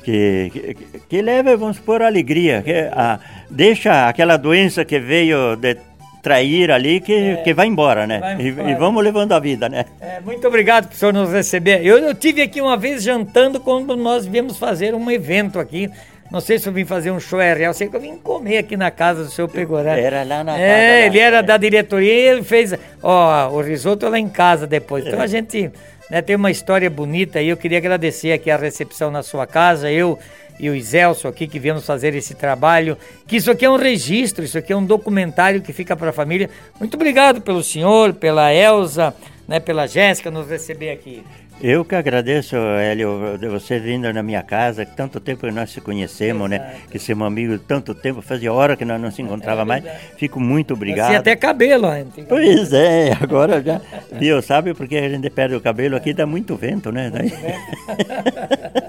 Que, 0.04 0.52
que, 0.54 0.78
que 1.10 1.22
leve, 1.22 1.56
vamos 1.58 1.78
supor, 1.78 2.04
alegria. 2.04 2.62
Que, 2.62 2.88
a, 2.92 3.20
deixa 3.50 4.08
aquela 4.08 4.38
doença 4.38 4.86
que 4.86 5.00
veio 5.00 5.56
de 5.56 5.76
trair 6.22 6.72
ali, 6.72 7.00
que, 7.00 7.38
que 7.38 7.54
vai 7.54 7.68
embora, 7.68 8.06
né? 8.06 8.20
vai 8.20 8.40
E, 8.40 8.50
embora. 8.50 8.70
e 8.72 8.76
vamos 8.76 9.04
levando 9.04 9.32
a 9.32 9.40
vida, 9.40 9.68
né? 9.68 9.86
É, 10.00 10.20
muito 10.22 10.48
obrigado 10.48 10.88
por 10.88 10.94
o 10.94 10.96
senhor 10.98 11.14
nos 11.14 11.32
receber. 11.32 11.84
Eu, 11.84 11.98
eu 11.98 12.14
tive 12.14 12.42
aqui 12.44 12.62
uma 12.62 12.78
vez 12.78 13.02
jantando 13.02 13.60
quando 13.60 13.96
nós 13.96 14.28
viemos 14.28 14.58
fazer 14.58 14.94
um 14.94 15.10
evento 15.10 15.60
aqui. 15.60 15.90
Não 16.32 16.42
sei 16.42 16.60
se 16.60 16.68
eu 16.68 16.74
vim 16.74 16.84
fazer 16.84 17.10
um 17.12 17.20
show 17.20 17.40
real, 17.40 17.74
sei 17.74 17.88
que 17.88 17.96
eu 17.96 18.02
vim 18.02 18.18
comer 18.18 18.58
aqui 18.58 18.76
na 18.76 18.92
casa 18.92 19.24
do 19.24 19.30
seu 19.32 19.48
Pegoré. 19.48 20.02
Era 20.02 20.24
lá 20.24 20.44
na 20.44 20.58
É, 20.60 20.68
casa 20.68 20.82
lá. 21.02 21.06
ele 21.08 21.20
era 21.20 21.42
da 21.42 21.58
diretoria 21.58 22.14
e 22.14 22.28
ele 22.28 22.44
fez 22.44 22.74
ó, 23.02 23.50
o 23.50 23.62
risoto 23.62 24.08
lá 24.10 24.20
em 24.20 24.28
casa 24.28 24.68
depois. 24.68 25.06
Então 25.06 25.22
a 25.22 25.28
gente 25.28 25.72
né, 26.10 26.22
tem 26.22 26.36
uma 26.36 26.52
história 26.52 26.90
bonita 26.90 27.42
e 27.42 27.48
eu 27.50 27.56
queria 27.58 27.78
agradecer 27.78 28.34
aqui 28.34 28.52
a 28.52 28.58
recepção 28.58 29.10
na 29.10 29.24
sua 29.24 29.48
casa, 29.48 29.90
eu 29.90 30.20
e 30.60 30.70
o 30.70 30.76
Iselso 30.76 31.28
aqui 31.28 31.48
que 31.48 31.60
viemos 31.60 31.86
fazer 31.86 32.16
esse 32.16 32.34
trabalho, 32.34 32.98
que 33.28 33.36
isso 33.36 33.52
aqui 33.52 33.64
é 33.64 33.70
um 33.70 33.76
registro, 33.78 34.44
isso 34.44 34.58
aqui 34.58 34.74
é 34.74 34.76
um 34.76 34.84
documentário 34.84 35.62
que 35.62 35.72
fica 35.72 35.96
para 35.96 36.10
a 36.10 36.14
família. 36.14 36.50
Muito 36.80 36.96
obrigado 36.96 37.40
pelo 37.42 37.64
senhor, 37.64 38.14
pela 38.14 38.52
Elza, 38.54 39.14
né, 39.48 39.60
pela 39.60 39.86
Jéssica 39.88 40.30
nos 40.32 40.50
receber 40.50 40.90
aqui. 40.90 41.24
Eu 41.60 41.84
que 41.84 41.96
agradeço, 41.96 42.56
Hélio, 42.56 43.38
de 43.40 43.48
você 43.48 43.80
vindo 43.80 44.12
na 44.14 44.22
minha 44.22 44.44
casa, 44.44 44.86
tanto 44.86 45.20
tempo 45.20 45.48
que 45.48 45.52
nós 45.52 45.72
se 45.72 45.82
conhecemos, 45.82 46.48
né? 46.50 46.76
Que 46.92 47.00
somos 47.00 47.26
amigos 47.26 47.60
tanto 47.68 47.96
tempo, 47.96 48.22
fazia 48.22 48.54
hora 48.54 48.76
que 48.76 48.86
nós 48.86 49.02
não 49.02 49.10
se 49.10 49.22
encontrava 49.22 49.66
mais. 49.66 49.84
Fico 50.18 50.40
muito 50.40 50.76
obrigado. 50.76 51.08
Tinha 51.08 51.20
até 51.20 51.36
cabelo 51.36 51.88
antes. 51.88 52.26
Pois 52.30 52.72
é, 52.74 53.12
agora 53.20 53.62
já. 53.62 53.82
Viu, 54.12 54.42
sabe 54.42 54.74
porque 54.76 54.98
a 54.98 55.10
gente 55.10 55.30
perde 55.32 55.56
o 55.56 55.62
cabelo 55.62 55.96
aqui? 55.96 56.14
Dá 56.14 56.26
muito 56.26 56.56
vento, 56.56 56.92
né? 56.92 57.12
Daí... 57.12 57.34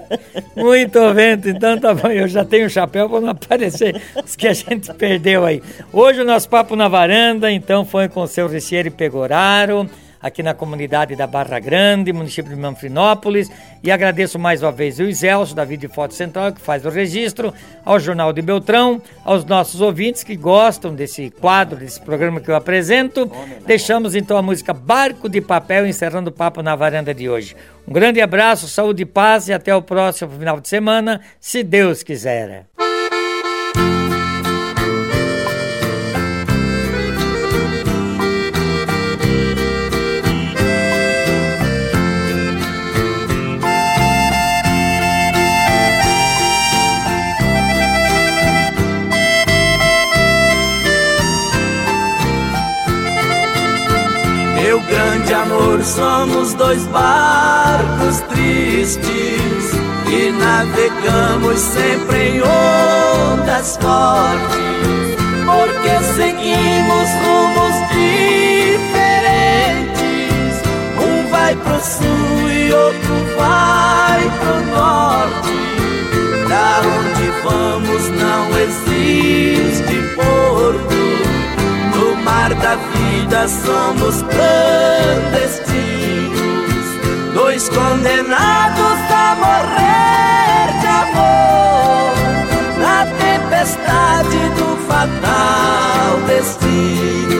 Muito 0.55 1.13
vento, 1.13 1.47
então 1.47 1.79
tá 1.79 1.93
bom. 1.93 2.09
Eu 2.09 2.27
já 2.27 2.43
tenho 2.43 2.69
chapéu 2.69 3.09
para 3.09 3.21
não 3.21 3.29
aparecer 3.29 4.01
os 4.23 4.35
que 4.35 4.47
a 4.47 4.53
gente 4.53 4.93
perdeu 4.93 5.45
aí. 5.45 5.61
Hoje 5.93 6.21
o 6.21 6.25
nosso 6.25 6.49
papo 6.49 6.75
na 6.75 6.89
varanda, 6.89 7.49
então, 7.49 7.85
foi 7.85 8.09
com 8.09 8.21
o 8.21 8.27
seu 8.27 8.47
Ricieri 8.47 8.89
Pegoraro, 8.89 9.89
aqui 10.21 10.43
na 10.43 10.53
comunidade 10.53 11.15
da 11.15 11.25
Barra 11.25 11.59
Grande, 11.59 12.13
município 12.13 12.53
de 12.53 12.59
Manfrinópolis. 12.59 13.49
E 13.83 13.91
agradeço 13.91 14.37
mais 14.37 14.61
uma 14.61 14.71
vez 14.71 14.99
o 14.99 15.03
Iselso, 15.03 15.55
da 15.55 15.63
Vídeo 15.65 15.89
Foto 15.89 16.13
Central, 16.13 16.51
que 16.51 16.61
faz 16.61 16.85
o 16.85 16.89
registro, 16.89 17.53
ao 17.85 17.99
Jornal 17.99 18.33
de 18.33 18.41
Beltrão, 18.41 19.01
aos 19.23 19.45
nossos 19.45 19.81
ouvintes 19.81 20.23
que 20.23 20.35
gostam 20.35 20.93
desse 20.93 21.29
quadro, 21.29 21.77
desse 21.77 21.99
programa 22.01 22.39
que 22.39 22.49
eu 22.51 22.55
apresento. 22.55 23.31
Deixamos 23.65 24.15
então 24.15 24.37
a 24.37 24.41
música 24.41 24.73
Barco 24.73 25.27
de 25.27 25.41
Papel, 25.41 25.87
encerrando 25.87 26.29
o 26.29 26.33
papo 26.33 26.61
na 26.61 26.75
varanda 26.75 27.13
de 27.13 27.29
hoje. 27.29 27.55
Um 27.87 27.93
grande 27.93 28.21
abraço, 28.21 28.67
saúde 28.67 29.03
e 29.03 29.05
paz 29.05 29.47
e 29.47 29.53
até 29.53 29.75
o 29.75 29.81
próximo 29.81 30.31
final 30.31 30.59
de 30.59 30.69
semana, 30.69 31.21
se 31.39 31.63
Deus 31.63 32.03
quiser. 32.03 32.68
Somos 55.89 56.53
dois 56.53 56.85
barcos 56.87 58.19
tristes 58.29 59.71
que 60.05 60.31
navegamos 60.31 61.59
sempre 61.59 62.29
em 62.29 62.41
ondas 62.41 63.77
fortes, 63.77 65.17
porque 65.45 65.99
seguimos 66.15 67.09
rumos 67.25 67.75
diferentes. 67.89 69.09
Um 70.97 71.29
vai 71.31 71.55
pro 71.55 71.79
sul 71.79 72.49
e 72.51 72.71
outro 72.71 73.15
vai 73.37 74.21
pro 74.39 74.57
norte. 74.75 75.57
Pra 76.47 76.81
onde 76.85 77.25
vamos 77.43 78.03
não 78.09 78.43
existe 78.59 79.97
porto 80.15 80.48
da 82.69 82.75
vida 82.75 83.47
somos 83.47 84.21
clandestinos, 84.21 85.73
dois 87.33 87.67
condenados 87.69 88.99
a 89.11 89.35
morrer 89.39 90.79
de 90.79 90.85
amor 90.85 92.13
na 92.77 93.07
tempestade 93.17 94.37
do 94.55 94.77
fatal 94.87 96.19
destino. 96.27 97.39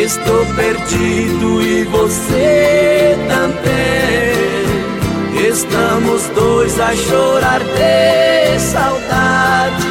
Estou 0.00 0.46
perdido 0.54 1.62
e 1.62 1.84
você 1.84 2.53
os 6.14 6.28
dois 6.28 6.78
a 6.78 6.94
chorar 6.94 7.60
de 7.60 8.58
saudade. 8.60 9.86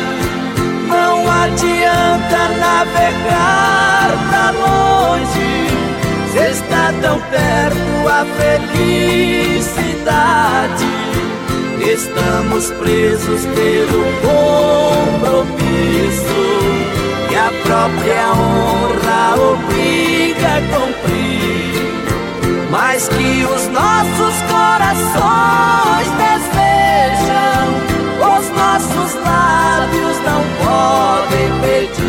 Não 0.87 1.29
adianta 1.29 2.47
navegar 2.59 4.11
pra 4.29 4.51
longe, 4.51 5.67
se 6.31 6.39
está 6.51 6.93
tão 7.01 7.19
perto 7.19 8.07
a 8.07 8.25
felicidade. 8.37 9.73
Estamos 11.81 12.71
presos 12.71 13.45
pelo 13.47 14.03
compromisso 15.11 15.63
que 17.27 17.35
a 17.35 17.51
própria 17.63 18.31
honra 18.31 19.35
obriga 19.35 20.47
a 20.47 20.61
cumprir 20.73 21.33
mas 22.73 23.07
que 23.07 23.45
os 23.45 23.67
nossos 23.67 24.42
corações 25.13 26.09
desejam, 26.17 27.67
os 28.19 28.49
nossos 28.49 29.13
lábios 29.23 30.17
não 30.25 30.43
podem 30.63 31.49
pedir. 31.61 32.03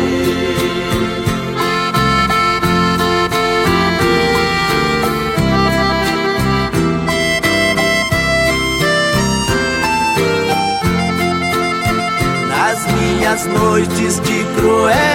Nas 12.47 12.85
minhas 12.93 13.45
noites 13.47 14.19
de 14.21 14.43
cruel 14.55 15.14